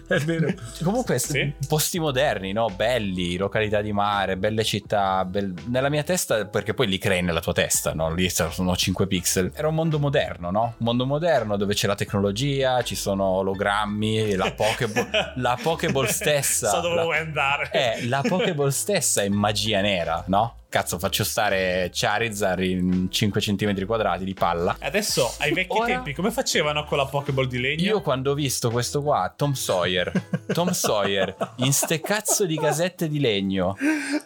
è 0.08 0.18
vero. 0.18 0.52
comunque 0.84 1.18
Sì. 1.18 1.52
posti 1.66 1.98
moderni, 1.98 2.52
no? 2.52 2.68
belli, 2.68 3.36
località 3.38 3.80
di 3.80 3.92
mare, 3.92 4.36
belle 4.36 4.62
città, 4.62 5.24
bel- 5.24 5.54
nella 5.68 5.88
mia 5.88 6.02
testa, 6.02 6.44
perché 6.46 6.74
poi 6.74 6.86
li 6.86 6.98
crei 6.98 7.22
nella 7.22 7.40
tua 7.40 7.54
testa, 7.54 7.94
no? 7.94 8.12
lì 8.12 8.28
sono 8.28 8.76
5 8.76 9.06
pixel, 9.06 9.52
era 9.54 9.68
un 9.68 9.74
mondo 9.74 9.98
moderno, 9.98 10.50
no? 10.50 10.62
Un 10.78 10.84
mondo 10.84 11.06
moderno 11.06 11.56
dove 11.56 11.72
c'è 11.74 11.86
la 11.86 11.94
tecnologia, 11.94 12.82
ci 12.82 12.94
sono 12.94 13.24
ologrammi, 13.24 14.34
la 14.34 14.52
Pokéball, 14.52 15.32
la 15.36 15.58
Pokéball 15.60 16.06
stessa. 16.08 16.68
so 16.68 16.80
dove 16.80 16.94
la- 16.94 17.02
vuoi 17.02 17.18
andare. 17.18 17.70
eh, 17.72 18.06
la 18.06 18.20
Pokéball 18.26 18.68
stessa 18.68 19.22
è 19.22 19.28
magia 19.28 19.80
nera, 19.80 20.22
no? 20.26 20.56
Cazzo, 20.76 20.98
faccio 20.98 21.24
stare 21.24 21.88
Charizard 21.90 22.62
in 22.62 23.08
5 23.10 23.40
cm 23.40 23.86
quadrati 23.86 24.24
di 24.26 24.34
palla. 24.34 24.76
Adesso, 24.78 25.36
ai 25.38 25.54
vecchi 25.54 25.74
Ora- 25.74 25.86
tempi, 25.86 26.12
come 26.12 26.30
facevano 26.30 26.84
con 26.84 26.98
la 26.98 27.06
Pokéball 27.06 27.46
di 27.46 27.58
legno? 27.58 27.82
Io 27.82 28.02
quando 28.02 28.32
ho 28.32 28.34
visto 28.34 28.70
questo 28.70 29.00
qua, 29.00 29.32
Tom 29.34 29.54
Sawyer, 29.54 30.12
Tom 30.52 30.72
Sawyer, 30.76 31.34
in 31.56 31.72
ste 31.72 32.02
cazzo 32.02 32.44
di 32.44 32.58
casette 32.58 33.08
di 33.08 33.20
legno, 33.20 33.74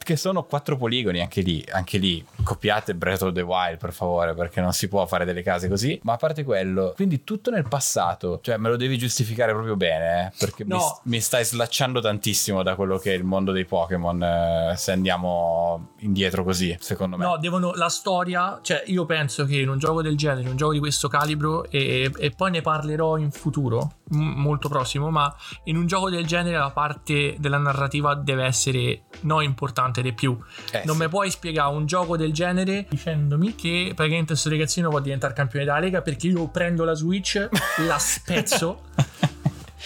che 0.03 0.17
sono 0.17 0.43
quattro 0.43 0.77
poligoni 0.77 1.21
anche 1.21 1.41
lì, 1.41 1.65
anche 1.71 1.99
lì, 1.99 2.25
copiate 2.43 2.95
Breath 2.97 3.23
of 3.23 3.33
the 3.33 3.43
Wild 3.43 3.79
per 3.79 3.93
favore 3.93 4.35
perché 4.35 4.61
non 4.61 4.73
si 4.73 4.89
può 4.89 5.07
fare 5.07 5.25
delle 5.25 5.43
case 5.43 5.69
così 5.69 6.01
ma 6.03 6.15
a 6.15 6.17
parte 6.17 6.43
quello 6.43 6.93
quindi 6.97 7.23
tutto 7.23 7.51
nel 7.51 7.69
passato 7.69 8.41
cioè 8.43 8.57
me 8.57 8.69
lo 8.71 8.77
devi 8.77 8.99
giustificare 8.99 9.53
proprio 9.53 9.77
bene 9.77 10.27
eh, 10.27 10.33
perché 10.39 10.65
No. 10.65 11.01
mi, 11.05 11.13
mi 11.17 11.21
stai 11.21 11.45
slacciando 11.45 12.01
tantissimo 12.01 12.63
da 12.63 12.75
quello 12.75 12.99
che 12.99 13.13
è 13.13 13.17
il 13.17 13.25
mondo 13.25 13.53
dei 13.53 13.65
Pokémon 13.67 14.23
eh, 14.23 14.75
se 14.77 14.93
andiamo 14.93 15.91
indietro 15.99 16.40
così 16.45 16.77
secondo 16.81 17.17
me 17.17 17.25
No, 17.25 17.37
devono 17.39 17.73
la 17.75 17.89
storia, 17.89 18.59
cioè 18.63 18.83
io 18.87 19.05
penso 19.07 19.45
che 19.45 19.59
in 19.59 19.69
un 19.69 19.79
gioco 19.79 20.03
del 20.03 20.17
genere, 20.17 20.43
in 20.43 20.49
un 20.49 20.57
gioco 20.57 20.73
di 20.73 20.79
questo 20.79 21.09
calibro 21.09 21.69
e, 21.71 22.11
e 22.17 22.31
poi 22.31 22.51
ne 22.51 22.61
parlerò 22.61 23.17
in 23.17 23.31
futuro, 23.31 23.97
m- 24.11 24.19
molto 24.37 24.69
prossimo, 24.69 25.11
ma 25.11 25.35
in 25.65 25.77
un 25.77 25.87
gioco 25.87 26.11
del 26.11 26.27
genere 26.27 26.57
la 26.57 26.71
parte 26.71 27.37
della 27.39 27.59
narrativa 27.59 28.15
deve 28.15 28.45
essere 28.45 29.03
no 29.23 29.41
importante 29.41 30.03
di 30.03 30.13
più. 30.13 30.39
Eh, 30.73 30.83
non 30.85 30.97
sì. 30.97 31.03
mi 31.03 31.09
puoi 31.09 31.31
spiegare 31.31 31.75
un 31.75 31.87
gioco 31.87 32.17
del 32.17 32.33
genere 32.33 32.87
dicendomi 32.89 33.55
che 33.55 33.93
praticamente 33.95 34.33
questo 34.33 34.49
ragazzino 34.51 34.89
può 34.89 35.01
diventare 35.01 35.35
campione 35.35 35.65
della 35.65 35.79
Lega 35.79 36.03
perché 36.03 36.29
io 36.29 36.49
prendo 36.49 36.85
la 36.85 36.95
Switch, 36.95 37.49
la 37.87 37.99
spezzo 37.99 38.83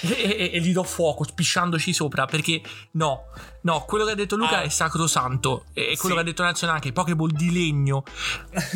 e, 0.01 0.09
e- 0.13 0.51
e 0.55 0.61
gli 0.61 0.73
do 0.73 0.83
fuoco 0.83 1.25
spisciandoci 1.25 1.93
sopra 1.93 2.25
perché 2.27 2.61
no, 2.93 3.25
no, 3.63 3.85
quello 3.87 4.05
che 4.05 4.13
ha 4.13 4.15
detto 4.15 4.37
Luca 4.37 4.59
Ah. 4.59 4.63
è 4.63 4.69
sacrosanto 4.69 5.67
e 5.73 5.97
quello 5.97 6.09
Sì. 6.09 6.13
che 6.15 6.19
ha 6.21 6.23
detto 6.23 6.43
Nelson 6.43 6.69
anche, 6.69 6.93
Pokéball 6.93 7.31
di 7.31 7.53
legno, 7.53 8.03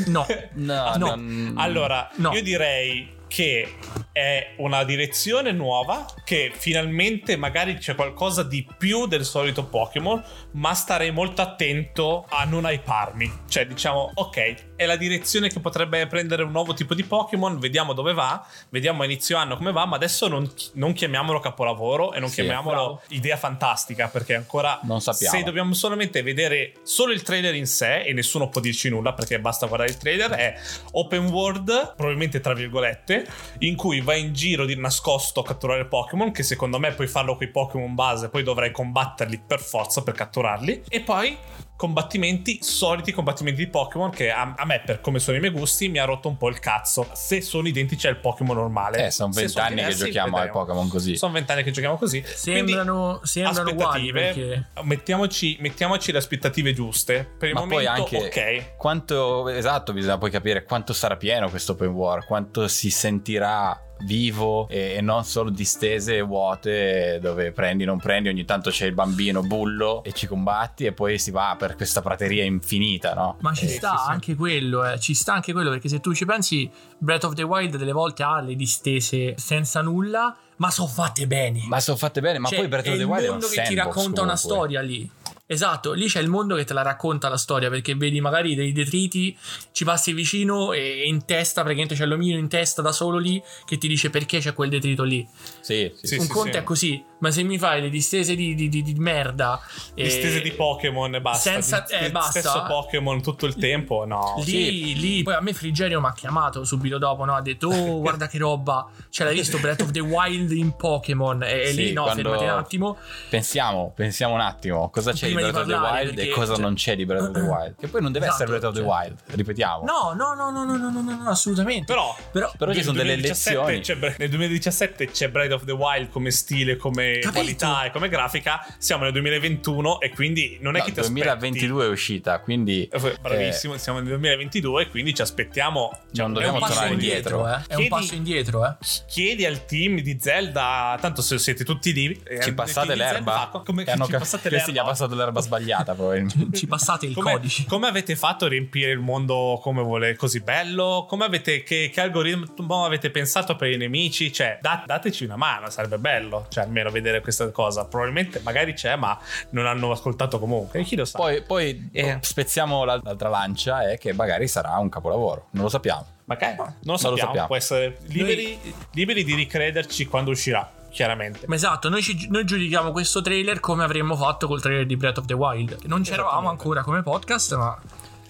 no. 0.07 0.27
no, 0.55 0.97
No. 0.97 0.97
non- 0.97 1.55
Allora, 1.57 2.09
No. 2.17 2.33
io 2.33 2.43
direi 2.43 3.17
che 3.29 3.75
è 4.13 4.55
una 4.57 4.83
direzione 4.85 5.53
nuova, 5.53 6.05
che 6.25 6.51
finalmente 6.55 7.37
magari 7.37 7.77
c'è 7.77 7.95
qualcosa 7.95 8.43
di 8.43 8.67
più 8.77 9.07
del 9.07 9.25
solito 9.25 9.65
Pokémon, 9.67 10.23
ma 10.53 10.75
starei 10.75 11.13
molto 11.13 11.41
attento 11.43 12.27
a 12.29 12.45
non 12.45 12.65
hyparmi. 12.65 13.43
Cioè, 13.49 13.67
diciamo, 13.67 14.11
ok, 14.15 14.75
è 14.77 14.87
la 14.87 14.97
direzione 14.97 15.49
che 15.49 15.61
potrebbe 15.61 16.07
prendere 16.09 16.43
un 16.43 16.51
nuovo 16.51 16.75
tipo 16.75 16.95
di 16.95 17.05
Pokémon, 17.05 17.59
vediamo 17.59 17.93
dove 17.93 18.13
va, 18.13 18.45
vediamo 18.71 19.03
a 19.03 19.05
inizio 19.05 19.37
anno 19.37 19.57
come 19.57 19.71
va, 19.73 19.85
ma 19.87 19.97
adesso 19.97 20.27
non, 20.27 20.51
non 20.75 20.93
chiamiamolo 20.95 21.39
capolavoro 21.39 22.13
e 22.13 22.19
non 22.21 22.29
Sì, 22.29 22.37
chiamiamolo 22.37 22.75
bravo. 22.77 23.03
idea 23.09 23.37
fantastica, 23.37 24.09
perché 24.09 24.35
ancora 24.35 24.81
Non 24.83 25.01
sappiamo. 25.01 25.37
se 25.37 25.45
dobbiamo 25.45 25.75
solamente 25.75 26.23
vedere 26.23 26.73
solo 26.83 27.13
il 27.13 27.23
trailer 27.23 27.55
in 27.55 27.67
sé 27.67 28.01
e 28.01 28.13
nessuno 28.13 28.49
può 28.49 28.61
dirci 28.61 28.89
nulla 28.89 29.13
perché 29.13 29.39
basta 29.39 29.67
guardare 29.67 29.91
il 29.91 29.97
trailer 29.99 30.31
è 30.31 30.59
open 30.93 31.27
world 31.29 31.95
probabilmente 31.95 32.41
tra 32.41 32.55
virgolette 32.55 33.18
in 33.59 33.77
cui 33.77 34.01
vai 34.01 34.21
in 34.21 34.33
giro 34.33 34.65
di 34.65 34.77
nascosto 34.77 35.41
a 35.41 35.45
catturare 35.45 35.87
Pokémon 35.87 36.31
che 36.33 36.43
secondo 36.43 36.79
me 36.79 36.93
puoi 36.93 37.07
farlo 37.07 37.37
con 37.37 37.47
i 37.47 37.51
Pokémon 37.51 37.95
base 37.95 38.29
poi 38.29 38.43
dovrai 38.43 38.71
combatterli 38.71 39.43
per 39.47 39.61
forza 39.61 40.03
per 40.03 40.15
catturarli. 40.15 40.85
E 40.89 41.01
poi 41.01 41.37
combattimenti 41.79 42.59
soliti 42.61 43.13
combattimenti 43.13 43.65
di 43.65 43.71
Pokémon 43.71 44.11
che 44.11 44.33
a, 44.33 44.53
a 44.57 44.65
me 44.65 44.83
per 44.85 45.01
come 45.01 45.21
sono 45.21 45.37
i 45.37 45.41
miei 45.41 45.53
gusti 45.53 45.89
mi 45.89 45.99
ha 45.99 46.05
rotto 46.05 46.27
un 46.27 46.37
po' 46.37 46.49
il 46.49 46.59
cazzo 46.59 47.09
se 47.13 47.41
sono 47.41 47.69
identici 47.69 48.09
al 48.09 48.19
Pokémon 48.19 48.57
normale 48.57 49.07
eh 49.07 49.11
sono 49.13 49.31
vent'anni 49.31 49.85
che 49.85 49.95
giochiamo 49.95 50.39
ai 50.39 50.47
vedremo. 50.47 50.65
Pokémon 50.65 50.89
così 50.89 51.17
sono 51.17 51.33
vent'anni 51.33 51.63
che 51.63 51.71
giochiamo 51.71 51.97
così 51.97 52.21
Sembrano, 52.27 53.21
sembrano 53.23 53.71
uguali 53.71 54.09
aspettative, 54.09 54.21
perché 54.21 54.83
mettiamoci, 54.83 55.57
mettiamoci 55.61 56.11
le 56.11 56.19
aspettative 56.19 56.73
giuste. 56.73 57.31
Per 57.39 57.49
il 57.49 57.55
ma 57.55 57.61
momento, 57.61 57.85
poi 57.85 57.87
anche 57.87 58.17
ok. 58.17 58.77
quanto 58.77 59.49
esatto 59.49 59.93
bisogna 59.93 60.19
poi 60.19 60.33
capire 60.33 60.65
quanto 60.65 60.93
sarà 60.93 61.17
pieno 61.17 61.49
questo 61.49 61.73
open 61.73 61.91
world 61.91 62.25
quanto 62.25 62.67
si 62.67 62.91
sentirà 62.91 63.88
vivo 64.03 64.69
e, 64.69 64.95
e 64.97 65.01
non 65.01 65.25
solo 65.25 65.51
distese 65.51 66.21
vuote 66.23 67.19
dove 67.21 67.53
prendi 67.53 67.85
non 67.85 67.99
prendi 67.99 68.29
ogni 68.29 68.45
tanto 68.45 68.71
c'è 68.71 68.87
il 68.87 68.95
bambino 68.95 69.43
bullo 69.43 70.03
e 70.05 70.13
ci 70.13 70.27
combatti 70.27 70.85
e 70.87 70.93
poi 70.93 71.19
si 71.19 71.31
va 71.31 71.55
per 71.59 71.75
questa 71.77 72.01
prateria 72.01 72.45
infinita 72.45 73.15
no? 73.15 73.37
Ma 73.41 73.53
ci 73.55 73.69
Sì, 73.69 73.75
sta 73.77 73.97
sì, 73.97 74.05
sì. 74.05 74.11
anche 74.11 74.35
quello, 74.35 74.85
eh. 74.91 74.99
ci 75.01 75.15
sta 75.15 75.35
anche 75.35 75.53
quello 75.53 75.71
perché 75.71 75.89
se 75.89 76.01
tu 76.01 76.15
ci 76.15 76.25
pensi, 76.25 76.71
Breath 76.99 77.25
of 77.25 77.35
the 77.35 77.43
Wild 77.43 77.77
delle 77.77 77.93
volte 77.93 78.23
ha 78.23 78.41
le 78.41 78.55
distese 78.55 79.35
senza 79.37 79.81
nulla, 79.83 80.37
ma 80.57 80.71
sono 80.71 80.89
fatte 80.89 81.27
bene. 81.27 81.63
ma 81.67 81.81
sono 81.81 81.97
fatte 81.97 82.21
bene 82.21 82.39
ma 82.39 82.49
Cioè, 82.49 82.59
poi 82.59 82.69
Breath 82.69 82.87
of 82.87 82.95
the 82.95 83.01
il 83.01 83.05
Wild 83.07 83.23
è 83.25 83.27
un 83.27 83.31
mondo 83.33 83.49
che 83.49 83.63
ti 83.63 83.75
racconta 83.75 84.23
una 84.23 84.35
comunque. 84.35 84.37
storia 84.37 84.81
lì. 84.81 85.11
Esatto, 85.51 85.95
lì 85.95 86.09
c'è 86.09 86.21
il 86.21 86.29
mondo 86.29 86.57
che 86.57 86.65
te 86.65 86.75
la 86.75 86.83
racconta 86.83 87.31
la 87.31 87.39
storia 87.39 87.71
perché 87.71 87.95
vedi 87.95 88.21
magari 88.21 88.55
dei 88.55 88.71
detriti, 88.71 89.35
ci 89.73 89.83
passi 89.83 90.13
vicino 90.13 90.75
e 90.75 91.07
in 91.07 91.25
testa, 91.25 91.63
praticamente 91.63 91.95
c'è 91.95 92.05
l'omino 92.05 92.37
in 92.37 92.49
testa 92.49 92.83
da 92.83 92.93
solo 92.93 93.17
lì 93.17 93.43
che 93.65 93.79
ti 93.79 93.89
dice 93.89 94.11
perché 94.11 94.41
c'è 94.41 94.53
quel 94.53 94.69
detrito 94.69 95.05
lì. 95.05 95.27
sì, 95.63 95.91
sì, 95.97 96.07
Sì, 96.07 96.17
Un 96.17 96.29
conto 96.29 96.59
è 96.59 96.63
così, 96.65 97.03
ma 97.19 97.31
se 97.31 97.43
mi 97.43 97.59
fai 97.59 97.81
le 97.81 97.91
distese 97.91 98.35
di, 98.35 98.55
di- 98.55 98.69
di- 98.69 98.83
di 98.83 98.95
merda, 98.95 99.61
Distese 99.95 100.39
e- 100.39 100.43
di 100.43 100.53
Pokémon 100.53 101.15
e 101.15 101.21
basta. 101.21 101.51
senza- 101.51 101.85
Di- 101.87 101.95
eh, 101.95 102.05
di- 102.07 102.11
basta. 102.13 102.41
Stesso 102.41 102.65
Pokémon 102.67 103.23
tutto 103.23 103.47
il 103.47 103.57
tempo. 103.57 104.05
No. 104.07 104.41
Lì, 104.45 104.95
lì, 104.99 105.23
poi 105.23 105.35
a 105.35 105.41
me 105.41 105.53
Frigerio 105.53 106.01
mi 106.01 106.07
ha 106.07 106.13
chiamato 106.13 106.65
subito 106.65 106.99
dopo, 106.99 107.25
no? 107.25 107.35
Ha 107.35 107.41
detto, 107.43 107.69
oh, 107.69 107.99
guarda 108.01 108.27
che 108.29 108.39
roba, 108.39 108.89
ce 109.11 109.25
l'hai 109.25 109.35
visto 109.35 109.59
Breath 109.59 109.83
of 109.83 109.91
the 109.91 110.01
Wild 110.01 110.51
in 110.53 110.75
Pokémon? 110.77 111.43
E, 111.43 111.61
e 111.63 111.67
Sì, 111.73 111.77
lì, 111.87 111.93
no, 111.93 112.07
fermati 112.07 112.45
un 112.45 112.51
attimo. 112.51 112.97
pensiamo 113.29 113.93
pensiamo 113.95 114.35
un 114.35 114.41
attimo 114.41 114.89
cosa 114.91 115.13
c'è 115.13 115.27
Prima 115.27 115.41
di 115.41 115.47
di 115.47 115.53
Breath 115.53 115.67
of 115.69 115.73
the 115.73 115.79
Wild 115.93 116.11
e 116.11 116.15
perché- 116.15 116.31
cosa 116.31 116.53
cioè- 116.55 116.63
non 116.63 116.75
c'è 116.75 116.97
di 116.97 117.05
Breath 117.05 117.23
of 117.29 117.33
the 117.33 117.41
Wild 117.41 117.75
che 117.79 117.89
poi 117.89 118.03
non 118.03 118.13
deve 118.13 118.27
Esatto, 118.27 118.43
essere 118.45 118.59
Breath 118.59 118.73
of 118.75 118.81
the 118.81 118.87
cioè- 118.89 119.01
Wild 119.03 119.19
ripetiamo 119.35 119.85
No, 119.85 120.13
no, 120.15 120.35
no, 120.35 120.51
no, 120.51 120.65
no, 120.65 120.77
no, 120.77 120.91
no, 120.91 121.01
no, 121.01 121.23
no, 121.23 121.29
assolutamente. 121.31 121.93
Però, 121.93 122.15
Però, 122.33 122.51
Però 122.57 122.73
ci 122.73 122.83
sono 122.83 122.97
delle 122.97 123.15
2017 123.17 123.71
lezioni. 123.73 123.99
Bre- 124.01 124.17
nel 124.19 124.29
2017 124.31 125.11
c'è 125.11 125.29
Breath 125.31 125.53
of 125.53 125.65
the 125.65 125.73
Wild 125.73 126.09
come 126.11 126.31
stile, 126.31 126.77
come 126.77 127.08
Capito. 127.15 127.31
qualità 127.33 127.85
e 127.85 127.91
come 127.91 128.09
grafica. 128.09 128.65
Siamo 128.79 129.05
nel 129.05 129.13
2021 129.13 130.01
e 130.01 130.11
quindi 130.11 130.59
non 130.61 130.77
è 130.77 130.79
No, 130.81 130.85
che 130.85 130.93
ti 130.93 131.01
2022 131.01 131.85
è 131.85 131.89
uscita 131.89 132.39
quindi 132.41 132.89
aspetti. 132.93 133.17
Eh, 133.17 133.21
Bravissimo, 133.21 133.77
siamo 133.77 133.99
nel 133.99 134.09
2022 134.09 134.83
e 134.83 134.89
quindi 134.89 135.15
ci 135.15 135.23
aspettiamo. 135.23 135.91
cioè, 136.13 136.25
Non 136.25 136.33
dobbiamo 136.35 136.59
tornare 136.59 136.91
indietro, 136.93 137.39
indietro. 137.39 137.49
eh. 137.49 137.53
È 137.53 137.75
un 137.75 137.81
Chiedi- 137.81 137.89
passo 137.89 138.15
indietro, 138.15 138.67
eh. 138.67 138.77
Chiedi 139.07 139.45
al 139.45 139.65
team 139.65 140.01
di 140.01 140.17
Zelda, 140.21 140.97
tanto 141.01 141.23
se 141.23 141.39
siete 141.39 141.65
tutti 141.65 141.93
lì, 141.93 142.21
eh, 142.25 142.41
ci 142.43 142.53
passate 142.55 142.89
Zelda 142.89 143.13
l'erba 143.13 143.63
come 143.65 143.85
E 143.85 143.91
hanno 143.91 144.05
ci 144.07 144.13
passate 144.13 144.49
questi 144.49 144.71
gli 144.73 144.75
ha 144.75 144.83
l'erba? 144.83 144.91
passato 144.91 145.15
l'erba 145.15 145.41
sbagliata 145.41 145.95
probabilmente 145.95 146.37
Ci 146.59 146.67
passate 146.67 147.07
il 147.07 147.15
Come, 147.15 147.33
codice. 147.33 147.65
come 147.67 147.87
avete 147.87 148.17
fatto 148.17 148.45
a 148.45 148.49
riempire 148.49 148.91
il 148.91 148.99
mondo 148.99 149.59
come 149.63 149.83
vuole 149.83 150.17
così 150.17 150.41
bello? 150.41 151.07
Come 151.09 151.25
avete, 151.25 151.63
che, 151.63 151.91
che 151.93 152.01
algoritmo 152.01 152.85
avete 152.85 153.11
pensato 153.11 153.57
per 153.57 153.71
i 153.71 153.77
nemici? 153.77 154.33
Cioè, 154.33 154.59
da- 154.61 154.83
dateci 154.87 155.25
una 155.25 155.37
mano, 155.37 155.71
sarebbe 155.71 155.99
bello. 155.99 156.47
Cioè, 156.49 156.65
almeno 156.65 156.91
vedere 157.01 157.21
questa 157.21 157.51
cosa. 157.51 157.85
Probabilmente 157.87 158.41
magari 158.45 158.73
c'è, 158.75 158.97
ma 158.97 159.19
non 159.51 159.67
hanno 159.67 159.91
ascoltato 159.91 160.39
comunque. 160.39 160.83
Chi 160.83 160.97
lo 160.97 161.05
sa? 161.05 161.19
poi, 161.19 161.43
poi 161.43 161.89
Eh. 161.93 162.19
spezziamo 162.21 162.85
la- 162.85 163.01
l'altra 163.03 163.29
lancia 163.29 163.91
e 163.91 163.99
che 163.99 164.13
magari 164.13 164.47
sarà 164.49 164.77
un 164.79 164.89
capolavoro 164.89 165.47
non 165.53 165.65
lo 165.65 165.69
sappiamo 165.69 166.07
magari 166.25 166.57
non 166.57 166.67
lo 166.83 166.93
lo 166.93 166.97
sappiamo. 166.99 167.19
sappiamo. 167.19 167.47
Può 167.47 167.57
essere 167.57 167.99
liberi, 168.09 168.59
liberi 168.93 169.25
di 169.25 169.35
ricrederci 169.35 170.07
quando 170.07 170.31
uscirà. 170.31 170.71
Chiaramente. 170.91 171.41
Ma 171.47 171.55
esatto, 171.55 171.89
noi, 171.91 172.03
ci- 172.03 172.29
noi 172.31 172.45
giudichiamo 172.47 172.93
questo 172.93 173.21
trailer 173.21 173.61
come 173.61 173.85
avremmo 173.85 174.17
fatto 174.17 174.47
col 174.47 174.61
trailer 174.63 174.87
di 174.87 174.97
Breath 174.97 175.19
of 175.19 175.27
the 175.27 175.35
Wild. 175.35 175.81
Non 175.85 176.01
c'eravamo 176.03 176.29
Esattamente. 176.39 176.49
ancora 176.63 176.83
come 176.83 177.03
podcast, 177.03 177.55
ma 177.57 177.79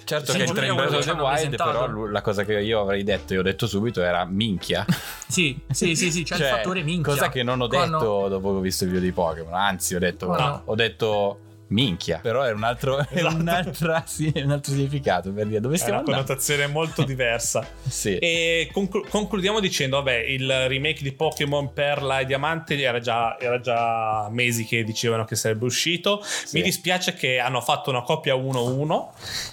certo 0.08 0.32
Sì, 0.32 0.38
che 0.38 0.44
il 0.44 0.50
train 0.52 0.72
quello 0.74 0.88
Breath 0.90 1.08
of 1.08 1.16
the 1.16 1.22
Wild 1.22 1.56
però 1.56 2.06
la 2.06 2.20
cosa 2.22 2.44
che 2.44 2.58
io 2.60 2.80
avrei 2.80 3.04
detto 3.04 3.34
e 3.34 3.38
ho 3.38 3.42
detto 3.42 3.66
subito 3.66 4.02
era 4.02 4.24
minchia 4.24 4.84
sì, 5.28 5.58
sì, 5.70 5.94
sì, 5.94 6.10
sì, 6.10 6.22
c'è 6.24 6.34
il 6.36 6.40
Cioè, 6.40 6.50
fattore 6.50 6.82
minchia. 6.82 7.12
cosa 7.12 7.28
che 7.28 7.42
non 7.42 7.60
ho 7.60 7.68
Quando- 7.68 7.98
detto 7.98 8.28
dopo 8.28 8.50
che 8.52 8.56
ho 8.56 8.60
visto 8.60 8.84
il 8.84 8.90
video 8.90 9.04
di 9.04 9.12
Pokémon 9.12 9.52
anzi 9.54 9.94
ho 9.94 9.98
detto 9.98 10.26
no. 10.26 10.62
ho 10.64 10.74
detto 10.74 11.40
minchia 11.68 12.18
però 12.22 12.42
è 12.42 12.52
un 12.52 12.62
altro, 12.64 12.98
è 12.98 13.06
Esatto. 13.10 13.36
un'altra- 13.36 14.04
sì, 14.06 14.30
è 14.34 14.42
un 14.42 14.50
altro 14.52 14.72
significato 14.72 15.32
per 15.32 15.46
dire 15.46 15.60
dove 15.60 15.74
È 15.74 15.78
stiamo 15.78 16.00
una 16.00 16.04
andando 16.06 16.24
connotazione 16.26 16.66
molto 16.66 17.02
diversa. 17.04 17.66
sì. 17.86 18.16
E 18.18 18.68
conclu- 18.72 19.08
concludiamo 19.08 19.60
dicendo: 19.60 19.96
vabbè, 19.96 20.14
il 20.16 20.68
remake 20.68 21.02
di 21.02 21.12
Pokémon 21.12 21.72
Perla 21.72 22.20
e 22.20 22.24
Diamante 22.26 22.80
era 22.80 22.98
già, 23.00 23.38
era 23.38 23.60
già 23.60 24.28
mesi 24.30 24.64
che 24.64 24.82
dicevano 24.84 25.24
che 25.24 25.36
sarebbe 25.36 25.64
uscito. 25.64 26.22
Mi 26.52 26.62
dispiace 26.62 27.14
che 27.14 27.38
hanno 27.38 27.60
fatto 27.60 27.90
una 27.90 28.02
copia 28.02 28.34
1-1 28.34 29.06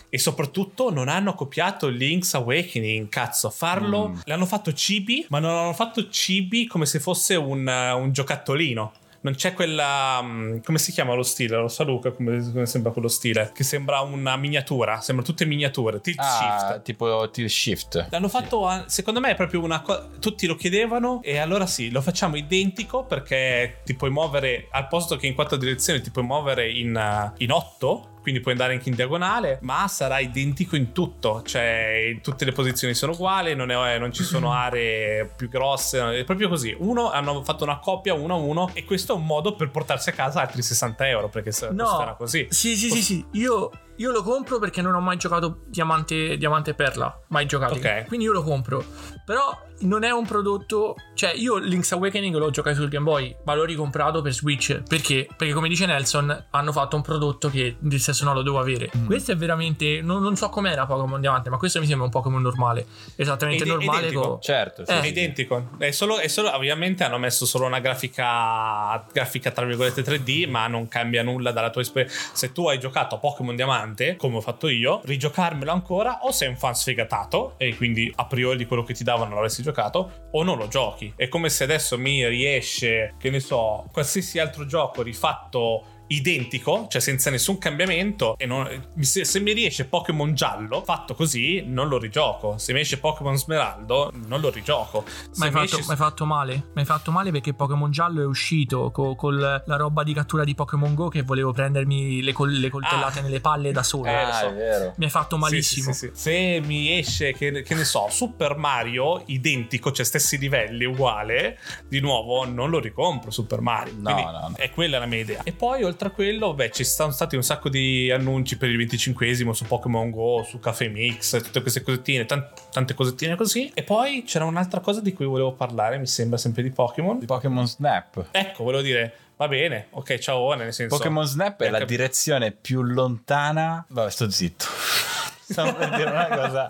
e 0.10 0.18
soprattutto 0.18 0.92
non 0.92 1.08
hanno 1.10 1.34
copiato 1.34 1.88
Link's 1.88 2.34
Awakening. 2.36 3.10
Cazzo, 3.10 3.50
farlo. 3.50 4.10
Mm. 4.10 4.20
L'hanno 4.26 4.46
fatto 4.46 4.72
cibi, 4.74 5.26
ma 5.30 5.40
non 5.40 5.52
hanno 5.58 5.74
fatto 5.74 6.10
cibi 6.10 6.66
come 6.68 6.86
se 6.86 7.00
fosse 7.00 7.36
un, 7.36 7.68
un 7.68 8.12
giocattolino. 8.12 8.94
Non 9.26 9.34
c'è 9.34 9.56
quella. 9.56 10.22
mm, 10.22 10.58
come 10.64 10.78
si 10.78 10.92
chiama 10.92 11.16
lo 11.16 11.24
stile? 11.24 11.58
Lo 11.58 11.68
sa 11.68 11.84
Luca 11.84 12.12
come, 12.12 12.48
come 12.52 12.68
sembra 12.68 12.92
quello 12.92 13.08
stile? 13.08 13.50
Che 13.56 13.64
sembra 13.64 14.02
una 14.02 14.38
miniatura. 14.38 15.02
Sembra 15.02 15.26
tutte 15.26 15.46
miniature. 15.46 16.00
Tilt 16.00 16.20
ah, 16.20 16.68
shift. 16.68 16.82
tipo 16.84 17.30
tilt 17.32 17.50
shift 17.50 18.08
L'hanno 18.12 18.30
fatto, 18.30 18.68
a- 18.68 18.84
secondo 18.88 19.20
me 19.20 19.32
è 19.32 19.36
proprio 19.36 19.64
una 19.64 19.82
cosa. 19.82 20.08
Tutti 20.20 20.46
lo 20.46 20.56
chiedevano 20.56 21.24
e 21.24 21.40
allora 21.40 21.66
sì, 21.66 21.90
lo 21.90 22.02
facciamo 22.02 22.36
identico 22.36 23.04
perché 23.06 23.82
ti 23.84 23.96
puoi 23.96 24.12
muovere 24.12 24.68
al 24.70 24.88
posto 24.88 25.16
che 25.16 25.26
in 25.26 25.34
quattro 25.34 25.58
direzioni, 25.58 26.02
ti 26.02 26.12
puoi 26.12 26.24
muovere 26.24 26.70
in, 26.70 27.34
in 27.38 27.52
otto. 27.52 28.10
Quindi 28.26 28.42
puoi 28.42 28.56
andare 28.56 28.74
anche 28.74 28.90
in 28.90 28.96
diagonale, 28.96 29.60
ma 29.62 29.88
sarà 29.88 30.18
identico 30.18 30.76
in 30.76 30.94
tutto. 30.94 31.44
Cioè, 31.46 32.10
in 32.12 32.22
tutte 32.22 32.44
le 32.44 32.54
posizioni 32.54 32.96
sono 32.96 33.12
uguali, 33.12 33.54
non, 33.54 33.70
è- 33.70 34.00
non 34.00 34.12
ci 34.12 34.24
sono 34.24 34.50
aree 34.58 35.28
più 35.38 35.48
grosse. 35.48 36.18
È 36.22 36.24
proprio 36.24 36.50
così. 36.50 36.76
Uno 36.76 37.12
hanno 37.12 37.44
fatto 37.44 37.64
una 37.64 37.78
coppia 37.78 38.16
uno 38.16 38.34
a 38.34 38.38
uno, 38.38 38.72
e 38.74 38.84
questo 38.84 39.14
è 39.14 39.16
un 39.16 39.28
modo 39.28 39.54
per 39.54 39.70
portarsi 39.70 40.10
a 40.10 40.14
casa 40.14 40.42
altri 40.42 40.64
60 40.64 41.08
euro. 41.08 41.30
Perché 41.30 41.52
se 41.52 41.70
No, 41.70 41.84
costerà 41.84 42.14
così. 42.16 42.48
Sì, 42.50 42.76
sì, 42.76 42.90
sì, 42.90 43.02
sì. 43.04 43.26
Io 43.34 43.70
io 43.98 44.12
lo 44.12 44.24
compro 44.24 44.60
perché 44.60 44.82
non 44.82 44.94
ho 44.96 45.00
mai 45.00 45.18
giocato 45.18 45.62
Diamante, 45.68 46.38
Diamante 46.38 46.72
e 46.72 46.74
Perla. 46.74 47.22
Mai 47.30 47.46
giocato. 47.46 47.76
Ok. 47.76 48.06
Quindi 48.08 48.26
io 48.26 48.32
lo 48.32 48.44
compro. 48.44 48.84
Però 49.26 49.58
non 49.80 50.04
è 50.04 50.12
un 50.12 50.26
prodotto. 50.26 50.96
Cioè, 51.16 51.34
io 51.36 51.58
Link's 51.58 51.92
Awakening 51.92 52.36
l'ho 52.36 52.50
giocato 52.50 52.76
sul 52.78 52.90
Game 52.90 53.04
Boy, 53.06 53.36
ma 53.46 53.56
l'ho 53.56 53.64
ricomprato 53.66 54.22
per 54.22 54.34
Switch. 54.34 54.82
Perché? 54.88 55.28
Perché, 55.36 55.54
come 55.54 55.68
dice 55.68 55.86
Nelson, 55.86 56.48
hanno 56.52 56.72
fatto 56.72 56.96
un 56.96 57.02
prodotto 57.02 57.50
che 57.50 57.78
nel 57.80 58.00
senso 58.00 58.24
no, 58.26 58.34
lo 58.34 58.42
devo 58.42 58.60
avere. 58.60 58.90
Mm. 58.96 59.06
Questo 59.06 59.32
è 59.32 59.36
veramente. 59.36 60.02
Non, 60.02 60.22
non 60.22 60.36
so 60.36 60.50
com'era 60.50 60.86
Pokémon 60.86 61.20
Diamante, 61.20 61.50
ma 61.50 61.58
questo 61.58 61.80
mi 61.80 61.86
sembra 61.88 62.06
un 62.06 62.12
Pokémon 62.12 62.42
normale. 62.42 62.86
Esattamente 63.16 63.64
Ide- 63.64 63.72
normale. 63.72 63.98
identico. 64.08 64.30
co- 64.36 64.40
Certo, 64.42 64.86
sì, 64.86 64.92
Eh. 64.92 65.00
È 65.00 65.02
sì. 65.04 65.08
identico. 65.10 65.70
È 65.78 65.92
solo, 65.92 66.18
è 66.20 66.28
solo- 66.28 66.54
ovviamente 66.54 67.04
hanno 67.04 67.18
messo 67.18 67.46
solo 67.46 67.66
una 67.66 67.80
grafica, 67.80 69.06
grafica 69.12 69.52
tra 69.52 69.66
virgolette 69.66 70.04
3D, 70.04 70.48
ma 70.50 70.68
non 70.68 70.88
cambia 70.88 71.24
nulla 71.24 71.52
dalla 71.52 71.70
tua 71.70 71.82
esperienza. 71.82 72.18
Se 72.34 72.52
tu 72.52 72.68
hai 72.68 72.80
giocato 72.80 73.16
a 73.16 73.18
Pokémon 73.18 73.56
Diamante, 73.56 73.84
come 74.18 74.38
ho 74.38 74.42
fatto 74.42 74.68
io, 74.68 75.02
rigiocarmelo 75.04 75.72
ancora, 75.72 76.20
o 76.24 76.32
sei 76.32 76.50
un 76.50 76.58
fan 76.58 76.74
sfegatato, 76.74 77.56
e 77.58 77.76
quindi 77.76 78.12
a 78.16 78.26
priori 78.26 78.58
di 78.58 78.66
quello 78.66 78.84
che 78.84 78.94
ti 78.94 79.04
davano 79.04 79.36
l'avresti 79.36 79.62
giocato, 79.62 80.30
o 80.32 80.44
non 80.44 80.58
lo 80.58 80.68
giochi. 80.68 81.14
È 81.16 81.28
come 81.28 81.50
se 81.50 81.64
adesso 81.64 81.98
mi 81.98 82.28
riesce, 82.28 83.16
che 83.20 83.30
ne 83.30 83.40
so, 83.40 83.88
qualsiasi 83.92 84.40
altro 84.40 84.66
gioco 84.66 85.02
rifatto 85.02 85.86
identico, 86.08 86.88
cioè 86.90 87.02
senza 87.02 87.30
nessun 87.30 87.58
cambiamento. 87.58 88.36
E 88.38 88.46
non- 88.46 88.88
se, 89.00 89.26
se 89.26 89.40
mi 89.40 89.54
riesce 89.54 89.86
Pokémon 89.86 90.34
giallo, 90.34 90.84
fatto 90.84 91.16
così, 91.16 91.64
non 91.66 91.88
lo 91.88 91.98
rigioco. 91.98 92.58
Se 92.58 92.74
mi 92.74 92.80
esce 92.82 92.98
Pokémon 93.00 93.38
smeraldo, 93.38 94.12
non 94.28 94.40
lo 94.42 94.50
rigioco. 94.50 95.04
Ma 95.36 95.46
hai 95.46 95.52
fatto, 95.52 95.78
esce- 95.80 95.96
fatto 95.96 96.26
male? 96.26 96.54
Mi 96.74 96.82
hai 96.82 96.86
fatto 96.86 97.12
male 97.12 97.32
perché 97.32 97.54
Pokémon 97.54 97.92
Giallo 97.92 98.22
è 98.22 98.26
uscito 98.26 98.92
co- 98.92 99.16
con 99.16 99.38
la 99.38 99.64
roba 99.66 100.04
di 100.04 100.14
cattura 100.14 100.44
di 100.44 100.54
Pokémon 100.56 100.94
Go 100.94 101.08
che 101.10 101.22
volevo 101.22 101.52
prendermi 101.52 102.22
le, 102.22 102.34
col- 102.34 102.52
le 102.60 102.70
coltellate 102.70 103.20
Ah. 103.20 103.22
nelle 103.22 103.40
palle 103.40 103.72
da 103.72 103.84
solo. 103.84 104.06
Eh, 104.10 104.28
so. 104.32 104.46
Ah, 104.46 104.50
è 104.50 104.54
vero. 104.54 104.94
Mi 104.98 105.06
hai 105.06 105.12
fatto 105.12 105.38
malissimo. 105.38 105.92
Sì, 105.94 106.00
sì, 106.00 106.06
sì, 106.08 106.12
sì. 106.16 106.22
Se 106.22 106.62
mi 106.66 106.98
esce, 106.98 107.34
che, 107.34 107.62
che 107.62 107.76
ne 107.76 107.84
so, 107.86 108.08
Super 108.10 108.56
Mario 108.58 109.24
identico, 109.28 109.92
cioè 109.92 110.06
stessi 110.06 110.38
livelli, 110.38 110.86
uguale, 110.86 111.58
di 111.88 112.00
nuovo 112.00 112.46
non 112.46 112.70
lo 112.70 112.80
ricompro 112.80 113.32
Super 113.32 113.62
Mario. 113.62 113.94
No, 113.98 114.12
no, 114.12 114.32
no. 114.32 114.52
È 114.56 114.70
quella 114.72 115.00
la 115.00 115.06
mia 115.06 115.20
idea. 115.20 115.42
E 115.44 115.52
poi, 115.52 115.84
oltre 115.84 115.94
a 116.04 116.10
quello, 116.12 116.54
beh, 116.54 116.72
ci 116.72 116.84
sono 116.84 117.12
stati 117.12 117.36
un 117.36 117.44
sacco 117.44 117.70
di 117.70 118.12
annunci 118.12 118.58
per 118.58 118.70
il 118.70 118.78
25esimo 118.86 119.52
su 119.52 119.66
Pokémon 119.66 120.10
Go, 120.12 120.44
su 120.44 120.60
Cafe 120.60 120.90
Mix, 120.90 121.42
tutte 121.42 121.62
queste 121.62 121.82
cosettine, 121.82 122.26
tan- 122.26 122.48
tante 122.72 122.94
cosettine 122.94 123.36
così. 123.36 123.72
E 123.74 123.84
poi 123.84 124.24
c'era 124.26 124.46
un'altra 124.46 124.82
cosa 124.82 125.00
di 125.02 125.14
cui 125.14 125.26
volevo 125.26 125.54
parlare, 125.54 125.98
mi 125.98 126.08
sembra 126.08 126.38
sempre 126.38 126.62
di 126.64 126.72
Pokémon. 126.72 127.18
Di 127.20 127.26
Pokémon 127.26 127.66
Snap. 127.68 128.28
Ecco, 128.32 128.64
volevo 128.64 128.82
dire, 128.84 129.14
va 129.38 129.48
bene, 129.48 129.88
ok, 129.92 130.18
ciao, 130.18 130.54
nel 130.56 130.74
senso... 130.74 130.98
Pokémon 130.98 131.26
Snap 131.26 131.62
è 131.62 131.70
la 131.70 131.80
cap- 131.80 131.88
direzione 131.88 132.52
più 132.52 132.82
lontana. 132.82 133.86
Vabbè, 133.88 134.10
sto 134.12 134.30
zitto. 134.30 134.66
Stavo 135.48 135.76
per 135.76 135.90
dire 135.92 136.10
una 136.10 136.28
cosa. 136.28 136.70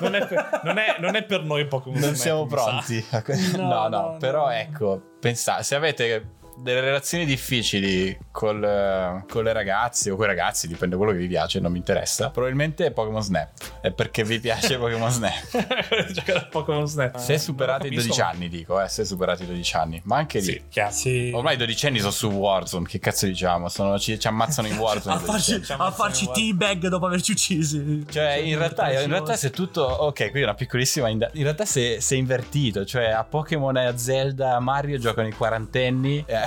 non, 0.00 0.14
è 0.14 0.26
per, 0.26 0.60
non 0.64 0.76
è- 0.78 0.96
non 1.00 1.14
è 1.16 1.24
per 1.24 1.42
noi 1.42 1.66
Pokémon 1.66 1.98
Non 1.98 2.14
Snap, 2.14 2.20
siamo 2.22 2.44
mi 2.44 2.50
sa. 2.50 2.56
pronti. 3.22 3.56
No, 3.56 3.88
no, 3.88 3.88
no, 3.88 4.16
però 4.18 4.44
no. 4.46 4.50
ecco, 4.52 5.00
pensate, 5.18 5.62
se 5.62 5.74
avete 5.74 6.26
delle 6.56 6.80
relazioni 6.80 7.24
difficili 7.24 8.16
col, 8.30 8.62
eh, 8.62 9.24
con 9.28 9.44
le 9.44 9.52
ragazze 9.52 10.10
o 10.10 10.16
con 10.16 10.24
i 10.24 10.28
ragazzi, 10.28 10.66
dipende 10.66 10.96
da 10.96 11.02
quello 11.02 11.12
che 11.16 11.22
vi 11.24 11.28
piace, 11.28 11.60
non 11.60 11.72
mi 11.72 11.78
interessa. 11.78 12.30
Probabilmente 12.30 12.86
è 12.86 12.90
Pokémon 12.90 13.22
Snap. 13.22 13.50
È 13.80 13.90
perché 13.92 14.24
vi 14.24 14.38
piace 14.40 14.76
Pokémon 14.78 15.10
Snap. 15.10 15.32
giocare 16.12 16.38
a 16.38 16.46
Pokémon 16.46 16.86
Snap. 16.86 17.16
Se 17.16 17.38
superate 17.38 17.86
i 17.88 17.90
Non 17.90 17.98
12 17.98 18.18
capisco. 18.20 18.36
anni, 18.36 18.48
dico, 18.48 18.80
eh, 18.80 18.88
se 18.88 19.04
superate 19.04 19.42
i 19.44 19.46
12 19.46 19.76
anni. 19.76 20.00
Ma 20.04 20.16
anche 20.16 20.38
lì. 20.40 20.62
Sì. 20.70 20.82
Sì. 20.90 21.30
Ormai 21.34 21.54
i 21.54 21.56
12 21.58 21.86
anni 21.86 21.98
sono 21.98 22.10
su 22.10 22.28
Warzone, 22.30 22.86
che 22.86 22.98
cazzo 22.98 23.26
diciamo? 23.26 23.68
Sono- 23.68 23.98
ci, 23.98 24.18
ci 24.18 24.26
ammazzano 24.26 24.68
in 24.68 24.76
Warzone. 24.78 25.14
a 25.14 25.18
farci, 25.18 25.52
12 25.52 25.72
anni. 25.72 25.82
a 25.82 25.90
farci 25.90 26.30
teabag 26.32 26.88
dopo 26.88 27.06
averci 27.06 27.32
uccisi. 27.32 28.04
Cioè, 28.10 28.32
in 28.34 28.58
realtà, 28.58 28.90
in 29.00 29.08
realtà 29.08 29.36
se 29.36 29.50
tutto. 29.50 29.82
Ok, 29.84 30.30
qui 30.30 30.40
è 30.40 30.44
una 30.44 30.54
piccolissima. 30.54 31.08
inda- 31.08 31.30
In 31.34 31.42
realtà, 31.42 31.64
se, 31.64 32.00
se 32.00 32.14
è 32.14 32.18
invertito, 32.18 32.84
cioè 32.84 33.06
a 33.06 33.24
Pokémon 33.24 33.76
e 33.76 33.86
a 33.86 33.96
Zelda, 33.96 34.54
a 34.56 34.60
Mario 34.60 34.98
giocano 34.98 35.28
i 35.28 35.32
quarantenni, 35.32 36.24
e 36.26 36.34
a 36.34 36.43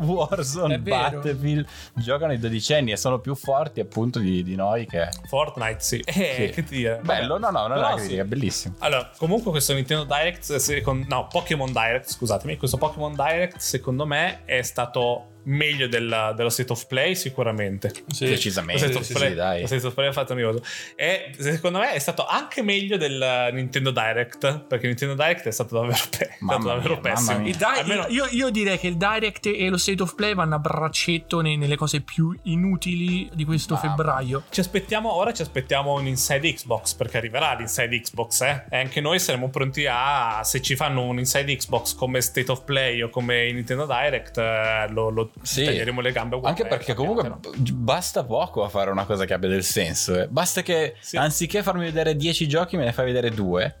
Warzone, 0.00 0.74
È. 0.74 0.78
Battlefield 0.78 1.66
giocano 1.94 2.32
i 2.32 2.38
dodicenni 2.38 2.92
e 2.92 2.96
sono 2.96 3.18
più 3.18 3.34
forti 3.34 3.80
appunto 3.80 4.18
di, 4.18 4.42
di 4.42 4.54
noi. 4.54 4.86
Che 4.86 5.08
Fortnite, 5.28 5.76
sì. 5.80 6.02
Eh, 6.04 6.12
Sì. 6.48 6.52
che 6.54 6.62
dire. 6.64 7.00
bello, 7.02 7.38
no, 7.38 7.50
no, 7.50 7.66
non 7.66 7.72
è 7.72 7.74
Però 7.74 7.86
una 7.86 7.96
sì. 7.96 8.02
critica, 8.02 8.22
è 8.22 8.26
bellissimo. 8.26 8.74
Allora, 8.78 9.10
comunque 9.16 9.50
questo 9.50 9.72
Nintendo 9.74 10.04
Direct, 10.04 10.56
secon- 10.56 11.04
no, 11.08 11.26
Pokémon 11.28 11.72
Direct, 11.72 12.10
scusatemi, 12.10 12.56
questo 12.56 12.76
Pokémon 12.76 13.14
Direct 13.14 13.56
secondo 13.58 14.06
me 14.06 14.44
è 14.44 14.62
stato 14.62 15.29
meglio 15.50 15.86
della- 15.88 16.32
dello 16.32 16.48
State 16.48 16.72
of 16.72 16.86
Play 16.86 17.14
sicuramente. 17.14 17.92
Decisamente, 18.18 18.82
Lo 18.86 18.88
State 18.90 18.98
of 18.98 19.04
sì, 19.04 19.12
Play, 19.14 19.28
sì, 19.30 19.34
dai. 19.34 19.60
lo 19.60 19.66
State 19.66 19.86
of 19.86 19.94
Play 19.94 20.08
ha 20.08 20.12
fatto 20.12 20.34
ricordo. 20.34 20.62
E 20.96 21.32
secondo 21.38 21.78
me 21.78 21.92
è 21.92 21.98
stato 21.98 22.26
anche 22.26 22.62
meglio 22.62 22.96
del 22.96 23.50
Nintendo 23.52 23.90
Direct, 23.90 24.60
perché 24.66 24.86
Nintendo 24.86 25.14
Direct 25.14 25.46
è 25.46 25.50
stato 25.50 25.74
davvero, 25.80 26.02
pe- 26.10 26.30
stato 26.40 26.66
davvero 26.66 26.98
mia, 27.00 27.12
pessimo. 27.12 27.38
Di- 27.42 27.56
Almeno- 27.60 28.06
io, 28.08 28.26
io 28.30 28.50
direi 28.50 28.78
che 28.78 28.86
il 28.88 28.96
Direct 28.96 29.46
e 29.46 29.68
lo 29.68 29.76
State 29.76 30.02
of 30.02 30.14
Play 30.14 30.34
vanno 30.34 30.54
a 30.54 30.58
braccetto 30.58 31.40
ne- 31.40 31.56
nelle 31.56 31.76
cose 31.76 32.00
più 32.00 32.36
inutili 32.44 33.28
di 33.32 33.44
questo 33.44 33.74
Mamma. 33.74 33.88
febbraio. 33.96 34.42
Ci 34.50 34.60
aspettiamo, 34.60 35.12
ora 35.12 35.32
ci 35.32 35.42
aspettiamo 35.42 35.94
un 35.94 36.06
Inside 36.06 36.52
Xbox 36.54 36.94
perché 36.94 37.16
arriverà 37.18 37.54
l'Inside 37.54 38.00
Xbox, 38.00 38.40
eh? 38.42 38.64
E 38.70 38.76
anche 38.78 39.00
noi 39.00 39.18
saremo 39.18 39.48
pronti 39.48 39.86
a, 39.88 40.42
se 40.44 40.60
ci 40.62 40.76
fanno 40.76 41.02
un 41.04 41.18
Inside 41.18 41.56
Xbox 41.56 41.94
come 41.94 42.20
State 42.20 42.50
of 42.50 42.64
Play 42.64 43.02
o 43.02 43.08
come 43.10 43.50
Nintendo 43.52 43.86
Direct, 43.86 44.38
eh, 44.38 44.86
lo, 44.90 45.08
lo 45.10 45.30
Sì. 45.42 45.64
taglieremo 45.64 46.00
le 46.00 46.12
gambe 46.12 46.36
uguali. 46.36 46.54
Anche 46.56 46.68
perché 46.68 46.94
comunque 46.94 47.28
b- 47.28 47.70
basta 47.72 48.24
poco 48.24 48.62
a 48.64 48.68
fare 48.68 48.90
una 48.90 49.04
cosa 49.06 49.24
che 49.24 49.32
abbia 49.34 49.48
del 49.48 49.64
senso. 49.64 50.20
eh. 50.20 50.28
Basta 50.28 50.62
che 50.62 50.96
Sì. 51.00 51.16
anziché 51.16 51.62
farmi 51.62 51.84
vedere 51.84 52.14
10 52.16 52.46
giochi, 52.46 52.76
me 52.76 52.84
ne 52.84 52.92
fai 52.92 53.06
vedere 53.06 53.30
due. 53.30 53.76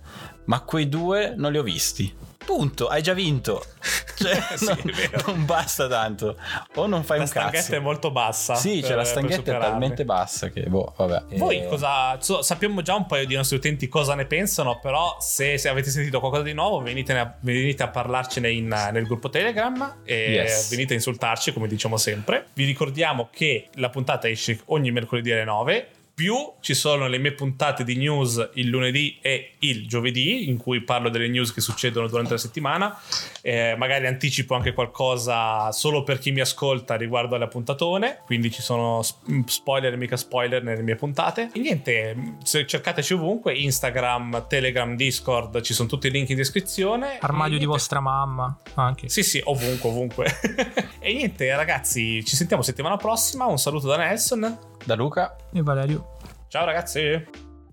Ma 0.46 0.60
quei 0.62 0.88
due 0.88 1.34
non 1.36 1.52
li 1.52 1.58
ho 1.58 1.62
visti. 1.62 2.12
Punto, 2.44 2.88
hai 2.88 3.02
già 3.02 3.12
vinto. 3.14 3.64
Cioè, 4.20 4.38
Sì, 4.54 4.66
vero. 4.92 5.22
non 5.28 5.46
basta 5.46 5.88
tanto. 5.88 6.36
O 6.74 6.86
non 6.86 7.04
fai 7.04 7.16
La 7.16 7.22
un 7.22 7.28
stanghetta 7.30 7.56
cazzo. 7.62 7.74
è 7.76 7.78
molto 7.78 8.10
bassa. 8.10 8.54
Sì, 8.54 8.82
cioè 8.82 8.94
la 8.94 9.04
stanghetta 9.04 9.56
è 9.56 9.58
talmente 9.58 10.04
bassa 10.04 10.50
che, 10.50 10.64
boh, 10.64 10.92
vabbè. 10.94 11.36
Voi 11.38 11.60
Eh, 11.62 11.66
cosa 11.68 12.20
so- 12.20 12.42
sappiamo 12.42 12.82
già 12.82 12.94
un 12.96 13.06
paio 13.06 13.24
di 13.24 13.34
nostri 13.34 13.56
utenti 13.56 13.88
cosa 13.88 14.14
ne 14.14 14.26
pensano, 14.26 14.78
però 14.78 15.16
se, 15.20 15.56
se 15.56 15.70
avete 15.70 15.88
sentito 15.88 16.20
qualcosa 16.20 16.42
di 16.42 16.52
nuovo 16.52 16.82
venite 16.82 17.16
a, 17.18 17.34
venite 17.40 17.82
a 17.82 17.88
parlarcene 17.88 18.50
in, 18.50 18.66
nel 18.66 19.06
gruppo 19.06 19.30
Telegram 19.30 20.00
e 20.04 20.32
Yes. 20.32 20.68
venite 20.68 20.92
a 20.92 20.96
insultarci 20.96 21.54
come 21.54 21.66
diciamo 21.66 21.96
sempre. 21.96 22.48
Vi 22.52 22.66
ricordiamo 22.66 23.30
che 23.32 23.68
la 23.76 23.88
puntata 23.88 24.28
esce 24.28 24.60
ogni 24.66 24.90
mercoledì 24.90 25.32
alle 25.32 25.44
9. 25.44 25.88
Più 26.20 26.52
ci 26.60 26.74
sono 26.74 27.08
le 27.08 27.16
mie 27.16 27.32
puntate 27.32 27.82
di 27.82 27.96
news 27.96 28.50
il 28.56 28.68
lunedì 28.68 29.16
e 29.22 29.52
il 29.60 29.88
giovedì, 29.88 30.50
in 30.50 30.58
cui 30.58 30.82
parlo 30.82 31.08
delle 31.08 31.28
news 31.28 31.50
che 31.50 31.62
succedono 31.62 32.08
durante 32.08 32.32
la 32.32 32.38
settimana. 32.38 32.94
Eh, 33.40 33.74
magari 33.78 34.06
anticipo 34.06 34.54
anche 34.54 34.74
qualcosa 34.74 35.72
solo 35.72 36.02
per 36.02 36.18
chi 36.18 36.30
mi 36.30 36.40
ascolta 36.40 36.96
riguardo 36.96 37.36
alla 37.36 37.48
puntatone. 37.48 38.20
Quindi 38.26 38.50
ci 38.50 38.60
sono 38.60 39.00
sp- 39.00 39.46
spoiler 39.46 39.94
e 39.94 39.96
mica 39.96 40.18
spoiler 40.18 40.62
nelle 40.62 40.82
mie 40.82 40.94
puntate. 40.94 41.48
E 41.54 41.58
niente, 41.58 42.36
cercateci 42.44 43.14
ovunque: 43.14 43.54
Instagram, 43.54 44.44
Telegram, 44.46 44.94
Discord, 44.96 45.62
ci 45.62 45.72
sono 45.72 45.88
tutti 45.88 46.08
i 46.08 46.10
link 46.10 46.28
in 46.28 46.36
descrizione. 46.36 47.16
Armadio 47.18 47.56
di 47.56 47.64
vostra 47.64 48.00
mamma 48.00 48.58
anche. 48.74 49.08
Sì, 49.08 49.22
sì, 49.22 49.40
ovunque, 49.42 49.88
ovunque. 49.88 50.38
e 51.00 51.14
niente, 51.14 51.56
ragazzi, 51.56 52.22
ci 52.26 52.36
sentiamo 52.36 52.62
settimana 52.62 52.98
prossima. 52.98 53.46
Un 53.46 53.56
saluto 53.56 53.86
da 53.86 53.96
Nelson. 53.96 54.68
Da 54.86 54.94
Luca. 54.94 55.36
E 55.52 55.62
Valerio. 55.62 56.04
Ciao 56.48 56.64
ragazzi. 56.66 57.26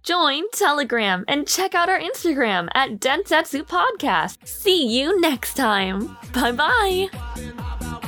Join 0.03 0.43
Telegram 0.53 1.25
and 1.27 1.45
check 1.45 1.75
out 1.75 1.89
our 1.89 1.99
Instagram 1.99 2.69
at 2.73 2.99
Densetsu 2.99 3.63
Podcast. 3.67 4.37
See 4.47 4.85
you 4.87 5.19
next 5.19 5.55
time. 5.55 6.17
Bye 6.33 6.53
bye. 6.53 8.06